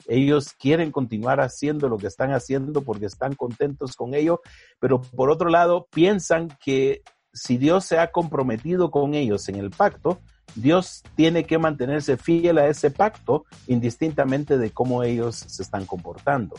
Ellos 0.09 0.53
quieren 0.53 0.93
continuar 0.93 1.41
haciendo 1.41 1.89
lo 1.89 1.99
que 1.99 2.07
están 2.07 2.33
haciendo 2.33 2.83
porque 2.83 3.07
están 3.07 3.35
contentos 3.35 3.97
con 3.97 4.15
ello, 4.15 4.41
pero 4.79 5.01
por 5.01 5.31
otro 5.31 5.49
lado 5.49 5.89
piensan 5.91 6.49
que 6.65 7.03
si 7.33 7.59
Dios 7.59 7.85
se 7.85 7.99
ha 7.99 8.13
comprometido 8.13 8.91
con 8.91 9.15
ellos 9.15 9.49
en 9.49 9.57
el 9.57 9.71
pacto, 9.71 10.21
Dios 10.55 11.03
tiene 11.17 11.45
que 11.45 11.59
mantenerse 11.59 12.17
fiel 12.17 12.59
a 12.59 12.69
ese 12.69 12.91
pacto 12.91 13.45
indistintamente 13.67 14.57
de 14.59 14.71
cómo 14.71 15.03
ellos 15.03 15.37
se 15.37 15.63
están 15.63 15.85
comportando. 15.85 16.57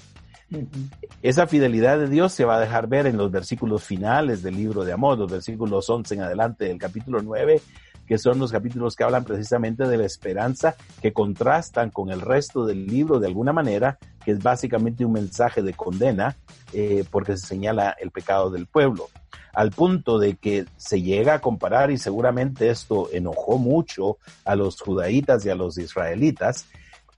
Esa 1.22 1.48
fidelidad 1.48 2.00
de 2.00 2.08
Dios 2.08 2.32
se 2.34 2.46
va 2.46 2.56
a 2.56 2.60
dejar 2.60 2.88
ver 2.88 3.06
en 3.06 3.18
los 3.18 3.32
versículos 3.32 3.84
finales 3.84 4.44
del 4.44 4.56
libro 4.56 4.86
de 4.86 4.94
Amós, 4.94 5.18
los 5.18 5.32
versículos 5.32 5.90
11 5.90 6.16
en 6.16 6.22
adelante 6.22 6.66
del 6.66 6.78
capítulo 6.78 7.22
9, 7.22 7.62
que 8.08 8.18
son 8.18 8.40
los 8.40 8.52
capítulos 8.52 8.96
que 8.96 9.04
hablan 9.04 9.26
precisamente 9.26 9.86
de 9.86 9.98
la 9.98 10.06
esperanza, 10.06 10.76
que 11.02 11.12
contrastan 11.12 11.90
con 11.90 12.10
el 12.10 12.22
resto 12.22 12.66
del 12.66 12.88
libro 12.88 13.20
de 13.20 13.28
alguna 13.28 13.52
manera, 13.52 13.98
que 14.24 14.32
es 14.32 14.42
básicamente 14.42 15.04
un 15.04 15.12
mensaje 15.12 15.62
de 15.62 15.74
condena, 15.74 16.38
eh, 16.72 17.04
porque 17.12 17.36
se 17.36 17.46
señala 17.46 17.96
el 18.00 18.12
pecado 18.12 18.50
del 18.50 18.68
pueblo. 18.68 19.10
Al 19.54 19.72
punto 19.72 20.20
de 20.20 20.36
que 20.36 20.66
se 20.78 21.02
llega 21.02 21.34
a 21.34 21.42
comparar, 21.42 21.92
y 21.92 21.98
seguramente 21.98 22.70
esto 22.70 23.10
enojó 23.12 23.58
mucho 23.58 24.18
a 24.46 24.56
los 24.56 24.80
judaítas 24.80 25.46
y 25.46 25.50
a 25.50 25.56
los 25.56 25.78
israelitas, 25.78 26.68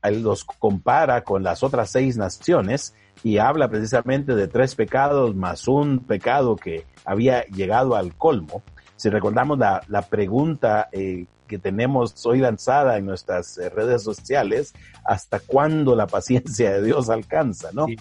los 0.03 0.45
compara 0.45 1.23
con 1.23 1.43
las 1.43 1.61
otras 1.61 1.91
seis 1.91 2.17
naciones 2.17 2.93
y 3.23 3.37
habla 3.37 3.69
precisamente 3.69 4.35
de 4.35 4.47
tres 4.47 4.75
pecados 4.75 5.35
más 5.35 5.67
un 5.67 5.99
pecado 5.99 6.55
que 6.55 6.85
había 7.05 7.43
llegado 7.45 7.95
al 7.95 8.15
colmo. 8.15 8.63
Si 8.95 9.09
recordamos 9.09 9.57
la, 9.57 9.81
la 9.87 10.01
pregunta 10.03 10.89
eh, 10.91 11.25
que 11.47 11.57
tenemos 11.57 12.25
hoy 12.25 12.39
lanzada 12.39 12.97
en 12.97 13.05
nuestras 13.05 13.57
eh, 13.57 13.69
redes 13.69 14.03
sociales, 14.03 14.73
¿hasta 15.03 15.39
cuándo 15.39 15.95
la 15.95 16.07
paciencia 16.07 16.71
de 16.71 16.83
Dios 16.83 17.09
alcanza? 17.09 17.69
¿no? 17.73 17.85
Sí. 17.85 17.97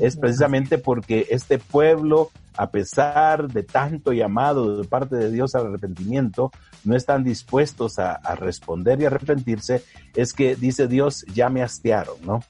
Es 0.00 0.16
precisamente 0.16 0.78
porque 0.78 1.26
este 1.30 1.58
pueblo 1.58 2.30
a 2.56 2.70
pesar 2.70 3.48
de 3.48 3.62
tanto 3.62 4.12
llamado 4.12 4.76
de 4.76 4.86
parte 4.86 5.16
de 5.16 5.30
Dios 5.30 5.54
al 5.54 5.66
arrepentimiento, 5.66 6.50
no 6.84 6.96
están 6.96 7.24
dispuestos 7.24 7.98
a, 7.98 8.12
a 8.12 8.34
responder 8.34 9.00
y 9.00 9.06
arrepentirse, 9.06 9.82
es 10.14 10.32
que 10.32 10.56
dice 10.56 10.86
Dios, 10.86 11.24
ya 11.32 11.48
me 11.48 11.62
hastiaron, 11.62 12.16
¿no? 12.22 12.40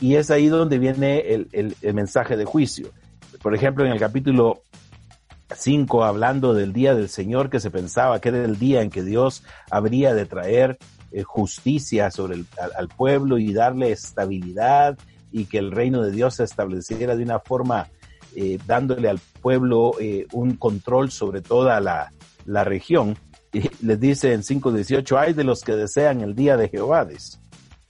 Y 0.00 0.16
es 0.16 0.30
ahí 0.30 0.48
donde 0.48 0.78
viene 0.78 1.20
el, 1.20 1.48
el, 1.52 1.76
el 1.80 1.94
mensaje 1.94 2.36
de 2.36 2.44
juicio. 2.44 2.90
Por 3.42 3.54
ejemplo, 3.54 3.84
en 3.84 3.92
el 3.92 3.98
capítulo 3.98 4.62
5, 5.54 6.04
hablando 6.04 6.54
del 6.54 6.72
día 6.72 6.94
del 6.94 7.08
Señor, 7.08 7.50
que 7.50 7.60
se 7.60 7.70
pensaba 7.70 8.20
que 8.20 8.30
era 8.30 8.44
el 8.44 8.58
día 8.58 8.82
en 8.82 8.90
que 8.90 9.02
Dios 9.02 9.42
habría 9.70 10.14
de 10.14 10.26
traer 10.26 10.78
eh, 11.12 11.22
justicia 11.22 12.10
sobre 12.10 12.34
el, 12.34 12.46
al, 12.76 12.88
pueblo 12.88 13.38
y 13.38 13.52
darle 13.52 13.92
estabilidad 13.92 14.98
y 15.30 15.44
que 15.44 15.58
el 15.58 15.70
reino 15.70 16.02
de 16.02 16.10
Dios 16.10 16.34
se 16.34 16.44
estableciera 16.44 17.14
de 17.14 17.22
una 17.22 17.38
forma 17.38 17.88
eh, 18.34 18.58
dándole 18.66 19.08
al 19.08 19.20
pueblo 19.40 19.92
eh, 20.00 20.26
un 20.32 20.56
control 20.56 21.12
sobre 21.12 21.40
toda 21.40 21.80
la, 21.80 22.10
región. 22.64 23.16
Y 23.52 23.70
les 23.86 24.00
dice 24.00 24.32
en 24.32 24.42
5.18, 24.42 25.16
hay 25.16 25.32
de 25.34 25.44
los 25.44 25.60
que 25.60 25.76
desean 25.76 26.20
el 26.20 26.34
día 26.34 26.56
de 26.56 26.68
Jehová. 26.68 27.06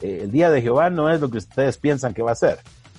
El 0.00 0.30
día 0.30 0.50
de 0.50 0.62
Jehová 0.62 0.90
no 0.90 1.10
es 1.10 1.20
lo 1.20 1.30
que 1.30 1.38
ustedes 1.38 1.78
piensan 1.78 2.14
que 2.14 2.22
va 2.22 2.32
a 2.32 2.36
ser. 2.36 2.58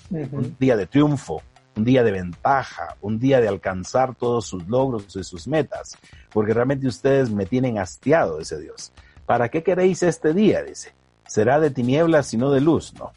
Un 0.09 0.55
día 0.59 0.77
de 0.77 0.85
triunfo, 0.85 1.41
un 1.75 1.83
día 1.83 2.03
de 2.03 2.11
ventaja, 2.11 2.95
un 3.01 3.19
día 3.19 3.41
de 3.41 3.47
alcanzar 3.47 4.15
todos 4.15 4.45
sus 4.45 4.67
logros 4.67 5.15
y 5.15 5.23
sus 5.23 5.47
metas, 5.47 5.97
porque 6.31 6.53
realmente 6.53 6.87
ustedes 6.87 7.29
me 7.29 7.45
tienen 7.45 7.77
hastiado, 7.79 8.39
dice 8.39 8.59
Dios. 8.59 8.91
¿Para 9.25 9.49
qué 9.49 9.63
queréis 9.63 10.03
este 10.03 10.33
día? 10.33 10.63
Dice. 10.63 10.93
Será 11.27 11.59
de 11.59 11.71
tinieblas 11.71 12.33
y 12.33 12.37
no 12.37 12.51
de 12.51 12.61
luz, 12.61 12.93
¿no? 12.93 13.11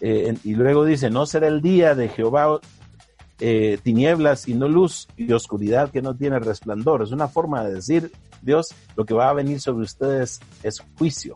Eh, 0.00 0.34
y 0.44 0.54
luego 0.54 0.84
dice, 0.84 1.10
no 1.10 1.26
será 1.26 1.48
el 1.48 1.60
día 1.60 1.94
de 1.94 2.08
Jehová 2.08 2.60
eh, 3.38 3.78
tinieblas 3.82 4.48
y 4.48 4.54
no 4.54 4.68
luz 4.68 5.08
y 5.16 5.30
oscuridad 5.32 5.90
que 5.90 6.00
no 6.00 6.14
tiene 6.14 6.38
resplandor. 6.38 7.02
Es 7.02 7.10
una 7.10 7.28
forma 7.28 7.64
de 7.64 7.74
decir, 7.74 8.12
Dios, 8.40 8.68
lo 8.96 9.04
que 9.04 9.14
va 9.14 9.28
a 9.28 9.34
venir 9.34 9.60
sobre 9.60 9.84
ustedes 9.84 10.40
es 10.62 10.80
juicio. 10.96 11.34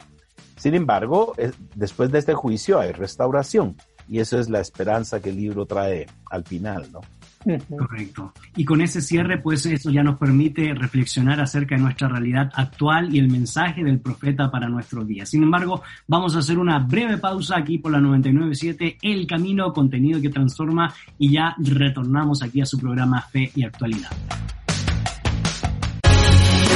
Sin 0.56 0.74
embargo, 0.74 1.34
después 1.74 2.10
de 2.10 2.18
este 2.18 2.34
juicio 2.34 2.80
hay 2.80 2.92
restauración. 2.92 3.76
Y 4.08 4.18
eso 4.18 4.38
es 4.38 4.50
la 4.50 4.60
esperanza 4.60 5.20
que 5.20 5.30
el 5.30 5.36
libro 5.36 5.64
trae 5.64 6.06
al 6.30 6.44
final, 6.44 6.86
¿no? 6.92 7.00
Correcto. 7.76 8.32
Y 8.56 8.64
con 8.64 8.80
ese 8.80 9.02
cierre, 9.02 9.38
pues 9.38 9.66
eso 9.66 9.90
ya 9.90 10.02
nos 10.02 10.18
permite 10.18 10.72
reflexionar 10.74 11.40
acerca 11.40 11.74
de 11.74 11.82
nuestra 11.82 12.08
realidad 12.08 12.50
actual 12.54 13.14
y 13.14 13.18
el 13.18 13.30
mensaje 13.30 13.84
del 13.84 14.00
profeta 14.00 14.50
para 14.50 14.68
nuestros 14.68 15.06
días. 15.06 15.28
Sin 15.28 15.42
embargo, 15.42 15.82
vamos 16.06 16.36
a 16.36 16.38
hacer 16.38 16.58
una 16.58 16.78
breve 16.78 17.18
pausa 17.18 17.58
aquí 17.58 17.76
por 17.76 17.92
la 17.92 18.00
997, 18.00 18.96
El 19.02 19.26
Camino, 19.26 19.74
contenido 19.74 20.22
que 20.22 20.30
transforma, 20.30 20.94
y 21.18 21.32
ya 21.32 21.54
retornamos 21.58 22.42
aquí 22.42 22.62
a 22.62 22.66
su 22.66 22.78
programa 22.78 23.20
Fe 23.20 23.52
y 23.54 23.64
Actualidad. 23.64 24.10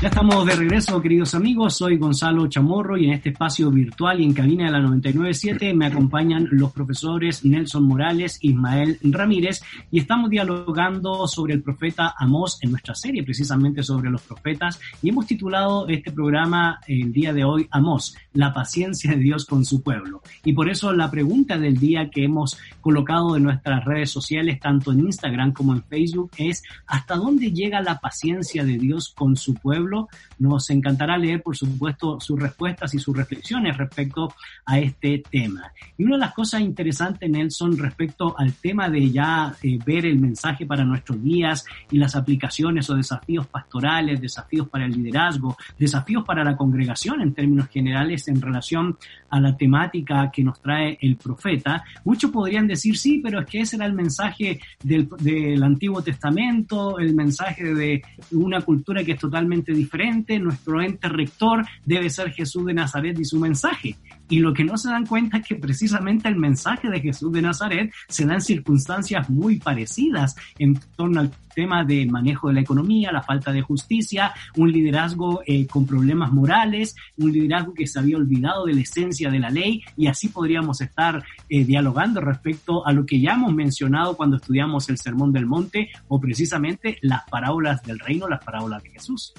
ya 0.00 0.08
estamos 0.08 0.46
de 0.46 0.56
regreso, 0.56 1.02
queridos 1.02 1.34
amigos. 1.34 1.76
Soy 1.76 1.98
Gonzalo 1.98 2.46
Chamorro 2.46 2.96
y 2.96 3.04
en 3.04 3.12
este 3.12 3.30
espacio 3.30 3.70
virtual 3.70 4.18
y 4.18 4.24
en 4.24 4.32
cabina 4.32 4.64
de 4.64 4.70
la 4.70 4.80
997 4.80 5.74
me 5.74 5.86
acompañan 5.86 6.48
los 6.52 6.72
profesores 6.72 7.44
Nelson 7.44 7.84
Morales, 7.84 8.38
Ismael 8.40 8.98
Ramírez 9.02 9.60
y 9.90 9.98
estamos 9.98 10.30
dialogando 10.30 11.28
sobre 11.28 11.52
el 11.52 11.62
profeta 11.62 12.14
Amós 12.16 12.58
en 12.62 12.70
nuestra 12.70 12.94
serie 12.94 13.22
precisamente 13.22 13.82
sobre 13.82 14.08
los 14.08 14.22
profetas 14.22 14.80
y 15.02 15.10
hemos 15.10 15.26
titulado 15.26 15.86
este 15.86 16.12
programa 16.12 16.80
el 16.86 17.12
día 17.12 17.34
de 17.34 17.44
hoy 17.44 17.68
Amós, 17.70 18.16
la 18.32 18.54
paciencia 18.54 19.10
de 19.10 19.18
Dios 19.18 19.44
con 19.44 19.66
su 19.66 19.82
pueblo. 19.82 20.22
Y 20.44 20.54
por 20.54 20.70
eso 20.70 20.94
la 20.94 21.10
pregunta 21.10 21.58
del 21.58 21.76
día 21.76 22.08
que 22.08 22.24
hemos 22.24 22.56
colocado 22.80 23.36
en 23.36 23.42
nuestras 23.42 23.84
redes 23.84 24.10
sociales, 24.10 24.60
tanto 24.60 24.92
en 24.92 25.00
Instagram 25.00 25.52
como 25.52 25.74
en 25.74 25.82
Facebook, 25.82 26.30
es 26.38 26.62
¿hasta 26.86 27.16
dónde 27.16 27.52
llega 27.52 27.82
la 27.82 27.98
paciencia 27.98 28.64
de 28.64 28.78
Dios 28.78 29.12
con 29.14 29.36
su 29.36 29.52
pueblo? 29.52 29.89
Nos 30.38 30.70
encantará 30.70 31.16
leer, 31.18 31.42
por 31.42 31.56
supuesto, 31.56 32.20
sus 32.20 32.38
respuestas 32.38 32.94
y 32.94 32.98
sus 32.98 33.16
reflexiones 33.16 33.76
respecto 33.76 34.34
a 34.64 34.78
este 34.78 35.22
tema. 35.30 35.72
Y 35.96 36.04
una 36.04 36.16
de 36.16 36.20
las 36.20 36.34
cosas 36.34 36.60
interesantes, 36.60 37.28
Nelson, 37.30 37.76
respecto 37.78 38.34
al 38.38 38.52
tema 38.54 38.88
de 38.88 39.10
ya 39.10 39.54
eh, 39.62 39.78
ver 39.84 40.06
el 40.06 40.18
mensaje 40.18 40.66
para 40.66 40.84
nuestros 40.84 41.22
días 41.22 41.64
y 41.90 41.98
las 41.98 42.16
aplicaciones 42.16 42.88
o 42.90 42.94
desafíos 42.94 43.46
pastorales, 43.46 44.20
desafíos 44.20 44.68
para 44.68 44.86
el 44.86 44.92
liderazgo, 44.92 45.56
desafíos 45.78 46.24
para 46.24 46.44
la 46.44 46.56
congregación 46.56 47.20
en 47.20 47.34
términos 47.34 47.68
generales 47.68 48.28
en 48.28 48.40
relación 48.40 48.96
a 49.30 49.40
la 49.40 49.56
temática 49.56 50.30
que 50.32 50.42
nos 50.42 50.60
trae 50.60 50.98
el 51.00 51.16
profeta, 51.16 51.84
muchos 52.04 52.30
podrían 52.30 52.66
decir, 52.66 52.96
sí, 52.96 53.20
pero 53.22 53.40
es 53.40 53.46
que 53.46 53.60
ese 53.60 53.76
era 53.76 53.86
el 53.86 53.92
mensaje 53.92 54.60
del, 54.82 55.08
del 55.20 55.62
Antiguo 55.62 56.02
Testamento, 56.02 56.98
el 56.98 57.14
mensaje 57.14 57.74
de 57.74 58.02
una 58.32 58.60
cultura 58.60 59.04
que 59.04 59.12
es 59.12 59.18
totalmente 59.18 59.72
diferente, 59.80 60.38
nuestro 60.38 60.80
ente 60.80 61.08
rector 61.08 61.66
debe 61.84 62.10
ser 62.10 62.32
Jesús 62.32 62.66
de 62.66 62.74
Nazaret 62.74 63.18
y 63.18 63.24
su 63.24 63.38
mensaje. 63.38 63.96
Y 64.28 64.38
lo 64.38 64.54
que 64.54 64.64
no 64.64 64.78
se 64.78 64.88
dan 64.88 65.06
cuenta 65.06 65.38
es 65.38 65.46
que 65.46 65.56
precisamente 65.56 66.28
el 66.28 66.36
mensaje 66.36 66.88
de 66.88 67.00
Jesús 67.00 67.32
de 67.32 67.42
Nazaret 67.42 67.92
se 68.08 68.24
da 68.26 68.34
en 68.34 68.40
circunstancias 68.40 69.28
muy 69.28 69.58
parecidas 69.58 70.36
en 70.58 70.78
torno 70.96 71.20
al 71.20 71.32
tema 71.52 71.84
del 71.84 72.10
manejo 72.10 72.46
de 72.46 72.54
la 72.54 72.60
economía, 72.60 73.10
la 73.10 73.22
falta 73.22 73.52
de 73.52 73.60
justicia, 73.60 74.32
un 74.56 74.70
liderazgo 74.70 75.42
eh, 75.44 75.66
con 75.66 75.84
problemas 75.84 76.32
morales, 76.32 76.94
un 77.18 77.32
liderazgo 77.32 77.74
que 77.74 77.88
se 77.88 77.98
había 77.98 78.16
olvidado 78.16 78.66
de 78.66 78.74
la 78.74 78.82
esencia 78.82 79.30
de 79.30 79.40
la 79.40 79.50
ley 79.50 79.82
y 79.96 80.06
así 80.06 80.28
podríamos 80.28 80.80
estar 80.80 81.24
eh, 81.48 81.64
dialogando 81.64 82.20
respecto 82.20 82.86
a 82.86 82.92
lo 82.92 83.04
que 83.04 83.20
ya 83.20 83.32
hemos 83.32 83.52
mencionado 83.52 84.16
cuando 84.16 84.36
estudiamos 84.36 84.88
el 84.88 84.98
Sermón 84.98 85.32
del 85.32 85.46
Monte 85.46 85.90
o 86.06 86.20
precisamente 86.20 86.98
las 87.02 87.28
parábolas 87.28 87.82
del 87.82 87.98
reino, 87.98 88.28
las 88.28 88.44
parábolas 88.44 88.82
de 88.84 88.90
Jesús. 88.90 89.34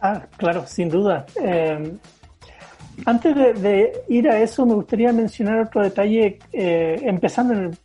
Ah, 0.00 0.22
claro, 0.36 0.66
sin 0.66 0.88
duda. 0.88 1.26
Eh, 1.42 1.92
antes 3.06 3.34
de, 3.62 4.02
ir 4.08 4.28
a 4.28 4.40
eso, 4.40 4.66
me 4.66 4.74
gustaría 4.74 5.12
mencionar 5.12 5.60
otro 5.60 5.82
detalle, 5.82 6.38
eh, 6.52 7.00
empezando 7.02 7.54
en 7.54 7.64
el 7.64 7.78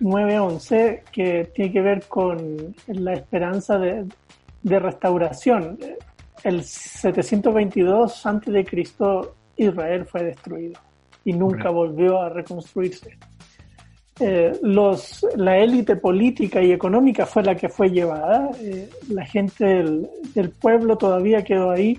9.11, 0.00 1.02
que 1.10 1.50
tiene 1.54 1.72
que 1.72 1.80
ver 1.80 2.04
con 2.06 2.74
la 2.86 3.14
esperanza 3.14 3.78
de, 3.78 4.06
restauración. 4.62 5.78
El 6.44 6.62
722 6.62 8.26
a.C., 8.26 8.66
Israel 9.56 10.06
fue 10.06 10.24
destruido 10.24 10.80
y 11.24 11.32
nunca 11.32 11.70
volvió 11.70 12.20
a 12.20 12.30
reconstruirse. 12.30 13.18
Eh, 14.22 14.58
los, 14.60 15.26
la 15.34 15.56
élite 15.56 15.96
política 15.96 16.60
y 16.60 16.72
económica 16.72 17.24
fue 17.24 17.42
la 17.42 17.54
que 17.54 17.70
fue 17.70 17.88
llevada, 17.88 18.50
eh, 18.60 18.90
la 19.08 19.24
gente 19.24 19.64
del, 20.34 20.50
pueblo 20.50 20.98
todavía 20.98 21.42
quedó 21.42 21.70
ahí. 21.70 21.98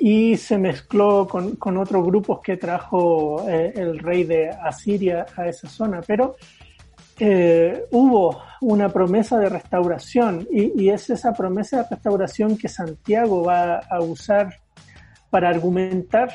Y 0.00 0.36
se 0.38 0.58
mezcló 0.58 1.28
con, 1.28 1.56
con 1.56 1.76
otros 1.76 2.04
grupos 2.04 2.40
que 2.40 2.56
trajo 2.56 3.46
eh, 3.48 3.72
el 3.76 3.98
rey 3.98 4.24
de 4.24 4.48
Asiria 4.48 5.26
a 5.36 5.46
esa 5.46 5.68
zona, 5.68 6.00
pero 6.06 6.36
hubo 7.90 8.42
una 8.62 8.88
promesa 8.88 9.38
de 9.38 9.50
restauración 9.50 10.48
y, 10.50 10.82
y 10.82 10.88
es 10.88 11.10
esa 11.10 11.34
promesa 11.34 11.82
de 11.82 11.88
restauración 11.90 12.56
que 12.56 12.66
Santiago 12.66 13.44
va 13.44 13.76
a 13.76 14.00
usar 14.00 14.54
para 15.28 15.50
argumentar 15.50 16.30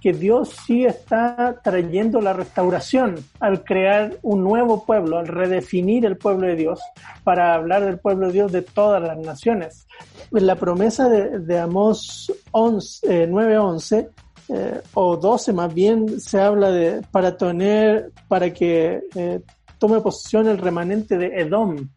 que 0.00 0.12
Dios 0.12 0.54
sí 0.66 0.84
está 0.84 1.60
trayendo 1.62 2.20
la 2.20 2.32
restauración 2.32 3.16
al 3.40 3.64
crear 3.64 4.16
un 4.22 4.44
nuevo 4.44 4.84
pueblo, 4.84 5.18
al 5.18 5.26
redefinir 5.26 6.06
el 6.06 6.16
pueblo 6.16 6.46
de 6.46 6.56
Dios, 6.56 6.80
para 7.24 7.54
hablar 7.54 7.84
del 7.84 7.98
pueblo 7.98 8.28
de 8.28 8.32
Dios 8.32 8.52
de 8.52 8.62
todas 8.62 9.02
las 9.02 9.18
naciones. 9.18 9.86
La 10.30 10.56
promesa 10.56 11.08
de, 11.08 11.40
de 11.40 11.58
Amós 11.58 12.32
9:11 12.52 14.08
eh, 14.50 14.80
o 14.94 15.16
12 15.16 15.52
más 15.52 15.74
bien 15.74 16.20
se 16.20 16.40
habla 16.40 16.70
de 16.70 17.02
para 17.10 17.36
tener, 17.36 18.12
para 18.28 18.52
que 18.52 19.02
eh, 19.14 19.40
tome 19.78 20.00
posesión 20.00 20.48
el 20.48 20.58
remanente 20.58 21.18
de 21.18 21.26
Edom, 21.40 21.88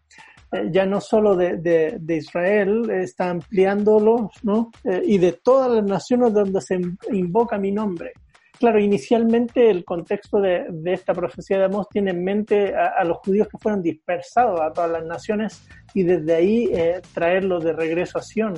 eh, 0.51 0.69
ya 0.71 0.85
no 0.85 0.99
solo 0.99 1.35
de, 1.35 1.57
de, 1.57 2.15
Israel, 2.15 2.89
está 2.89 3.29
ampliándolo, 3.29 4.31
¿no? 4.43 4.71
Eh, 4.83 5.01
y 5.05 5.17
de 5.17 5.33
todas 5.33 5.71
las 5.71 5.83
naciones 5.83 6.33
donde 6.33 6.61
se 6.61 6.79
invoca 7.11 7.57
mi 7.57 7.71
nombre. 7.71 8.13
Claro, 8.59 8.79
inicialmente 8.79 9.71
el 9.71 9.83
contexto 9.83 10.39
de, 10.39 10.67
de 10.69 10.93
esta 10.93 11.13
profecía 11.15 11.57
de 11.57 11.65
Amós 11.65 11.87
tiene 11.89 12.11
en 12.11 12.23
mente 12.23 12.75
a, 12.75 13.03
los 13.03 13.17
judíos 13.17 13.47
que 13.47 13.57
fueron 13.57 13.81
dispersados 13.81 14.61
a 14.61 14.71
todas 14.71 14.91
las 14.91 15.03
naciones 15.03 15.63
y 15.95 16.03
desde 16.03 16.35
ahí 16.35 16.69
eh, 16.71 17.01
traerlos 17.11 17.63
de 17.63 17.73
regreso 17.73 18.19
a 18.19 18.21
Sion. 18.21 18.53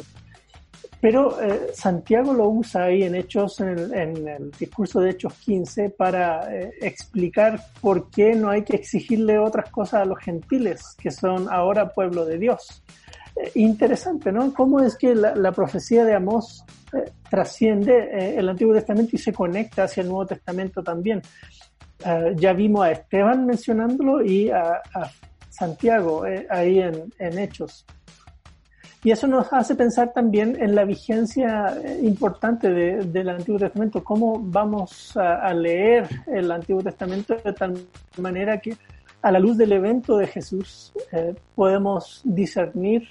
Pero 1.04 1.38
eh, 1.42 1.72
Santiago 1.74 2.32
lo 2.32 2.48
usa 2.48 2.86
ahí 2.86 3.04
en 3.04 3.16
Hechos, 3.16 3.60
en 3.60 3.78
el, 3.78 4.52
discurso 4.58 5.02
de 5.02 5.10
Hechos 5.10 5.34
15, 5.34 5.90
para 5.90 6.50
eh, 6.50 6.72
explicar 6.80 7.60
por 7.82 8.10
qué 8.10 8.36
no 8.36 8.50
hay 8.50 8.64
que 8.64 8.78
exigirle 8.78 9.38
otras 9.38 9.70
cosas 9.70 10.04
a 10.04 10.06
los 10.06 10.18
gentiles, 10.20 10.96
que 10.98 11.12
son 11.12 11.50
ahora 11.52 11.90
pueblo 11.90 12.24
de 12.24 12.38
Dios. 12.38 12.86
Eh, 13.36 13.52
interesante, 13.56 14.32
¿no? 14.32 14.54
¿Cómo 14.54 14.80
es 14.80 14.96
que 14.96 15.14
la, 15.14 15.52
profecía 15.52 16.06
de 16.06 16.16
Amós 16.16 16.64
trasciende 17.30 18.38
el 18.38 18.48
Antiguo 18.48 18.74
Testamento 18.74 19.18
y 19.18 19.20
se 19.20 19.34
conecta 19.34 19.84
hacia 19.84 20.04
el 20.04 20.08
Nuevo 20.08 20.28
Testamento 20.28 20.82
también? 20.82 21.22
ya 22.36 22.54
vimos 22.54 22.86
a 22.86 22.92
Esteban 22.92 23.46
mencionándolo 23.46 24.24
y 24.24 24.50
a, 24.50 24.82
Santiago 25.50 26.24
ahí 26.50 26.80
en 26.80 27.38
Hechos. 27.38 27.86
Y 29.04 29.12
eso 29.12 29.28
nos 29.28 29.52
hace 29.52 29.76
pensar 29.76 30.14
también 30.14 30.56
en 30.62 30.76
la 30.76 30.86
vigencia 30.86 31.76
eh, 31.84 32.00
importante 32.04 32.72
del 32.72 33.30
Antiguo 33.30 33.60
Testamento, 33.60 34.02
cómo 34.02 34.40
vamos 34.40 35.18
a, 35.18 35.54
leer 35.54 36.08
el 36.28 36.50
Antiguo 36.50 36.82
Testamento 36.82 37.36
de 37.36 37.52
tal 37.52 37.78
manera 38.18 38.62
que 38.62 38.78
a 39.22 39.32
la 39.32 39.40
luz 39.40 39.58
del 39.58 39.74
evento 39.74 40.18
de 40.18 40.28
Jesús 40.28 40.94
eh, 41.12 41.36
podemos 41.54 42.22
discernir 42.24 43.10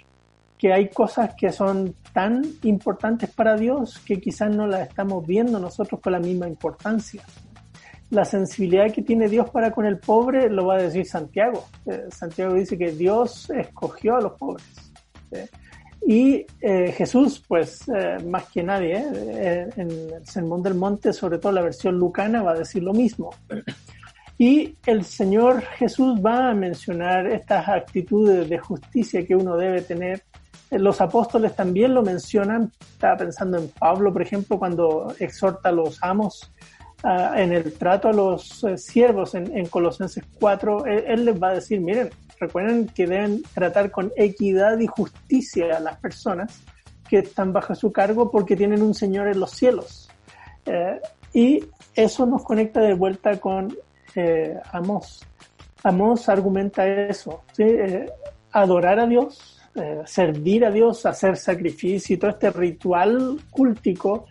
que 0.56 0.72
hay 0.72 0.88
cosas 0.88 1.34
que 1.36 1.52
son 1.52 1.94
tan 2.14 2.42
importantes 2.62 3.28
para 3.30 3.56
Dios 3.56 3.98
que 3.98 4.18
quizás 4.18 4.50
no 4.50 4.66
las 4.66 4.88
estamos 4.88 5.26
viendo 5.26 5.58
nosotros 5.58 6.00
con 6.00 6.12
la 6.12 6.20
misma 6.20 6.48
importancia. 6.48 7.22
La 8.10 8.24
sensibilidad 8.24 8.90
que 8.92 9.02
tiene 9.02 9.28
Dios 9.28 9.50
para 9.50 9.72
con 9.72 9.84
el 9.84 9.98
pobre 9.98 10.48
lo 10.48 10.66
va 10.66 10.76
a 10.76 10.82
decir 10.82 11.04
Santiago. 11.04 11.64
Eh, 11.84 12.04
Santiago 12.10 12.54
dice 12.54 12.78
que 12.78 12.92
Dios 12.92 13.50
escogió 13.50 14.16
a 14.16 14.20
los 14.22 14.32
pobres. 14.32 14.92
Y 16.06 16.44
eh, 16.60 16.92
Jesús, 16.96 17.42
pues 17.46 17.88
eh, 17.88 18.18
más 18.26 18.44
que 18.50 18.62
nadie, 18.62 18.96
en 18.96 19.72
el 19.76 20.26
Sermón 20.26 20.62
del 20.62 20.74
Monte, 20.74 21.12
sobre 21.12 21.38
todo 21.38 21.52
la 21.52 21.62
versión 21.62 21.96
lucana, 21.98 22.42
va 22.42 22.52
a 22.52 22.58
decir 22.58 22.82
lo 22.82 22.92
mismo. 22.92 23.30
Y 24.42 24.76
el 24.86 25.04
Señor 25.04 25.62
Jesús 25.62 26.18
va 26.18 26.50
a 26.50 26.54
mencionar 26.54 27.28
estas 27.28 27.68
actitudes 27.68 28.48
de 28.48 28.58
justicia 28.58 29.24
que 29.24 29.36
uno 29.36 29.56
debe 29.56 29.82
tener. 29.82 30.24
Los 30.70 31.00
apóstoles 31.00 31.54
también 31.54 31.94
lo 31.94 32.02
mencionan. 32.02 32.72
Estaba 32.80 33.18
pensando 33.18 33.58
en 33.58 33.68
Pablo, 33.68 34.12
por 34.12 34.20
ejemplo, 34.20 34.58
cuando 34.58 35.14
exhorta 35.20 35.68
a 35.68 35.72
los 35.72 36.02
amos 36.02 36.50
uh, 37.04 37.34
en 37.36 37.52
el 37.52 37.72
trato 37.74 38.08
a 38.08 38.12
los 38.12 38.64
uh, 38.64 38.76
siervos 38.76 39.36
en, 39.36 39.56
en, 39.56 39.66
Colosenses 39.66 40.24
4. 40.40 40.86
Él, 40.86 41.04
él, 41.06 41.24
les 41.26 41.40
va 41.40 41.50
a 41.50 41.54
decir, 41.54 41.80
miren, 41.80 42.10
recuerden 42.42 42.86
que 42.88 43.06
deben 43.06 43.42
tratar 43.54 43.90
con 43.90 44.12
equidad 44.16 44.78
y 44.78 44.86
justicia 44.86 45.76
a 45.76 45.80
las 45.80 45.98
personas 45.98 46.60
que 47.08 47.18
están 47.18 47.52
bajo 47.52 47.74
su 47.74 47.90
cargo 47.92 48.30
porque 48.30 48.56
tienen 48.56 48.82
un 48.82 48.94
Señor 48.94 49.28
en 49.28 49.40
los 49.40 49.50
cielos. 49.50 50.08
Uh, 50.66 50.98
y 51.32 51.64
eso 51.94 52.26
nos 52.26 52.44
conecta 52.44 52.80
de 52.80 52.94
vuelta 52.94 53.38
con 53.40 53.74
eh, 54.14 54.58
Amos. 54.72 55.26
Amos 55.82 56.28
argumenta 56.28 56.86
eso, 56.86 57.42
¿sí? 57.52 57.64
eh, 57.64 58.06
adorar 58.52 59.00
a 59.00 59.06
Dios, 59.06 59.60
eh, 59.74 60.02
servir 60.04 60.64
a 60.64 60.70
Dios, 60.70 61.06
hacer 61.06 61.36
sacrificio 61.36 62.14
y 62.14 62.18
todo 62.18 62.30
este 62.30 62.50
ritual 62.50 63.40
cúltico 63.50 64.26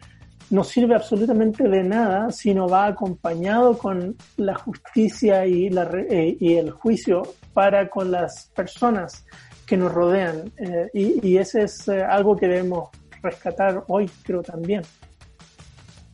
no 0.51 0.63
sirve 0.65 0.95
absolutamente 0.95 1.67
de 1.67 1.83
nada 1.83 2.29
si 2.31 2.53
no 2.53 2.67
va 2.67 2.85
acompañado 2.85 3.77
con 3.77 4.15
la 4.37 4.53
justicia 4.55 5.45
y, 5.45 5.69
la, 5.69 5.89
eh, 6.09 6.37
y 6.39 6.53
el 6.55 6.71
juicio 6.71 7.23
para 7.53 7.89
con 7.89 8.11
las 8.11 8.51
personas 8.53 9.25
que 9.65 9.77
nos 9.77 9.93
rodean. 9.93 10.51
Eh, 10.57 10.89
y, 10.93 11.37
ese 11.37 11.63
es 11.63 11.87
eh, 11.87 12.03
algo 12.03 12.35
que 12.35 12.47
debemos 12.47 12.89
rescatar 13.23 13.85
hoy, 13.87 14.09
creo 14.23 14.43
también. 14.43 14.81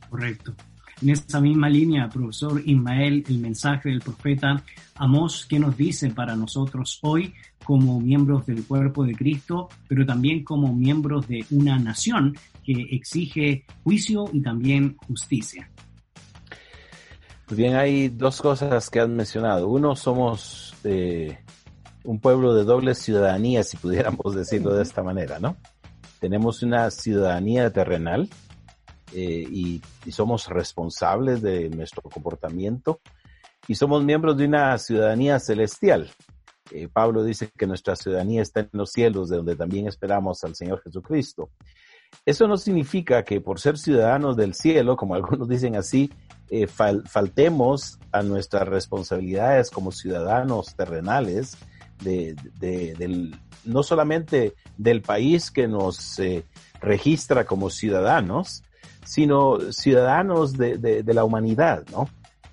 Correcto. 0.08 0.54
En 1.02 1.10
esa 1.10 1.42
misma 1.42 1.68
línea, 1.70 2.08
profesor 2.08 2.62
Ismael, 2.64 3.24
el 3.28 3.40
mensaje 3.40 3.90
del 3.90 4.02
profeta 4.02 4.64
Amós, 4.96 5.46
¿qué 5.48 5.60
nos 5.60 5.76
dice 5.76 6.10
para 6.12 6.36
nosotros 6.36 7.00
hoy 7.02 7.34
como 7.64 8.00
miembros 8.00 8.46
del 8.46 8.64
cuerpo 8.64 9.04
de 9.04 9.14
Cristo, 9.14 9.68
pero 9.88 10.06
también 10.06 10.44
como 10.44 10.74
miembros 10.74 11.28
de 11.28 11.44
una 11.52 11.78
nación 11.78 12.36
que 12.68 12.86
exige 12.92 13.66
juicio 13.84 14.26
y 14.34 14.42
también 14.42 14.98
justicia? 15.08 15.72
Pues 17.46 17.58
bien, 17.58 17.76
hay 17.76 18.10
dos 18.10 18.42
cosas 18.42 18.90
que 18.90 19.00
han 19.00 19.16
mencionado. 19.16 19.70
Uno, 19.70 19.96
somos 19.96 20.76
eh, 20.84 21.40
un 22.04 22.20
pueblo 22.20 22.54
de 22.54 22.66
doble 22.66 22.94
ciudadanía, 22.94 23.64
si 23.64 23.78
pudiéramos 23.78 24.36
decirlo 24.36 24.74
de 24.74 24.84
esta 24.84 25.02
manera, 25.02 25.40
¿no? 25.40 25.56
Tenemos 26.20 26.62
una 26.62 26.92
ciudadanía 26.92 27.72
terrenal, 27.72 28.30
eh, 29.14 29.46
y, 29.50 29.82
y, 30.06 30.12
somos 30.12 30.48
responsables 30.48 31.42
de 31.42 31.70
nuestro 31.70 32.02
comportamiento 32.02 33.00
y 33.66 33.76
somos 33.76 34.04
miembros 34.04 34.36
de 34.36 34.44
una 34.44 34.78
ciudadanía 34.78 35.40
celestial. 35.40 36.12
Eh, 36.72 36.90
Pablo 36.92 37.24
dice 37.24 37.50
que 37.58 37.68
nuestra 37.68 37.96
ciudadanía 37.96 38.42
está 38.42 38.60
en 38.60 38.70
los 38.74 38.92
cielos, 38.92 39.30
de 39.30 39.38
donde 39.38 39.56
también 39.56 39.88
esperamos 39.88 40.44
al 40.44 40.56
Señor 40.56 40.82
Jesucristo. 40.84 41.52
Eso 42.26 42.48
no 42.48 42.58
significa 42.58 43.24
que 43.24 43.40
por 43.40 43.60
ser 43.60 43.78
ciudadanos 43.78 44.36
del 44.36 44.54
cielo, 44.54 44.96
como 44.96 45.16
algunos 45.16 45.48
dicen 45.48 45.76
así, 45.76 46.12
eh, 46.50 46.68
fal 46.68 47.04
faltemos 47.08 48.00
a 48.12 48.22
nuestras 48.24 48.68
responsabilidades 48.68 49.70
como 49.70 49.92
ciudadanos 49.92 50.76
terrenales, 50.76 51.58
de, 52.02 52.36
de, 52.60 52.94
del, 52.96 53.36
no 53.66 53.84
solamente 53.84 54.54
del 54.78 55.02
país 55.02 55.52
que 55.52 55.68
nos 55.68 56.20
eh, 56.20 56.46
registra 56.80 57.46
como 57.46 57.70
ciudadanos, 57.70 58.64
sino 59.04 59.60
ciudadanos 59.72 60.58
de, 60.58 60.78
de, 60.78 61.14
la 61.14 61.24
humanidad, 61.24 61.86
¿no? 61.92 62.10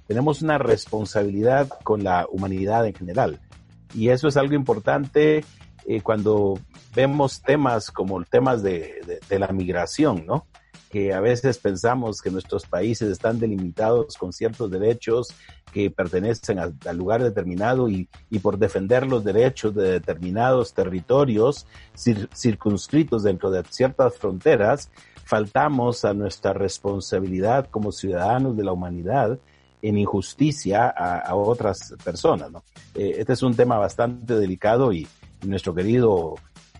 Tenemos 0.06 0.40
una 0.40 0.56
responsabilidad 0.58 1.68
con 1.82 2.04
la 2.04 2.26
humanidad 2.30 2.86
en 2.86 2.94
general. 2.94 3.40
Y 3.94 4.10
eso 4.10 4.28
es 4.28 4.36
algo 4.36 4.54
importante 4.54 5.44
eh, 5.86 6.00
cuando 6.00 6.58
vemos 6.94 7.42
temas 7.42 7.90
como 7.90 8.22
temas 8.24 8.62
de, 8.62 9.20
de, 9.28 9.38
la 9.38 9.48
migración, 9.48 10.24
¿no? 10.26 10.46
Que 10.90 11.12
a 11.12 11.20
veces 11.20 11.58
pensamos 11.58 12.22
que 12.22 12.30
nuestros 12.30 12.66
países 12.66 13.10
están 13.10 13.38
delimitados 13.38 14.16
con 14.16 14.32
ciertos 14.32 14.70
derechos 14.70 15.34
que 15.72 15.90
pertenecen 15.90 16.58
a, 16.58 16.72
a 16.86 16.92
lugar 16.92 17.22
determinado 17.22 17.88
y, 17.88 18.08
y, 18.30 18.38
por 18.38 18.58
defender 18.58 19.06
los 19.06 19.24
derechos 19.24 19.74
de 19.74 19.90
determinados 19.90 20.72
territorios 20.72 21.66
cir, 21.94 22.28
circunscritos 22.34 23.24
dentro 23.24 23.50
de 23.50 23.64
ciertas 23.68 24.16
fronteras, 24.16 24.90
faltamos 25.24 26.04
a 26.04 26.14
nuestra 26.14 26.52
responsabilidad 26.52 27.68
como 27.70 27.90
ciudadanos 27.90 28.56
de 28.56 28.64
la 28.64 28.72
humanidad 28.72 29.38
en 29.82 29.98
injusticia 29.98 30.88
a, 30.88 31.34
otras 31.34 31.94
personas. 32.02 32.50
¿no? 32.50 32.62
Eh, 32.94 33.16
este 33.18 33.34
es 33.34 33.42
un 33.42 33.54
tema 33.54 33.76
bastante 33.76 34.34
delicado 34.34 34.92
y, 34.92 35.06
nuestro 35.44 35.74
querido 35.74 36.34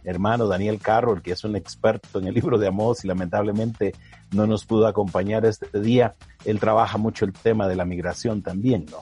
hermano 0.04 0.46
Daniel 0.46 0.78
Carroll, 0.78 1.22
que 1.22 1.32
es 1.32 1.44
un 1.44 1.56
experto 1.56 2.18
en 2.18 2.28
el 2.28 2.34
libro 2.34 2.58
de 2.58 2.68
Amós 2.68 3.04
y 3.04 3.08
lamentablemente 3.08 3.94
no 4.32 4.46
nos 4.46 4.64
pudo 4.66 4.86
acompañar 4.86 5.46
este 5.46 5.80
día, 5.80 6.14
él 6.44 6.60
trabaja 6.60 6.98
mucho 6.98 7.24
el 7.24 7.32
tema 7.32 7.66
de 7.66 7.76
la 7.76 7.84
migración 7.84 8.42
también. 8.42 8.86
¿no? 8.90 8.98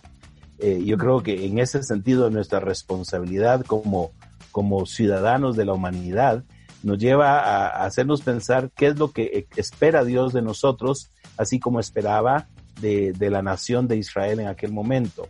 Eh, 0.58 0.82
yo 0.84 0.96
creo 0.96 1.22
que 1.22 1.44
en 1.44 1.58
ese 1.58 1.82
sentido 1.82 2.30
nuestra 2.30 2.60
responsabilidad 2.60 3.64
como, 3.66 4.12
como 4.52 4.86
ciudadanos 4.86 5.56
de 5.56 5.64
la 5.64 5.72
humanidad 5.72 6.44
nos 6.84 6.98
lleva 6.98 7.40
a, 7.40 7.84
hacernos 7.84 8.22
pensar 8.22 8.70
qué 8.74 8.88
es 8.88 8.98
lo 8.98 9.12
que 9.12 9.46
espera 9.56 10.04
Dios 10.04 10.32
de 10.32 10.42
nosotros, 10.42 11.10
así 11.36 11.58
como 11.58 11.80
esperaba 11.80 12.48
de, 12.80 13.12
de 13.12 13.30
la 13.30 13.42
nación 13.42 13.88
de 13.88 13.96
Israel 13.96 14.40
en 14.40 14.48
aquel 14.48 14.72
momento. 14.72 15.28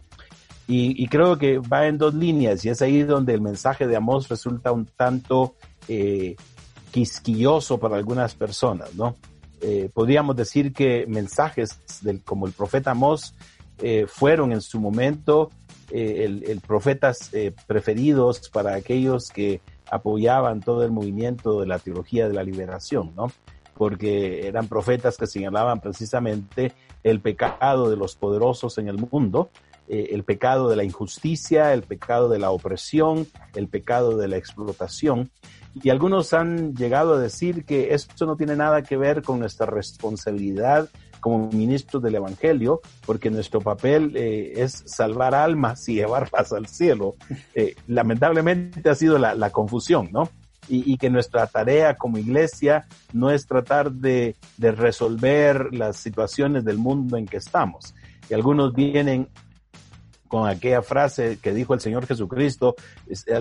Y, 0.72 1.04
y, 1.04 1.06
creo 1.08 1.36
que 1.36 1.58
va 1.58 1.86
en 1.86 1.98
dos 1.98 2.14
líneas 2.14 2.64
y 2.64 2.70
es 2.70 2.80
ahí 2.80 3.02
donde 3.02 3.34
el 3.34 3.42
mensaje 3.42 3.86
de 3.86 3.94
Amós 3.94 4.30
resulta 4.30 4.72
un 4.72 4.86
tanto 4.86 5.54
eh, 5.86 6.34
quisquilloso 6.90 7.76
para 7.76 7.96
algunas 7.96 8.34
personas, 8.34 8.94
¿no? 8.94 9.16
Eh, 9.60 9.90
podríamos 9.92 10.34
decir 10.34 10.72
que 10.72 11.04
mensajes 11.06 11.78
del, 12.00 12.22
como 12.22 12.46
el 12.46 12.54
profeta 12.54 12.92
Amós 12.92 13.34
eh, 13.82 14.06
fueron 14.08 14.50
en 14.50 14.62
su 14.62 14.80
momento 14.80 15.50
el, 15.90 16.42
el, 16.44 16.62
profetas 16.62 17.30
preferidos 17.66 18.48
para 18.48 18.74
aquellos 18.74 19.28
que 19.28 19.60
apoyaban 19.90 20.60
todo 20.60 20.84
el 20.84 20.90
movimiento 20.90 21.60
de 21.60 21.66
la 21.66 21.80
teología 21.80 22.28
de 22.28 22.32
la 22.32 22.42
liberación, 22.42 23.12
¿no? 23.14 23.30
Porque 23.74 24.46
eran 24.46 24.68
profetas 24.68 25.18
que 25.18 25.26
señalaban 25.26 25.82
precisamente 25.82 26.72
el 27.02 27.20
pecado 27.20 27.90
de 27.90 27.96
los 27.96 28.16
poderosos 28.16 28.78
en 28.78 28.88
el 28.88 28.96
mundo, 28.96 29.50
eh, 29.88 30.10
el 30.12 30.24
pecado 30.24 30.68
de 30.68 30.76
la 30.76 30.84
injusticia, 30.84 31.72
el 31.72 31.82
pecado 31.82 32.28
de 32.28 32.38
la 32.38 32.50
opresión, 32.50 33.26
el 33.54 33.68
pecado 33.68 34.16
de 34.16 34.28
la 34.28 34.36
explotación. 34.36 35.30
Y 35.82 35.90
algunos 35.90 36.32
han 36.32 36.74
llegado 36.74 37.14
a 37.14 37.18
decir 37.18 37.64
que 37.64 37.94
esto 37.94 38.26
no 38.26 38.36
tiene 38.36 38.56
nada 38.56 38.82
que 38.82 38.96
ver 38.96 39.22
con 39.22 39.38
nuestra 39.38 39.66
responsabilidad 39.66 40.88
como 41.22 41.50
ministros 41.52 42.02
del 42.02 42.16
Evangelio, 42.16 42.80
porque 43.06 43.30
nuestro 43.30 43.60
papel 43.60 44.12
eh, 44.16 44.54
es 44.56 44.82
salvar 44.86 45.34
almas 45.34 45.88
y 45.88 45.94
llevarlas 45.94 46.52
al 46.52 46.66
cielo. 46.66 47.14
Eh, 47.54 47.74
lamentablemente 47.86 48.88
ha 48.88 48.94
sido 48.94 49.18
la, 49.18 49.50
confusión, 49.50 50.08
¿no? 50.10 50.28
Y, 50.68 50.92
y, 50.92 50.96
que 50.96 51.10
nuestra 51.10 51.46
tarea 51.46 51.96
como 51.96 52.18
iglesia 52.18 52.86
no 53.12 53.30
es 53.30 53.46
tratar 53.46 53.92
de, 53.92 54.36
de 54.56 54.72
resolver 54.72 55.72
las 55.72 55.96
situaciones 55.96 56.64
del 56.64 56.78
mundo 56.78 57.16
en 57.16 57.26
que 57.26 57.36
estamos. 57.36 57.94
Y 58.28 58.34
algunos 58.34 58.72
vienen 58.74 59.28
con 60.32 60.48
aquella 60.48 60.80
frase 60.80 61.38
que 61.42 61.52
dijo 61.52 61.74
el 61.74 61.80
Señor 61.80 62.06
Jesucristo, 62.06 62.74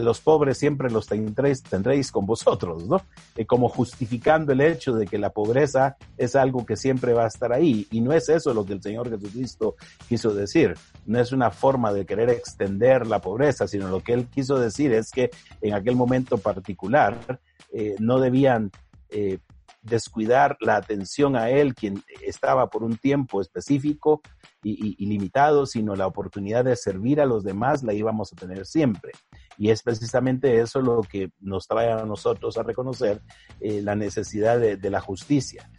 los 0.01 0.19
pobres 0.19 0.57
siempre 0.57 0.91
los 0.91 1.07
tendréis, 1.07 1.63
tendréis 1.63 2.11
con 2.11 2.25
vosotros, 2.25 2.85
¿no? 2.85 3.01
Eh, 3.37 3.45
como 3.45 3.69
justificando 3.69 4.51
el 4.51 4.59
hecho 4.59 4.91
de 4.91 5.07
que 5.07 5.17
la 5.17 5.29
pobreza 5.29 5.95
es 6.17 6.35
algo 6.35 6.65
que 6.65 6.75
siempre 6.75 7.13
va 7.13 7.23
a 7.23 7.27
estar 7.27 7.53
ahí. 7.53 7.87
Y 7.91 8.01
no 8.01 8.11
es 8.11 8.27
eso 8.27 8.53
lo 8.53 8.65
que 8.65 8.73
el 8.73 8.81
Señor 8.81 9.09
Jesucristo 9.09 9.77
quiso 10.09 10.33
decir. 10.33 10.73
No 11.05 11.17
es 11.17 11.31
una 11.31 11.49
forma 11.49 11.93
de 11.93 12.05
querer 12.05 12.29
extender 12.29 13.07
la 13.07 13.21
pobreza, 13.21 13.69
sino 13.69 13.87
lo 13.87 14.01
que 14.01 14.11
él 14.11 14.27
quiso 14.27 14.59
decir 14.59 14.91
es 14.91 15.11
que 15.11 15.29
en 15.61 15.73
aquel 15.73 15.95
momento 15.95 16.39
particular 16.39 17.39
eh, 17.71 17.95
no 17.99 18.19
debían 18.19 18.69
eh, 19.11 19.37
descuidar 19.81 20.57
la 20.59 20.75
atención 20.75 21.37
a 21.37 21.51
él, 21.51 21.73
quien 21.73 22.03
estaba 22.21 22.69
por 22.69 22.83
un 22.83 22.97
tiempo 22.97 23.39
específico 23.39 24.21
y, 24.64 25.20
sino 25.66 25.95
la 25.95 26.07
oportunidad 26.07 26.66
de 26.66 26.76
servir 26.76 27.22
a 27.22 27.26
los 27.26 27.43
demás 27.43 27.84
la 27.84 27.93
íbamos 27.93 28.32
a 28.32 28.36
tener 28.36 28.66
siempre. 28.66 29.12
Y 29.57 29.70
es 29.70 29.84
precisamente 29.84 30.59
eso 30.59 30.82
lo 30.82 31.01
que 31.01 31.32
nos 31.39 31.68
trae 31.68 31.91
a 31.91 32.05
nosotros 32.05 32.57
a 32.57 32.64
reconocer 32.64 33.22
eh, 33.59 33.82
la 33.82 33.95
necesidad 33.95 34.59
de, 34.59 34.89
la 34.89 34.99
justicia. 34.99 35.70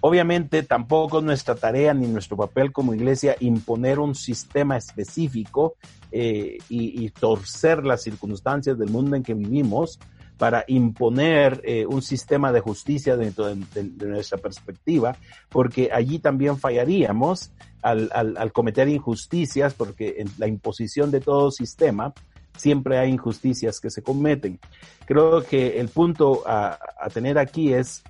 Obviamente 0.00 0.62
tampoco 0.62 1.18
es 1.18 1.24
nuestra 1.24 1.54
tarea 1.54 1.92
ni 1.92 2.06
nuestro 2.06 2.36
papel 2.36 2.72
como 2.72 2.94
iglesia 2.94 3.36
imponer 3.40 3.98
un 3.98 4.14
sistema 4.14 4.76
específico 4.76 5.76
eh, 6.10 6.58
y, 6.68 7.08
torcer 7.10 7.84
las 7.84 8.02
circunstancias 8.02 8.78
del 8.78 8.90
mundo 8.90 9.16
en 9.16 9.22
que 9.22 9.34
vivimos 9.34 9.98
para 10.40 10.64
imponer 10.68 11.60
eh, 11.64 11.84
un 11.84 12.00
sistema 12.00 12.50
de 12.50 12.60
justicia 12.60 13.14
dentro 13.14 13.54
de, 13.54 14.06
nuestra 14.06 14.38
perspectiva, 14.38 15.14
porque 15.50 15.90
allí 15.92 16.18
también 16.18 16.56
fallaríamos 16.56 17.52
al, 17.82 18.50
cometer 18.54 18.88
injusticias, 18.88 19.74
porque 19.74 20.14
en 20.16 20.30
la 20.38 20.46
imposición 20.46 21.10
de 21.10 21.20
todo 21.20 21.50
sistema 21.50 22.14
siempre 22.56 22.96
hay 22.96 23.10
injusticias 23.10 23.80
que 23.80 23.90
se 23.90 24.02
cometen. 24.02 24.58
Creo 25.04 25.44
que 25.44 25.78
el 25.78 25.90
punto 25.90 26.42
a, 26.46 26.78
a 26.98 27.10
tener 27.10 27.38
aquí 27.38 27.74
es 27.74 28.02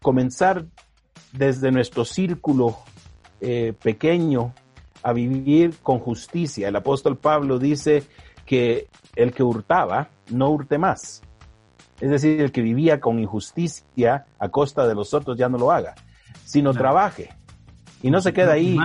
comenzar 0.00 0.64
desde 1.32 1.72
nuestro 1.72 2.04
círculo 2.04 2.78
eh, 3.40 3.74
pequeño 3.82 4.54
a 5.02 5.12
vivir 5.12 5.74
con 5.82 5.98
justicia. 5.98 6.68
El 6.68 6.76
apóstol 6.76 7.18
Pablo 7.18 7.58
dice 7.58 8.04
que 8.46 8.86
el 9.16 9.32
que 9.32 9.42
hurtaba, 9.42 10.08
no 10.30 10.50
hurte 10.50 10.78
más 10.78 11.20
es 12.02 12.10
decir, 12.10 12.40
el 12.40 12.50
que 12.50 12.62
vivía 12.62 12.98
con 12.98 13.20
injusticia 13.20 14.26
a 14.40 14.48
costa 14.48 14.88
de 14.88 14.94
los 14.96 15.14
otros 15.14 15.38
ya 15.38 15.48
no 15.48 15.56
lo 15.56 15.70
haga, 15.70 15.94
sino 16.44 16.74
trabaje. 16.74 17.30
Y 18.02 18.10
no 18.10 18.20
se 18.20 18.32
queda 18.32 18.54
ahí, 18.54 18.76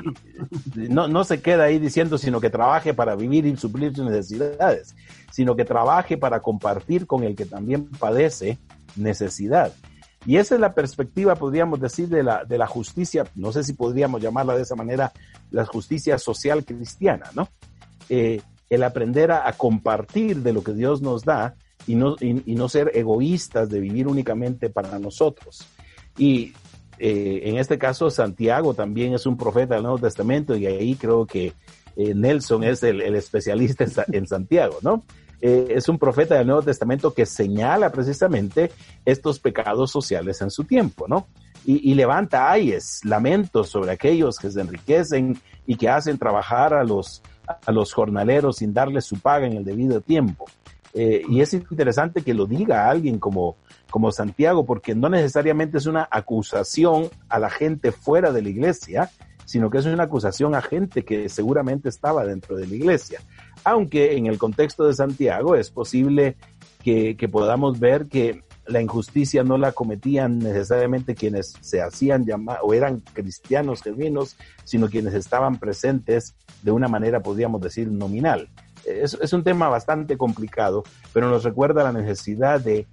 no, 0.75 1.07
no 1.07 1.23
se 1.23 1.41
queda 1.41 1.63
ahí 1.63 1.79
diciendo, 1.79 2.19
sino 2.19 2.39
que 2.39 2.51
trabaje 2.51 2.93
para 2.93 3.15
vivir 3.15 3.47
y 3.47 3.57
suplir 3.57 3.95
sus 3.95 4.05
necesidades, 4.05 4.95
sino 5.31 5.55
que 5.55 5.65
trabaje 5.65 6.15
para 6.15 6.41
compartir 6.41 7.07
con 7.07 7.23
el 7.23 7.35
que 7.35 7.45
también 7.45 7.87
padece 7.87 8.59
necesidad. 8.95 9.73
Y 10.27 10.37
esa 10.37 10.53
es 10.53 10.61
la 10.61 10.75
perspectiva, 10.75 11.33
podríamos 11.35 11.79
decir, 11.79 12.09
de 12.09 12.21
la, 12.21 12.45
de 12.45 12.59
la 12.59 12.67
justicia, 12.67 13.25
no 13.33 13.51
sé 13.51 13.63
si 13.63 13.73
podríamos 13.73 14.21
llamarla 14.21 14.55
de 14.55 14.61
esa 14.61 14.75
manera, 14.75 15.11
la 15.49 15.65
justicia 15.65 16.19
social 16.19 16.63
cristiana, 16.63 17.31
¿no? 17.33 17.49
Eh, 18.09 18.41
el 18.69 18.83
aprender 18.83 19.31
a, 19.31 19.51
compartir 19.53 20.43
de 20.43 20.53
lo 20.53 20.63
que 20.63 20.73
Dios 20.73 21.01
nos 21.01 21.23
da 21.23 21.55
y 21.87 21.95
no, 21.95 22.15
y, 22.19 22.55
no 22.55 22.69
ser 22.69 22.91
egoístas 22.93 23.69
de 23.69 23.79
vivir 23.79 24.07
únicamente 24.07 24.69
para 24.69 24.99
nosotros. 24.99 25.65
Y 26.17 26.53
eh, 26.99 27.41
en 27.45 27.57
este 27.57 27.77
caso, 27.77 28.09
Santiago 28.09 28.73
también 28.73 29.13
es 29.13 29.25
un 29.25 29.37
profeta 29.37 29.75
del 29.75 29.83
Nuevo 29.83 29.99
Testamento 29.99 30.55
y 30.55 30.65
ahí 30.65 30.95
creo 30.95 31.25
que 31.25 31.53
eh, 31.95 32.13
Nelson 32.13 32.63
es 32.63 32.83
el, 32.83 33.01
especialista 33.15 33.85
en, 34.11 34.27
Santiago, 34.27 34.77
¿no? 34.81 35.03
Eh, 35.39 35.67
es 35.69 35.87
un 35.87 35.97
profeta 35.97 36.35
del 36.35 36.47
Nuevo 36.47 36.63
Testamento 36.63 37.13
que 37.13 37.25
señala 37.25 37.91
precisamente 37.91 38.71
estos 39.05 39.39
pecados 39.39 39.91
sociales 39.91 40.41
en 40.41 40.51
su 40.51 40.63
tiempo, 40.63 41.07
¿no? 41.07 41.27
Y, 41.65 41.91
y, 41.91 41.95
levanta 41.95 42.51
ayes, 42.51 43.01
lamentos 43.03 43.69
sobre 43.69 43.91
aquellos 43.91 44.37
que 44.37 44.49
se 44.49 44.61
enriquecen 44.61 45.39
y 45.65 45.75
que 45.75 45.89
hacen 45.89 46.17
trabajar 46.17 46.73
a 46.73 46.83
los, 46.83 47.21
a 47.47 47.71
los 47.71 47.93
jornaleros 47.93 48.57
sin 48.57 48.73
darles 48.73 49.05
su 49.05 49.19
paga 49.19 49.47
en 49.47 49.53
el 49.53 49.65
debido 49.65 50.01
tiempo. 50.01 50.45
Eh, 50.93 51.21
y 51.27 51.41
es 51.41 51.53
interesante 51.53 52.21
que 52.21 52.33
lo 52.33 52.45
diga 52.45 52.89
alguien 52.89 53.19
como, 53.19 53.57
como 53.89 54.11
Santiago, 54.11 54.65
porque 54.65 54.95
no 54.95 55.09
necesariamente 55.09 55.77
es 55.77 55.85
una 55.85 56.07
acusación 56.09 57.09
a 57.29 57.39
la 57.39 57.49
gente 57.49 57.91
fuera 57.91 58.31
de 58.31 58.41
la 58.41 58.49
iglesia, 58.49 59.09
sino 59.45 59.69
que 59.69 59.77
es 59.77 59.85
una 59.85 60.03
acusación 60.03 60.55
a 60.55 60.61
gente 60.61 61.05
que 61.05 61.29
seguramente 61.29 61.87
estaba 61.87 62.25
dentro 62.25 62.57
de 62.57 62.67
la 62.67 62.75
iglesia. 62.75 63.21
Aunque 63.63 64.17
en 64.17 64.25
el 64.25 64.37
contexto 64.37 64.85
de 64.85 64.93
Santiago 64.93 65.55
es 65.55 65.71
posible 65.71 66.35
que, 66.83 67.15
podamos 67.31 67.79
ver 67.79 68.07
que 68.07 68.43
la 68.65 68.81
injusticia 68.81 69.43
no 69.43 69.57
la 69.57 69.71
cometían 69.71 70.39
necesariamente 70.39 71.15
quienes 71.15 71.53
se 71.61 71.81
hacían 71.81 72.25
llamar 72.25 72.59
o 72.61 72.73
eran 72.73 72.99
cristianos 73.13 73.81
genuinos, 73.81 74.35
sino 74.65 74.89
quienes 74.89 75.13
estaban 75.13 75.57
presentes 75.59 76.35
de 76.61 76.71
una 76.71 76.89
manera, 76.89 77.21
podríamos 77.21 77.61
decir, 77.61 77.89
nominal 77.89 78.49
es, 78.87 79.33
un 79.33 79.43
tema 79.43 79.69
bastante 79.69 80.17
complicado, 80.17 80.83
pero 81.13 81.29
nos 81.29 81.43
recuerda 81.43 81.83
la 81.83 81.91
necesidad 81.91 82.61
de, 82.61 82.87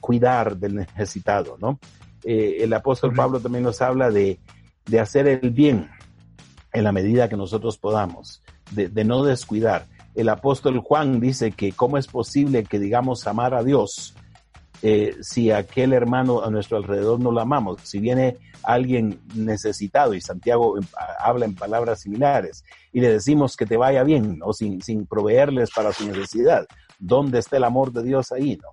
cuidar 0.00 0.56
del 0.56 0.76
necesitado, 0.76 1.56
¿no? 1.60 1.78
Eh, 2.22 2.58
el 2.60 2.72
apóstol 2.72 3.14
Pablo 3.14 3.40
también 3.40 3.64
nos 3.64 3.80
habla 3.82 4.10
de, 4.10 4.38
hacer 5.00 5.28
el 5.28 5.50
bien 5.50 5.90
en 6.72 6.84
la 6.84 6.92
medida 6.92 7.28
que 7.28 7.36
nosotros 7.36 7.78
podamos, 7.78 8.42
de, 8.70 9.04
no 9.04 9.24
descuidar. 9.24 9.86
El 10.14 10.28
apóstol 10.28 10.78
Juan 10.80 11.20
dice 11.20 11.52
que 11.52 11.72
cómo 11.72 11.96
es 11.96 12.06
posible 12.06 12.64
que 12.64 12.78
digamos 12.78 13.26
amar 13.26 13.54
a 13.54 13.62
Dios 13.62 14.14
eh, 14.82 15.16
si 15.20 15.50
aquel 15.50 15.92
hermano 15.92 16.42
a 16.42 16.50
nuestro 16.50 16.76
alrededor 16.76 17.20
no 17.20 17.30
lo 17.30 17.40
amamos. 17.40 17.80
Si 17.82 17.98
viene 17.98 18.38
alguien 18.62 19.20
necesitado 19.34 20.14
y 20.14 20.20
Santiago 20.20 20.78
habla 21.18 21.46
en 21.46 21.54
palabras 21.54 22.00
similares 22.00 22.64
y 22.92 23.00
le 23.00 23.12
decimos 23.12 23.56
que 23.56 23.66
te 23.66 23.76
vaya 23.76 24.02
bien, 24.02 24.40
o 24.42 24.52
sin, 24.52 24.80
proveerles 25.06 25.70
para 25.70 25.92
su 25.92 26.06
necesidad, 26.06 26.66
¿dónde 26.98 27.38
está 27.38 27.56
el 27.56 27.64
amor 27.64 27.92
de 27.92 28.02
Dios 28.02 28.32
ahí? 28.32 28.58
¿no? 28.62 28.70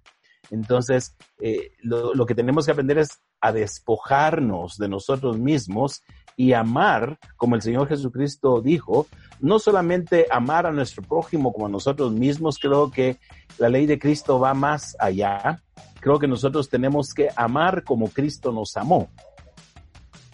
Entonces, 0.49 1.15
eh, 1.39 1.71
lo 1.81 2.25
que 2.25 2.35
tenemos 2.35 2.65
que 2.65 2.71
aprender 2.71 2.99
es 2.99 3.19
a 3.41 3.51
despojarnos 3.51 4.77
de 4.77 4.87
nosotros 4.87 5.37
mismos 5.37 6.01
y 6.39 6.53
amar, 6.53 7.17
como 7.35 7.55
el 7.55 7.63
Señor 7.63 7.87
Jesucristo 7.87 8.61
dijo, 8.61 9.07
no 9.39 9.57
solamente 9.57 10.27
amar 10.29 10.67
a 10.67 10.71
nuestro 10.71 11.01
prójimo 11.01 11.51
como 11.51 11.65
a 11.65 11.69
nosotros 11.69 12.13
mismos, 12.13 12.59
creo 12.59 12.91
que 12.91 13.17
la 13.57 13.69
ley 13.69 13.87
de 13.87 13.97
Cristo 13.97 14.39
va 14.39 14.53
más 14.53 14.95
allá. 14.99 15.63
Creo 15.99 16.19
que 16.19 16.27
nosotros 16.27 16.69
tenemos 16.69 17.13
que 17.13 17.29
amar 17.35 17.83
como 17.83 18.09
Cristo 18.09 18.51
nos 18.51 18.77
amó. 18.77 19.09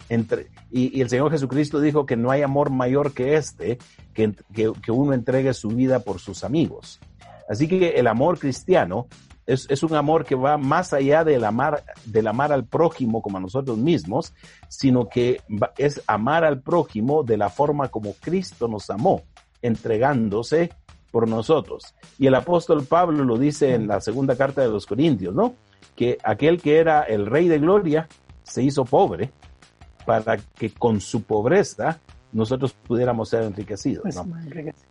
Entre, 0.08 0.50
y, 0.70 1.00
el 1.00 1.08
Señor 1.08 1.30
Jesucristo 1.30 1.80
dijo 1.80 2.04
que 2.04 2.16
no 2.16 2.30
hay 2.30 2.42
amor 2.42 2.70
mayor 2.70 3.12
que 3.12 3.36
este, 3.36 3.78
que, 4.12 4.34
que, 4.52 4.92
uno 4.92 5.12
entregue 5.12 5.54
su 5.54 5.68
vida 5.68 6.00
por 6.00 6.20
sus 6.20 6.44
amigos. 6.44 7.00
Así 7.48 7.68
que 7.68 7.90
el 7.90 8.06
amor 8.06 8.38
cristiano 8.38 9.06
es, 9.46 9.66
es, 9.70 9.82
un 9.82 9.94
amor 9.94 10.24
que 10.24 10.34
va 10.34 10.58
más 10.58 10.92
allá 10.92 11.24
del 11.24 11.44
amar, 11.44 11.84
del 12.04 12.26
amar 12.26 12.52
al 12.52 12.66
prójimo 12.66 13.22
como 13.22 13.38
a 13.38 13.40
nosotros 13.40 13.78
mismos, 13.78 14.34
sino 14.68 15.08
que 15.08 15.40
es 15.78 16.02
amar 16.06 16.44
al 16.44 16.60
prójimo 16.60 17.22
de 17.22 17.36
la 17.36 17.48
forma 17.48 17.88
como 17.88 18.14
Cristo 18.14 18.68
nos 18.68 18.90
amó, 18.90 19.22
entregándose 19.62 20.70
por 21.14 21.28
nosotros. 21.28 21.94
Y 22.18 22.26
el 22.26 22.34
apóstol 22.34 22.84
Pablo 22.84 23.22
lo 23.22 23.38
dice 23.38 23.72
en 23.72 23.86
la 23.86 24.00
segunda 24.00 24.34
carta 24.34 24.62
de 24.62 24.68
los 24.68 24.84
Corintios, 24.84 25.32
¿no? 25.32 25.54
Que 25.94 26.18
aquel 26.24 26.60
que 26.60 26.78
era 26.78 27.02
el 27.04 27.26
rey 27.26 27.46
de 27.46 27.60
gloria 27.60 28.08
se 28.42 28.64
hizo 28.64 28.84
pobre 28.84 29.30
para 30.04 30.38
que 30.38 30.70
con 30.70 31.00
su 31.00 31.22
pobreza 31.22 32.00
nosotros 32.32 32.72
pudiéramos 32.72 33.28
ser 33.28 33.44
enriquecidos. 33.44 34.02
Pues, 34.02 34.20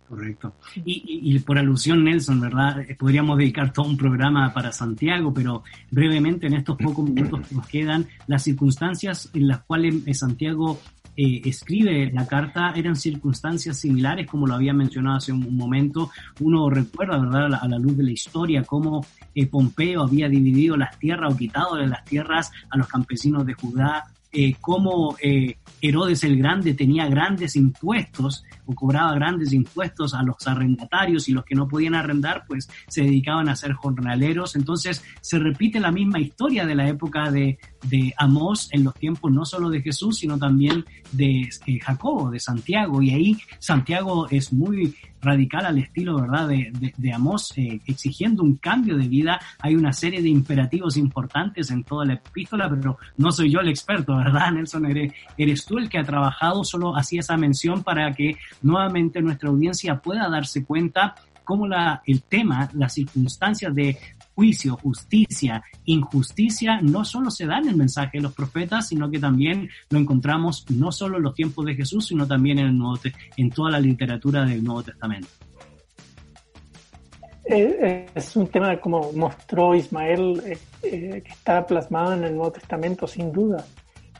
Correcto. 0.08 0.54
Y, 0.76 1.38
por 1.40 1.58
alusión, 1.58 2.02
Nelson, 2.02 2.40
¿verdad? 2.40 2.80
Eh, 2.80 2.96
podríamos 2.98 3.36
dedicar 3.36 3.70
todo 3.70 3.86
un 3.86 3.98
programa 3.98 4.50
para 4.54 4.72
Santiago, 4.72 5.34
pero 5.34 5.62
brevemente 5.90 6.46
en 6.46 6.54
estos 6.54 6.78
pocos 6.78 7.04
minutos 7.04 7.46
que 7.46 7.54
nos 7.54 7.66
quedan, 7.66 8.06
las 8.28 8.44
circunstancias 8.44 9.28
en 9.34 9.46
las 9.46 9.62
cuales 9.64 9.96
eh, 10.06 10.14
Santiago 10.14 10.80
eh, 11.16 11.42
escribe 11.44 12.10
la 12.12 12.26
carta 12.26 12.72
eran 12.74 12.96
circunstancias 12.96 13.78
similares, 13.78 14.26
como 14.26 14.46
lo 14.46 14.54
había 14.54 14.72
mencionado 14.72 15.16
hace 15.16 15.32
un, 15.32 15.56
momento. 15.56 16.10
Uno 16.40 16.68
recuerda, 16.70 17.18
¿verdad?, 17.18 17.54
a 17.60 17.68
la, 17.68 17.78
luz 17.78 17.96
de 17.96 18.04
la 18.04 18.10
historia, 18.10 18.62
cómo 18.64 19.06
Pompeo 19.50 20.02
había 20.02 20.28
dividido 20.28 20.76
las 20.76 20.98
tierras 20.98 21.32
o 21.32 21.36
quitado 21.36 21.76
de 21.76 21.86
las 21.86 22.04
tierras 22.04 22.52
a 22.70 22.76
los 22.76 22.86
campesinos 22.88 23.46
de 23.46 23.54
Judá 23.54 24.04
eh, 24.34 24.56
cómo 24.60 25.16
eh, 25.22 25.56
Herodes 25.80 26.24
el 26.24 26.38
Grande 26.38 26.74
tenía 26.74 27.06
grandes 27.08 27.56
impuestos 27.56 28.42
o 28.66 28.74
cobraba 28.74 29.14
grandes 29.14 29.52
impuestos 29.52 30.14
a 30.14 30.22
los 30.22 30.36
arrendatarios 30.46 31.28
y 31.28 31.32
los 31.32 31.44
que 31.44 31.54
no 31.54 31.68
podían 31.68 31.94
arrendar 31.94 32.44
pues 32.46 32.68
se 32.88 33.02
dedicaban 33.02 33.48
a 33.48 33.56
ser 33.56 33.72
jornaleros. 33.74 34.56
Entonces 34.56 35.04
se 35.20 35.38
repite 35.38 35.80
la 35.80 35.92
misma 35.92 36.18
historia 36.18 36.66
de 36.66 36.74
la 36.74 36.88
época 36.88 37.30
de, 37.30 37.58
de 37.88 38.14
Amós 38.16 38.68
en 38.72 38.84
los 38.84 38.94
tiempos 38.94 39.30
no 39.30 39.44
solo 39.44 39.70
de 39.70 39.82
Jesús 39.82 40.18
sino 40.18 40.38
también 40.38 40.84
de 41.12 41.48
eh, 41.66 41.78
Jacobo, 41.80 42.30
de 42.30 42.40
Santiago. 42.40 43.02
Y 43.02 43.10
ahí 43.10 43.36
Santiago 43.58 44.26
es 44.30 44.52
muy 44.52 44.94
radical 45.24 45.66
al 45.66 45.78
estilo, 45.78 46.20
¿verdad?, 46.20 46.48
de, 46.48 46.92
de, 46.96 47.12
Amós, 47.12 47.52
eh, 47.56 47.80
exigiendo 47.86 48.42
un 48.42 48.56
cambio 48.56 48.96
de 48.96 49.08
vida. 49.08 49.40
Hay 49.60 49.74
una 49.74 49.92
serie 49.92 50.22
de 50.22 50.28
imperativos 50.28 50.96
importantes 50.96 51.70
en 51.70 51.82
toda 51.84 52.04
la 52.04 52.14
epístola, 52.14 52.68
pero 52.68 52.98
no 53.16 53.32
soy 53.32 53.50
yo 53.50 53.60
el 53.60 53.68
experto, 53.68 54.16
¿verdad, 54.16 54.50
Nelson? 54.54 54.86
Eres, 54.86 55.12
eres 55.36 55.64
tú 55.64 55.78
el 55.78 55.88
que 55.88 55.98
ha 55.98 56.04
trabajado, 56.04 56.64
solo 56.64 56.96
hacía 56.96 57.20
esa 57.20 57.36
mención 57.36 57.82
para 57.82 58.12
que 58.12 58.36
nuevamente 58.62 59.22
nuestra 59.22 59.48
audiencia 59.48 59.96
pueda 59.96 60.28
darse 60.28 60.64
cuenta 60.64 61.14
cómo 61.44 61.68
la, 61.68 62.02
el 62.06 62.22
tema, 62.22 62.68
las 62.74 62.94
circunstancias 62.94 63.74
de 63.74 63.96
juicio, 64.34 64.76
justicia, 64.76 65.62
injusticia, 65.84 66.80
no 66.82 67.04
solo 67.04 67.30
se 67.30 67.46
da 67.46 67.58
en 67.58 67.68
el 67.68 67.76
mensaje 67.76 68.18
de 68.18 68.22
los 68.22 68.34
profetas, 68.34 68.88
sino 68.88 69.10
que 69.10 69.18
también 69.18 69.68
lo 69.90 69.98
encontramos 69.98 70.64
no 70.70 70.92
solo 70.92 71.18
en 71.18 71.22
los 71.22 71.34
tiempos 71.34 71.64
de 71.66 71.74
Jesús, 71.74 72.06
sino 72.06 72.26
también 72.26 72.58
en, 72.58 72.66
el 72.66 72.78
Nuevo, 72.78 72.98
en 73.36 73.50
toda 73.50 73.70
la 73.70 73.80
literatura 73.80 74.44
del 74.44 74.62
Nuevo 74.62 74.82
Testamento. 74.82 75.28
eh, 77.46 78.06
es 78.14 78.36
un 78.36 78.46
tema 78.48 78.80
como 78.80 79.12
mostró 79.12 79.74
Ismael 79.74 80.42
eh, 80.46 80.58
eh, 80.82 81.22
que 81.22 81.30
está 81.30 81.66
plasmado 81.66 82.14
en 82.14 82.24
el 82.24 82.34
Nuevo 82.34 82.52
Testamento 82.52 83.06
sin 83.06 83.32
duda. 83.32 83.64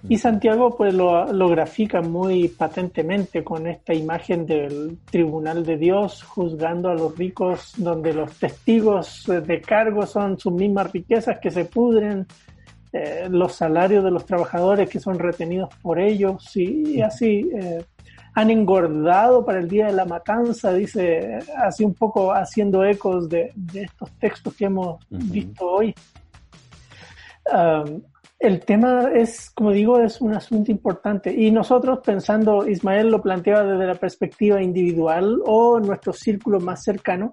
Y 0.09 0.19
Santiago 0.19 0.77
pues 0.77 0.93
lo, 0.93 1.33
lo, 1.33 1.49
grafica 1.49 2.03
muy 2.03 2.49
patentemente 2.49 3.43
con 3.43 3.67
esta 3.67 3.95
imagen 3.95 4.45
del 4.45 4.99
tribunal 5.11 5.65
de 5.65 5.77
Dios 5.79 6.23
juzgando 6.23 6.91
a 6.91 6.95
los 6.95 7.17
ricos 7.17 7.73
donde 7.79 8.13
los 8.13 8.39
testigos 8.39 9.25
de 9.27 9.61
cargo 9.63 10.07
son 10.07 10.39
sus 10.39 10.53
mismas 10.53 10.93
riquezas 10.93 11.39
que 11.41 11.51
se 11.51 11.65
pudren, 11.65 12.27
los 13.29 13.55
salarios 13.55 14.05
de 14.05 14.11
los 14.13 14.25
trabajadores 14.25 14.89
que 14.89 15.01
son 15.01 15.19
retenidos 15.19 15.69
por 15.83 15.99
ellos 15.99 16.57
y, 16.57 16.99
y 16.99 17.01
así 17.01 17.51
han 18.35 18.51
engordado 18.51 19.45
para 19.45 19.61
el 19.61 19.69
día 19.69 19.87
de 19.87 19.93
la 19.93 20.05
matanza, 20.05 20.73
dice, 20.73 21.39
así 21.57 21.85
un 21.85 21.95
poco 21.95 22.33
haciendo 22.33 22.85
ecos 22.85 23.29
de, 23.29 23.53
estos 23.73 24.11
textos 24.19 24.55
que 24.55 24.65
hemos 24.65 24.99
visto 25.09 25.67
hoy. 25.67 25.95
El 28.45 28.61
tema 28.61 29.11
es, 29.14 29.51
como 29.51 29.70
digo, 29.70 29.99
es 29.99 30.20
un 30.20 30.34
asunto 30.34 30.70
importante. 30.70 31.34
Y 31.34 31.51
nosotros 31.51 32.01
pensando, 32.05 32.68
Ismael 32.68 33.11
lo 33.11 33.22
planteaba 33.22 33.64
desde 33.64 33.86
la 33.86 33.95
perspectiva 33.95 34.62
individual 34.62 35.40
o 35.47 35.80
nuestro 35.80 36.12
círculo 36.12 36.61
más 36.61 36.84
cercano, 36.84 37.32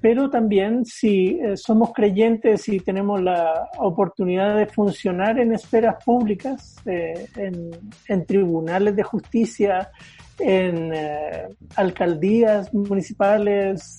pero 0.00 0.28
también 0.28 0.84
si 0.84 1.38
eh, 1.40 1.56
somos 1.56 1.92
creyentes 1.92 2.68
y 2.68 2.80
tenemos 2.80 3.22
la 3.22 3.68
oportunidad 3.78 4.56
de 4.56 4.66
funcionar 4.66 5.38
en 5.38 5.52
esferas 5.52 6.02
públicas, 6.04 6.76
eh, 6.84 7.28
en, 7.36 8.26
tribunales 8.26 8.96
de 8.96 9.02
justicia, 9.04 9.90
en 10.38 10.92
eh, 10.92 11.48
alcaldías 11.76 12.74
municipales, 12.74 13.98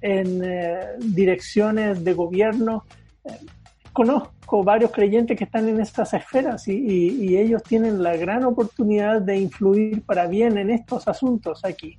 en 0.00 0.40
direcciones 1.14 2.02
de 2.02 2.14
gobierno. 2.14 2.84
Eh, 3.90 3.92
conozco 3.92 4.64
varios 4.64 4.90
creyentes 4.90 5.36
que 5.36 5.44
están 5.44 5.68
en 5.68 5.80
estas 5.80 6.14
esferas 6.14 6.66
y, 6.68 7.36
ellos 7.36 7.62
tienen 7.62 8.02
la 8.02 8.16
gran 8.16 8.44
oportunidad 8.44 9.20
de 9.20 9.38
influir 9.38 10.02
para 10.02 10.26
bien 10.26 10.58
en 10.58 10.70
estos 10.70 11.06
asuntos 11.08 11.64
aquí. 11.64 11.98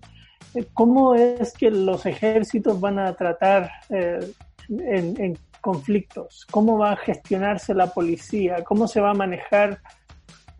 ¿Cómo 0.73 1.15
es 1.15 1.53
que 1.53 1.71
los 1.71 2.05
ejércitos 2.05 2.79
van 2.79 2.99
a 2.99 3.13
tratar 3.13 3.69
en 3.89 5.37
conflictos? 5.61 6.45
¿Cómo 6.51 6.77
va 6.77 6.91
a 6.91 6.97
gestionarse 6.97 7.73
la 7.73 7.87
policía? 7.87 8.63
¿Cómo 8.63 8.87
se 8.87 8.99
va 8.99 9.11
a 9.11 9.13
manejar 9.13 9.79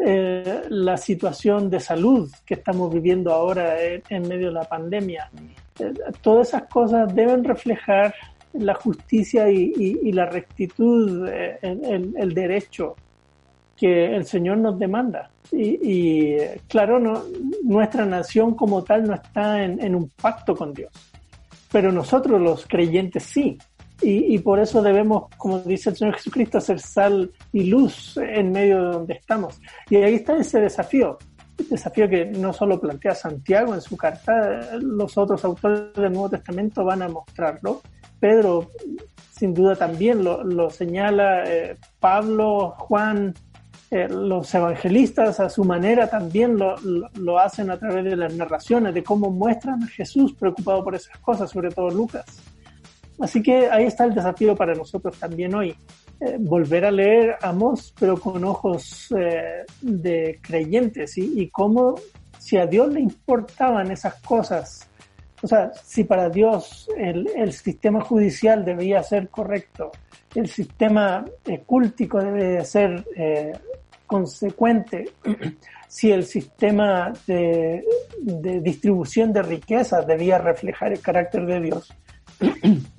eh, 0.04 0.64
la 0.70 0.98
situación 0.98 1.70
de 1.70 1.80
salud 1.80 2.28
que 2.44 2.56
estamos 2.56 2.92
viviendo 2.92 3.32
ahora 3.32 3.76
en, 3.80 4.28
medio 4.28 4.48
de 4.48 4.54
la 4.54 4.64
pandemia. 4.64 5.30
Eh, 5.78 5.94
todas 6.22 6.48
esas 6.48 6.64
cosas 6.64 7.14
deben 7.14 7.44
reflejar 7.44 8.16
la 8.54 8.74
justicia 8.76 9.50
y, 9.50 10.12
la 10.12 10.26
rectitud, 10.26 11.28
eh, 11.28 11.60
el, 11.62 12.34
derecho 12.34 12.96
que 13.76 14.16
el 14.16 14.26
Señor 14.26 14.58
nos 14.58 14.78
demanda. 14.78 15.32
Y, 15.52 16.36
claro, 16.68 17.00
nuestra 17.64 18.06
nación 18.06 18.56
como 18.56 18.84
tal 18.84 19.08
no 19.08 19.16
está 19.16 19.64
en 19.64 19.96
un 19.96 20.10
pacto 20.10 20.56
con 20.56 20.74
Dios, 20.74 20.92
pero 21.72 21.92
nosotros 21.92 22.40
los 22.42 22.66
creyentes 22.66 23.24
sí. 23.24 23.58
Y, 24.04 24.40
por 24.40 24.60
eso 24.60 24.82
debemos, 24.82 25.26
como 25.38 25.60
dice 25.60 25.92
el 25.92 25.96
Señor 25.96 26.16
Jesucristo, 26.16 26.58
hacer 26.58 26.80
sal 26.80 27.32
y 27.54 27.66
luz 27.66 28.18
en 28.18 28.52
medio 28.52 28.78
de 28.78 28.92
donde 28.94 29.14
estamos. 29.14 29.62
Y 29.90 29.98
ahí 29.98 30.16
está 30.16 30.36
ese 30.38 30.60
desafío, 30.60 31.20
desafío 31.70 32.10
que 32.10 32.26
no 32.26 32.52
solo 32.52 32.80
plantea 32.80 33.14
Santiago 33.14 33.76
en 33.76 33.82
su 33.82 33.96
carta, 33.96 34.76
los 34.82 35.16
otros 35.20 35.46
autores 35.46 35.94
del 35.94 36.14
Nuevo 36.14 36.30
Testamento 36.30 36.84
van 36.84 37.04
a 37.04 37.10
mostrarlo. 37.10 37.82
Pedro, 38.22 38.72
sin 39.38 39.54
duda, 39.54 39.76
también 39.76 40.24
lo, 40.24 40.70
señala, 40.70 41.44
eh, 41.46 41.76
Pablo, 42.00 42.76
Juan, 42.78 43.34
eh, 43.94 44.08
los 44.08 44.54
evangelistas 44.56 45.42
a 45.42 45.50
su 45.50 45.66
manera 45.66 46.10
también 46.10 46.58
lo, 46.58 47.40
hacen 47.40 47.70
a 47.70 47.78
través 47.78 48.06
de 48.06 48.16
las 48.16 48.34
narraciones, 48.34 48.94
de 48.94 49.04
cómo 49.04 49.30
muestran 49.30 49.84
a 49.84 49.88
Jesús 49.88 50.34
preocupado 50.34 50.82
por 50.82 50.96
esas 50.96 51.18
cosas, 51.18 51.50
sobre 51.50 51.72
todo 51.72 51.90
Lucas. 51.90 52.26
Así 53.20 53.44
que 53.44 53.70
ahí 53.70 53.84
está 53.84 54.06
el 54.06 54.14
desafío 54.14 54.56
para 54.56 54.74
nosotros 54.74 55.18
también 55.20 55.54
hoy. 55.54 55.76
Eh, 56.22 56.38
volver 56.40 56.86
a 56.86 56.92
leer 56.92 57.36
Amos, 57.42 57.94
pero 58.00 58.16
con 58.16 58.44
ojos 58.44 59.12
eh, 59.18 59.66
de 59.82 60.40
creyentes 60.42 61.18
y, 61.18 61.50
cómo 61.50 61.96
si 62.38 62.58
a 62.58 62.66
Dios 62.66 62.94
le 62.94 63.02
importaban 63.02 63.92
esas 63.92 64.22
cosas, 64.22 64.88
o 65.42 65.48
sea, 65.48 65.72
si 65.74 66.04
para 66.04 66.30
Dios 66.30 66.88
el, 66.98 67.52
sistema 67.52 68.02
judicial 68.02 68.64
debía 68.64 69.02
ser 69.04 69.30
correcto, 69.30 69.92
el 70.36 70.48
sistema 70.48 71.26
eh, 71.46 71.62
cúltico 71.66 72.20
debe 72.20 72.64
ser 72.64 73.04
consecuente, 74.06 75.10
si 75.88 76.12
el 76.12 76.26
sistema 76.26 77.14
de, 77.26 77.84
de 78.20 78.60
distribución 78.60 79.32
de 79.32 79.42
riquezas 79.42 80.06
debía 80.06 80.38
reflejar 80.38 80.92
el 80.92 81.00
carácter 81.00 81.46
de 81.46 81.62
Dios, 81.62 81.94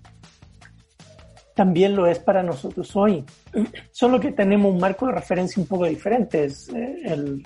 también 1.55 1.95
lo 1.95 2.07
es 2.07 2.19
para 2.19 2.43
nosotros 2.43 2.95
hoy. 2.97 3.25
Solo 3.91 4.19
que 4.19 4.33
tenemos 4.33 4.73
un 4.73 4.81
marco 4.81 5.07
de 5.07 5.13
referencia 5.13 5.61
un 5.61 5.69
poco 5.69 5.85
diferente. 5.85 6.45
Es, 6.45 6.69
eh, 6.71 6.97
el, 7.05 7.43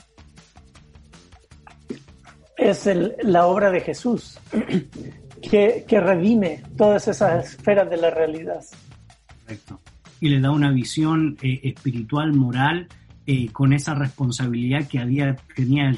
es 2.56 2.86
el, 2.86 3.14
la 3.22 3.46
obra 3.46 3.70
de 3.70 3.80
Jesús 3.80 4.38
que, 5.42 5.84
que, 5.86 6.00
redime 6.00 6.62
todas 6.76 7.08
esas 7.08 7.52
esferas 7.52 7.88
de 7.90 7.96
la 7.96 8.10
realidad. 8.10 8.64
Correcto. 9.42 9.80
Y 10.20 10.28
le 10.30 10.40
da 10.40 10.50
una 10.50 10.70
visión 10.70 11.36
eh, 11.42 11.60
espiritual, 11.62 12.32
moral, 12.32 12.88
eh, 13.26 13.50
con 13.52 13.72
esa 13.72 13.94
responsabilidad 13.94 14.86
que 14.86 15.00
había, 15.00 15.36
tenía 15.54 15.90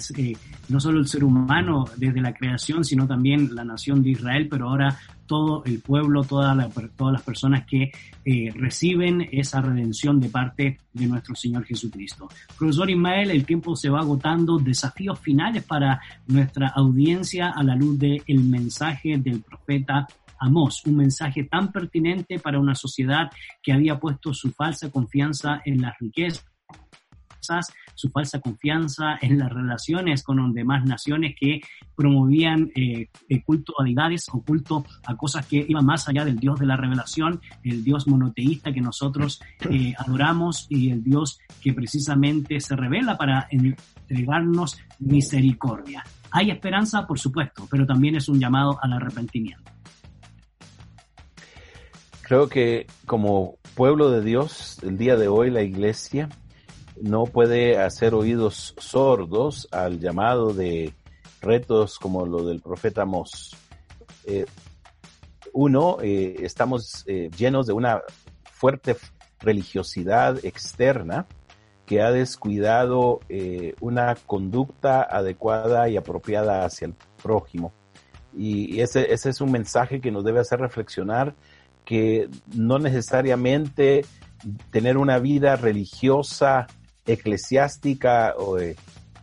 no 0.68 0.80
solo 0.80 0.98
el 0.98 1.06
ser 1.06 1.24
humano 1.24 1.84
desde 1.96 2.20
la 2.20 2.32
creación, 2.32 2.84
sino 2.84 3.06
también 3.06 3.54
la 3.54 3.64
nación 3.64 4.02
de 4.02 4.10
Israel, 4.10 4.48
pero 4.50 4.68
ahora 4.70 4.98
todo 5.28 5.62
el 5.64 5.80
pueblo, 5.80 6.24
todas 6.24 6.56
las 6.56 7.22
personas 7.22 7.64
que 7.66 7.92
eh, 8.24 8.52
reciben 8.56 9.28
esa 9.30 9.60
redención 9.60 10.18
de 10.18 10.28
parte 10.28 10.80
de 10.92 11.06
nuestro 11.06 11.36
Señor 11.36 11.64
Jesucristo. 11.64 12.28
Profesor 12.58 12.90
Ismael, 12.90 13.30
el 13.30 13.46
tiempo 13.46 13.76
se 13.76 13.90
va 13.90 14.00
agotando, 14.00 14.58
desafíos 14.58 15.20
finales 15.20 15.62
para 15.62 16.00
nuestra 16.26 16.68
audiencia 16.68 17.50
a 17.50 17.62
la 17.62 17.76
luz 17.76 17.96
del 17.98 18.40
mensaje 18.40 19.18
del 19.18 19.42
profeta 19.42 20.08
Amós, 20.40 20.84
un 20.86 20.96
mensaje 20.96 21.44
tan 21.44 21.70
pertinente 21.72 22.38
para 22.38 22.60
una 22.60 22.74
sociedad 22.74 23.30
que 23.62 23.72
había 23.72 23.98
puesto 23.98 24.32
su 24.32 24.50
falsa 24.52 24.90
confianza 24.90 25.60
en 25.64 25.80
las 25.80 25.98
riquezas 25.98 26.47
su 27.94 28.08
falsa 28.10 28.40
confianza 28.40 29.18
en 29.20 29.38
las 29.38 29.50
relaciones 29.50 30.22
con 30.22 30.42
las 30.42 30.52
demás 30.52 30.84
naciones 30.84 31.34
que 31.38 31.60
promovían 31.94 32.70
eh, 32.74 33.08
culto 33.44 33.74
a 33.78 33.84
deidades 33.84 34.26
o 34.32 34.42
culto 34.42 34.84
a 35.04 35.16
cosas 35.16 35.46
que 35.46 35.64
iban 35.68 35.84
más 35.84 36.08
allá 36.08 36.24
del 36.24 36.38
Dios 36.38 36.58
de 36.58 36.66
la 36.66 36.76
revelación, 36.76 37.40
el 37.64 37.82
Dios 37.84 38.06
monoteísta 38.06 38.72
que 38.72 38.80
nosotros 38.80 39.40
eh, 39.70 39.94
adoramos 39.98 40.66
y 40.68 40.90
el 40.90 41.02
Dios 41.02 41.38
que 41.60 41.72
precisamente 41.72 42.60
se 42.60 42.76
revela 42.76 43.16
para 43.16 43.48
entregarnos 43.50 44.78
misericordia. 44.98 46.04
Hay 46.30 46.50
esperanza, 46.50 47.06
por 47.06 47.18
supuesto, 47.18 47.66
pero 47.70 47.86
también 47.86 48.16
es 48.16 48.28
un 48.28 48.38
llamado 48.38 48.78
al 48.82 48.92
arrepentimiento. 48.92 49.72
Creo 52.22 52.48
que 52.48 52.86
como 53.06 53.56
pueblo 53.74 54.10
de 54.10 54.22
Dios, 54.22 54.78
el 54.82 54.98
día 54.98 55.16
de 55.16 55.28
hoy 55.28 55.50
la 55.50 55.62
iglesia 55.62 56.28
no 57.02 57.24
puede 57.24 57.78
hacer 57.78 58.14
oídos 58.14 58.74
sordos 58.78 59.68
al 59.70 60.00
llamado 60.00 60.52
de 60.52 60.94
retos 61.40 61.98
como 61.98 62.26
lo 62.26 62.44
del 62.44 62.60
profeta 62.60 63.04
Mos. 63.04 63.56
Eh, 64.24 64.46
uno, 65.52 65.98
eh, 66.02 66.36
estamos 66.40 67.04
eh, 67.06 67.30
llenos 67.36 67.66
de 67.66 67.72
una 67.72 68.02
fuerte 68.44 68.96
religiosidad 69.40 70.44
externa 70.44 71.26
que 71.86 72.02
ha 72.02 72.10
descuidado 72.10 73.20
una 73.80 74.14
conducta 74.14 75.02
adecuada 75.04 75.88
y 75.88 75.96
apropiada 75.96 76.66
hacia 76.66 76.88
el 76.88 76.94
prójimo. 77.22 77.72
Y 78.36 78.80
ese, 78.80 79.10
ese 79.10 79.30
es 79.30 79.40
un 79.40 79.50
mensaje 79.50 79.98
que 80.02 80.10
nos 80.10 80.22
debe 80.22 80.40
hacer 80.40 80.60
reflexionar 80.60 81.34
que 81.86 82.28
no 82.54 82.78
necesariamente 82.78 84.04
tener 84.70 84.98
una 84.98 85.18
vida 85.18 85.56
religiosa 85.56 86.66
eclesiástica 87.08 88.34
o 88.38 88.58
eh, 88.58 88.76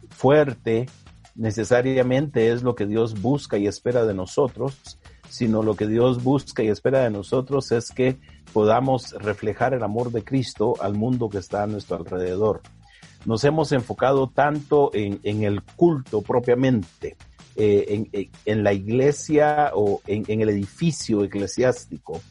fuerte 0.10 0.88
necesariamente 1.36 2.52
es 2.52 2.64
lo 2.64 2.76
que 2.76 2.86
Dios 2.86 3.22
busca 3.22 3.58
y 3.58 3.68
espera 3.68 4.06
de 4.06 4.14
nosotros, 4.14 4.98
sino 5.30 5.64
lo 5.64 5.76
que 5.76 5.88
Dios 5.88 6.24
busca 6.24 6.64
y 6.64 6.70
espera 6.70 7.04
de 7.04 7.10
nosotros 7.10 7.72
es 7.72 7.92
que 7.92 8.18
podamos 8.54 9.12
reflejar 9.14 9.74
el 9.74 9.84
amor 9.84 10.12
de 10.12 10.24
Cristo 10.24 10.76
al 10.80 10.94
mundo 10.94 11.30
que 11.30 11.40
está 11.40 11.64
a 11.64 11.68
nuestro 11.68 11.98
alrededor. 11.98 12.62
Nos 13.26 13.44
hemos 13.44 13.72
enfocado 13.72 14.30
tanto 14.30 14.92
en, 14.94 15.44
el 15.44 15.62
culto 15.64 16.22
propiamente, 16.22 17.18
eh, 17.56 18.30
en, 18.46 18.64
la 18.64 18.72
iglesia 18.72 19.72
o 19.74 20.02
en, 20.06 20.42
el 20.42 20.50
edificio 20.50 21.24
eclesiástico, 21.24 22.22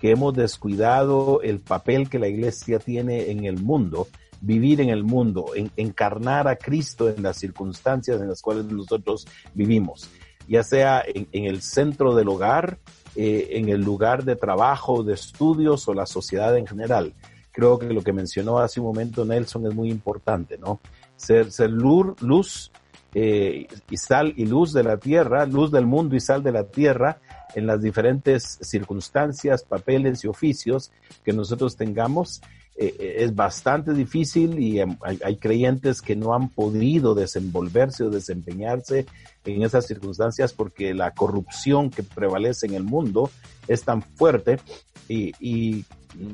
que 0.00 0.10
hemos 0.10 0.34
descuidado 0.34 1.40
el 1.42 1.60
papel 1.60 2.10
que 2.10 2.18
la 2.18 2.26
iglesia 2.26 2.78
tiene 2.78 3.30
en 3.30 3.44
el 3.44 3.62
mundo, 3.62 4.08
vivir 4.40 4.80
en 4.80 4.88
el 4.88 5.04
mundo, 5.04 5.46
encarnar 5.76 6.48
a 6.48 6.56
Cristo 6.56 7.08
en 7.08 7.22
las 7.22 7.36
circunstancias 7.36 8.20
en 8.20 8.28
las 8.28 8.40
cuales 8.40 8.64
nosotros 8.66 9.26
vivimos, 9.54 10.08
ya 10.48 10.62
sea 10.62 11.02
en, 11.06 11.28
el 11.32 11.62
centro 11.62 12.14
del 12.14 12.28
hogar, 12.28 12.78
eh, 13.14 13.48
en 13.52 13.68
el 13.68 13.82
lugar 13.82 14.24
de 14.24 14.36
trabajo, 14.36 15.02
de 15.02 15.14
estudios 15.14 15.86
o 15.88 15.94
la 15.94 16.06
sociedad 16.06 16.56
en 16.56 16.66
general. 16.66 17.12
Creo 17.52 17.78
que 17.78 17.92
lo 17.92 18.02
que 18.02 18.12
mencionó 18.12 18.58
hace 18.58 18.80
un 18.80 18.86
momento 18.86 19.24
Nelson 19.24 19.66
es 19.66 19.74
muy 19.74 19.90
importante, 19.90 20.56
¿no? 20.56 20.80
Ser, 21.16 21.48
luz, 21.70 22.70
eh, 23.12 23.66
y 23.90 23.96
sal 23.96 24.32
y 24.36 24.46
luz 24.46 24.72
de 24.72 24.84
la 24.84 24.96
tierra, 24.96 25.44
luz 25.44 25.70
del 25.70 25.84
mundo 25.84 26.16
y 26.16 26.20
sal 26.20 26.42
de 26.42 26.52
la 26.52 26.64
tierra, 26.64 27.20
en 27.54 27.66
las 27.66 27.82
diferentes 27.82 28.58
circunstancias, 28.62 29.64
papeles 29.64 30.24
y 30.24 30.28
oficios 30.28 30.92
que 31.24 31.32
nosotros 31.32 31.76
tengamos. 31.76 32.40
Eh, 32.76 32.94
eh, 32.98 33.16
es 33.18 33.34
bastante 33.34 33.92
difícil 33.92 34.58
y 34.58 34.80
hay, 34.80 35.18
hay, 35.22 35.36
creyentes 35.36 36.00
que 36.00 36.16
no 36.16 36.34
han 36.34 36.48
podido 36.48 37.14
desenvolverse 37.14 38.04
o 38.04 38.10
desempeñarse 38.10 39.06
en 39.44 39.62
esas 39.62 39.86
circunstancias 39.86 40.52
porque 40.52 40.94
la 40.94 41.10
corrupción 41.10 41.90
que 41.90 42.02
prevalece 42.02 42.66
en 42.66 42.74
el 42.74 42.84
mundo 42.84 43.30
es 43.68 43.84
tan 43.84 44.02
fuerte. 44.02 44.60
Y, 45.08 45.84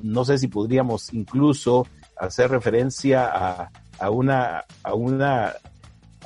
no 0.03 0.25
sé 0.25 0.39
si 0.39 0.49
podríamos 0.49 1.13
incluso 1.13 1.87
hacer 2.17 2.51
referencia 2.51 3.71
a 3.99 4.11
una, 4.11 4.65
a 4.83 4.95
una 4.95 5.55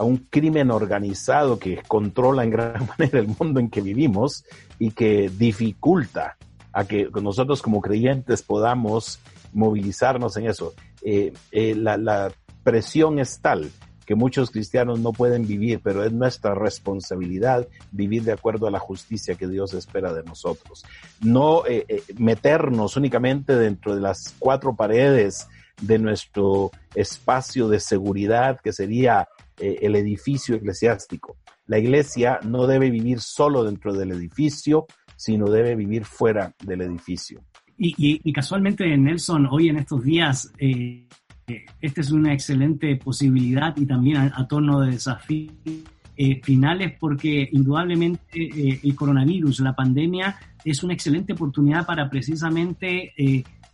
a 0.01 0.05
un 0.05 0.17
crimen 0.17 0.71
organizado 0.71 1.59
que 1.59 1.83
controla 1.87 2.43
en 2.43 2.51
gran 2.51 2.89
manera 2.99 3.19
el 3.19 3.29
mundo 3.29 3.61
en 3.61 3.69
que 3.69 3.83
vivimos 3.83 4.45
y 4.79 4.93
que 4.93 5.29
dificulta 5.29 6.39
a 6.73 6.85
que 6.85 7.11
nosotros 7.21 7.61
como 7.61 7.83
creyentes 7.83 8.43
podamos 8.43 9.19
movilizarnos 9.53 10.37
en 10.37 10.47
eso. 10.47 10.75
Eh, 11.03 11.33
eh, 11.53 11.75
la, 11.75 11.97
la, 11.97 12.33
presión 12.63 13.19
es 13.19 13.41
tal 13.41 13.71
que 14.05 14.15
muchos 14.15 14.51
cristianos 14.51 15.01
no 15.01 15.13
pueden 15.13 15.47
vivir, 15.47 15.81
pero 15.83 16.05
es 16.05 16.13
nuestra 16.13 16.55
responsabilidad 16.55 17.67
vivir 17.91 18.23
de 18.23 18.33
acuerdo 18.33 18.67
a 18.67 18.71
la 18.71 18.79
justicia 18.79 19.35
que 19.35 19.49
Dios 19.49 19.73
espera 19.73 20.13
de 20.13 20.23
nosotros. 20.25 20.85
No 21.23 21.65
eh, 21.67 22.03
meternos 22.19 22.99
únicamente 22.99 23.57
dentro 23.57 23.95
de 23.95 24.03
las 24.03 24.35
cuatro 24.39 24.77
paredes 24.77 25.49
de 25.81 25.99
nuestro 25.99 26.71
espacio 26.95 27.69
de 27.69 27.81
seguridad, 27.81 28.61
que 28.63 28.75
sería 28.75 29.27
el 29.57 29.97
edificio 29.97 30.57
eclesiástico. 30.57 31.37
La 31.67 31.79
iglesia 31.79 32.41
no 32.43 32.67
debe 32.67 32.91
vivir 32.91 33.21
solo 33.21 33.65
dentro 33.65 33.95
del 33.95 34.13
edificio, 34.13 34.87
sino 35.17 35.51
debe 35.51 35.75
vivir 35.77 36.05
fuera 36.05 36.55
del 36.65 36.81
edificio. 36.81 37.43
Y, 37.83 38.33
casualmente, 38.33 38.95
Nelson, 38.95 39.49
hoy 39.51 39.70
en 39.70 39.78
estos 39.78 40.05
días, 40.05 40.53
eh, 40.59 41.09
esta 41.81 42.03
es 42.03 42.11
una 42.11 42.35
excelente 42.35 42.95
posibilidad 42.97 43.74
y 43.74 43.87
también 43.87 44.18
a, 44.18 44.47
torno 44.47 44.81
de 44.81 44.91
desafíos 44.91 45.55
eh, 46.14 46.43
finales 46.43 46.93
porque 47.01 47.49
indudablemente 47.51 48.78
el 48.83 48.95
coronavirus, 48.95 49.61
la 49.61 49.74
pandemia, 49.74 50.37
es 50.62 50.83
una 50.83 50.93
excelente 50.93 51.33
oportunidad 51.33 51.87
para 51.87 52.11
precisamente 52.11 53.14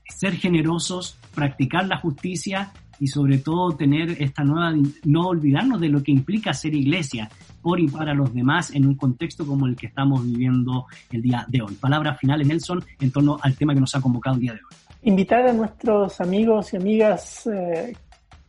ser 0.08 0.36
generosos, 0.36 1.18
practicar 1.34 1.88
la 1.88 1.98
justicia 1.98 2.72
y 3.00 3.08
sobre 3.08 3.38
todo 3.38 3.76
tener 3.76 4.22
esta 4.22 4.44
nueva, 4.44 4.72
no 5.04 5.26
olvidarnos 5.26 5.80
de 5.80 5.88
lo 5.88 6.04
que 6.04 6.12
implica 6.12 6.54
ser 6.54 6.76
iglesia 6.76 7.28
por 7.66 7.80
y 7.80 7.88
para 7.88 8.14
los 8.14 8.32
demás 8.32 8.72
en 8.72 8.86
un 8.86 8.94
contexto 8.94 9.44
como 9.44 9.66
el 9.66 9.74
que 9.74 9.88
estamos 9.88 10.24
viviendo 10.24 10.86
el 11.10 11.20
día 11.20 11.44
de 11.48 11.62
hoy. 11.62 11.74
Palabras 11.74 12.16
finales, 12.16 12.46
Nelson, 12.46 12.84
en 13.00 13.10
torno 13.10 13.40
al 13.42 13.56
tema 13.56 13.74
que 13.74 13.80
nos 13.80 13.92
ha 13.96 14.00
convocado 14.00 14.36
el 14.36 14.42
día 14.42 14.52
de 14.52 14.60
hoy. 14.60 14.76
Invitar 15.02 15.48
a 15.48 15.52
nuestros 15.52 16.20
amigos 16.20 16.72
y 16.72 16.76
amigas 16.76 17.44
eh, 17.48 17.96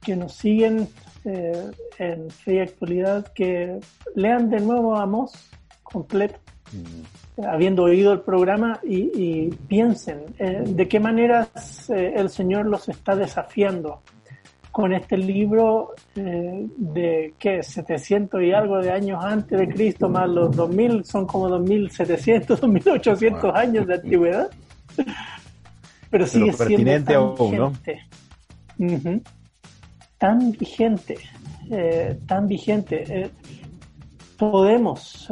que 0.02 0.16
nos 0.16 0.34
siguen 0.34 0.88
eh, 1.26 1.72
en 1.98 2.30
Fe 2.30 2.58
y 2.58 2.60
Actualidad 2.60 3.34
que 3.34 3.80
lean 4.14 4.52
de 4.52 4.60
nuevo 4.60 4.96
Amos 4.96 5.34
completo. 5.82 6.38
Mm. 6.72 7.44
habiendo 7.46 7.84
oído 7.84 8.12
el 8.12 8.20
programa 8.20 8.80
y, 8.84 9.48
piensen 9.70 10.26
eh, 10.38 10.64
de 10.66 10.88
qué 10.90 11.00
maneras 11.00 11.90
el 11.90 12.30
Señor 12.30 12.66
los 12.66 12.90
está 12.90 13.16
desafiando 13.16 14.02
con 14.78 14.94
este 14.94 15.18
libro 15.18 15.96
eh, 16.16 16.68
de 16.78 17.34
que 17.40 17.64
700 17.64 18.44
y 18.44 18.52
algo 18.52 18.78
de 18.78 18.92
años 18.92 19.26
antes 19.26 19.58
de 19.58 19.68
Cristo 19.70 20.08
más 20.08 20.30
los 20.30 20.56
2000 20.56 21.04
son 21.04 21.26
como 21.26 21.50
2700, 21.50 22.62
2800 22.62 23.56
años 23.56 23.88
de 23.88 23.96
antigüedad. 23.96 24.52
Pero 26.12 26.28
sigue 26.28 26.54
siendo 26.54 27.04
tan 27.04 27.34
vigente. 27.34 29.24
Tan 30.20 30.52
vigente, 30.52 31.18
eh, 31.72 32.20
tan 32.28 32.48
vigente. 32.48 33.04
Eh, 33.08 33.32
podemos 34.38 35.28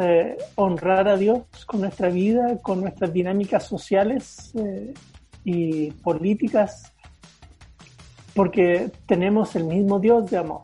honrar 0.56 1.08
a 1.08 1.18
Dios 1.18 1.44
con 1.68 1.82
nuestra 1.82 2.10
vida, 2.10 2.58
con 2.64 2.82
nuestras 2.82 3.14
dinámicas 3.14 3.64
sociales 3.64 4.54
y 5.44 5.92
políticas 5.92 6.95
porque 8.36 8.92
tenemos 9.08 9.56
el 9.56 9.64
mismo 9.64 10.00
Dios 10.00 10.30
de 10.30 10.38
amor 10.38 10.62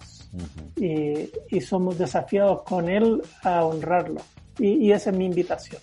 y, 0.76 1.62
somos 1.62 1.98
desafiados 1.98 2.64
con 2.64 2.90
Él 2.90 3.22
a 3.44 3.64
honrarlo. 3.64 4.22
Y, 4.60 4.68
y, 4.74 4.92
esa 4.92 5.10
es 5.10 5.18
mi 5.18 5.26
invitación. 5.26 5.82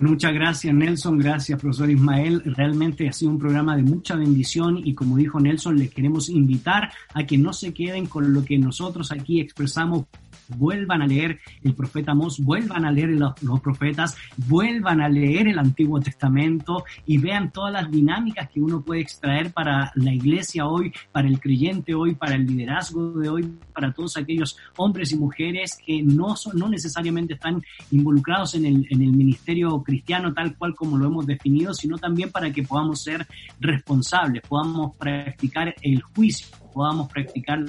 Muchas 0.00 0.32
gracias 0.32 0.72
Nelson, 0.72 1.18
gracias 1.18 1.60
profesor 1.60 1.90
Ismael. 1.90 2.42
Realmente 2.44 3.08
ha 3.08 3.12
sido 3.12 3.32
un 3.32 3.38
programa 3.38 3.76
de 3.76 3.82
mucha 3.82 4.14
bendición 4.14 4.80
y 4.84 4.94
como 4.94 5.16
dijo 5.16 5.40
Nelson, 5.40 5.76
les 5.76 5.90
queremos 5.90 6.28
invitar 6.28 6.92
a 7.14 7.26
que 7.26 7.36
no 7.36 7.52
se 7.52 7.74
queden 7.74 8.06
con 8.06 8.32
lo 8.32 8.44
que 8.44 8.58
nosotros 8.58 9.10
aquí 9.10 9.40
expresamos 9.40 10.06
vuelvan 10.48 11.02
a 11.02 11.06
leer 11.06 11.38
el 11.62 11.74
profeta 11.74 12.14
Mos, 12.14 12.38
vuelvan 12.38 12.84
a 12.84 12.92
leer 12.92 13.10
los, 13.10 13.60
profetas, 13.60 14.16
vuelvan 14.36 15.00
a 15.00 15.08
leer 15.08 15.48
el 15.48 15.58
Antiguo 15.58 16.00
Testamento 16.00 16.84
y 17.06 17.18
vean 17.18 17.52
todas 17.52 17.72
las 17.72 17.90
dinámicas 17.90 18.48
que 18.50 18.60
uno 18.60 18.82
puede 18.82 19.00
extraer 19.00 19.52
para 19.52 19.92
la 19.94 20.12
iglesia 20.12 20.66
hoy, 20.66 20.92
para 21.12 21.28
el 21.28 21.40
creyente 21.40 21.94
hoy, 21.94 22.14
para 22.14 22.34
el 22.34 22.46
liderazgo 22.46 23.12
de 23.12 23.28
hoy, 23.28 23.54
para 23.72 23.92
todos 23.92 24.16
aquellos 24.16 24.56
hombres 24.76 25.12
y 25.12 25.16
mujeres 25.16 25.78
que 25.84 26.02
no, 26.02 26.36
son, 26.36 26.58
no 26.58 26.68
necesariamente 26.68 27.34
están 27.34 27.62
involucrados 27.90 28.54
en 28.54 28.66
el, 28.66 28.86
en 28.90 29.02
el 29.02 29.12
ministerio 29.12 29.82
cristiano 29.82 30.32
tal 30.32 30.56
cual 30.56 30.74
como 30.74 30.96
lo 30.96 31.06
hemos 31.06 31.26
definido, 31.26 31.74
sino 31.74 31.98
también 31.98 32.30
para 32.30 32.50
que 32.52 32.62
podamos 32.62 33.02
ser 33.02 33.26
responsables, 33.60 34.42
podamos 34.42 34.96
practicar 34.96 35.74
el 35.82 36.02
juicio, 36.02 36.48
podamos 36.72 37.08
practicar 37.08 37.64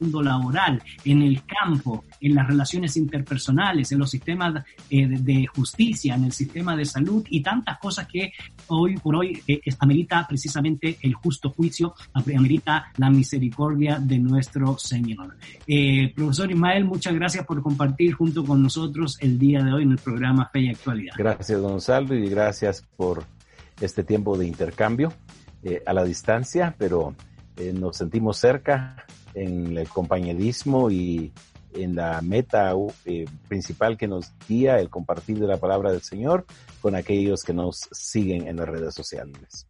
laboral, 0.00 0.82
en 1.04 1.22
el 1.22 1.42
campo, 1.44 2.04
en 2.20 2.34
las 2.34 2.46
relaciones 2.46 2.96
interpersonales, 2.96 3.92
en 3.92 3.98
los 3.98 4.10
sistemas 4.10 4.64
eh, 4.90 5.06
de, 5.08 5.46
justicia, 5.46 6.14
en 6.14 6.24
el 6.24 6.32
sistema 6.32 6.76
de 6.76 6.84
salud 6.84 7.24
y 7.28 7.42
tantas 7.42 7.78
cosas 7.78 8.06
que 8.06 8.32
hoy 8.68 8.96
por 8.96 9.16
hoy 9.16 9.42
eh, 9.46 9.60
amerita 9.78 10.26
precisamente 10.28 10.98
el 11.02 11.14
justo 11.14 11.50
juicio, 11.50 11.94
amerita 12.14 12.92
la 12.96 13.10
misericordia 13.10 13.98
de 13.98 14.18
nuestro 14.18 14.78
Señor. 14.78 15.36
Eh, 15.66 16.12
profesor 16.14 16.50
Ismael, 16.50 16.84
muchas 16.84 17.14
gracias 17.14 17.44
por 17.44 17.62
compartir 17.62 18.14
junto 18.14 18.44
con 18.44 18.62
nosotros 18.62 19.18
el 19.20 19.38
día 19.38 19.62
de 19.62 19.72
hoy 19.72 19.82
en 19.82 19.92
el 19.92 19.98
programa 19.98 20.48
Fe 20.52 20.60
y 20.60 20.68
Actualidad. 20.70 21.14
Gracias, 21.16 21.60
Gonzalo, 21.60 22.14
y 22.14 22.28
gracias 22.28 22.84
por 22.96 23.24
este 23.80 24.04
tiempo 24.04 24.36
de 24.36 24.46
intercambio 24.46 25.12
a 25.86 25.92
la 25.92 26.04
distancia, 26.04 26.74
pero 26.78 27.14
nos 27.74 27.96
sentimos 27.96 28.38
cerca 28.38 29.04
en 29.34 29.76
el 29.76 29.88
compañerismo 29.88 30.90
y 30.90 31.32
en 31.72 31.94
la 31.94 32.20
meta 32.22 32.72
eh, 33.04 33.26
principal 33.46 33.96
que 33.96 34.08
nos 34.08 34.32
guía 34.48 34.78
el 34.78 34.88
compartir 34.88 35.38
de 35.38 35.46
la 35.46 35.58
palabra 35.58 35.92
del 35.92 36.02
Señor 36.02 36.46
con 36.80 36.94
aquellos 36.94 37.42
que 37.42 37.52
nos 37.52 37.88
siguen 37.92 38.46
en 38.48 38.56
las 38.56 38.68
redes 38.68 38.94
sociales. 38.94 39.66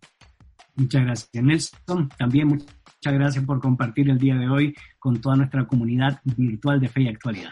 Muchas 0.77 1.03
gracias, 1.03 1.45
Nelson. 1.45 2.09
También 2.17 2.49
muchas 2.49 3.15
gracias 3.15 3.45
por 3.45 3.61
compartir 3.61 4.11
el 4.11 4.19
día 4.19 4.37
de 4.37 4.49
hoy 4.49 4.75
con 4.99 5.21
toda 5.21 5.37
nuestra 5.37 5.67
comunidad 5.67 6.21
virtual 6.25 6.81
de 6.81 6.89
fe 6.89 7.03
y 7.03 7.09
actualidad. 7.09 7.51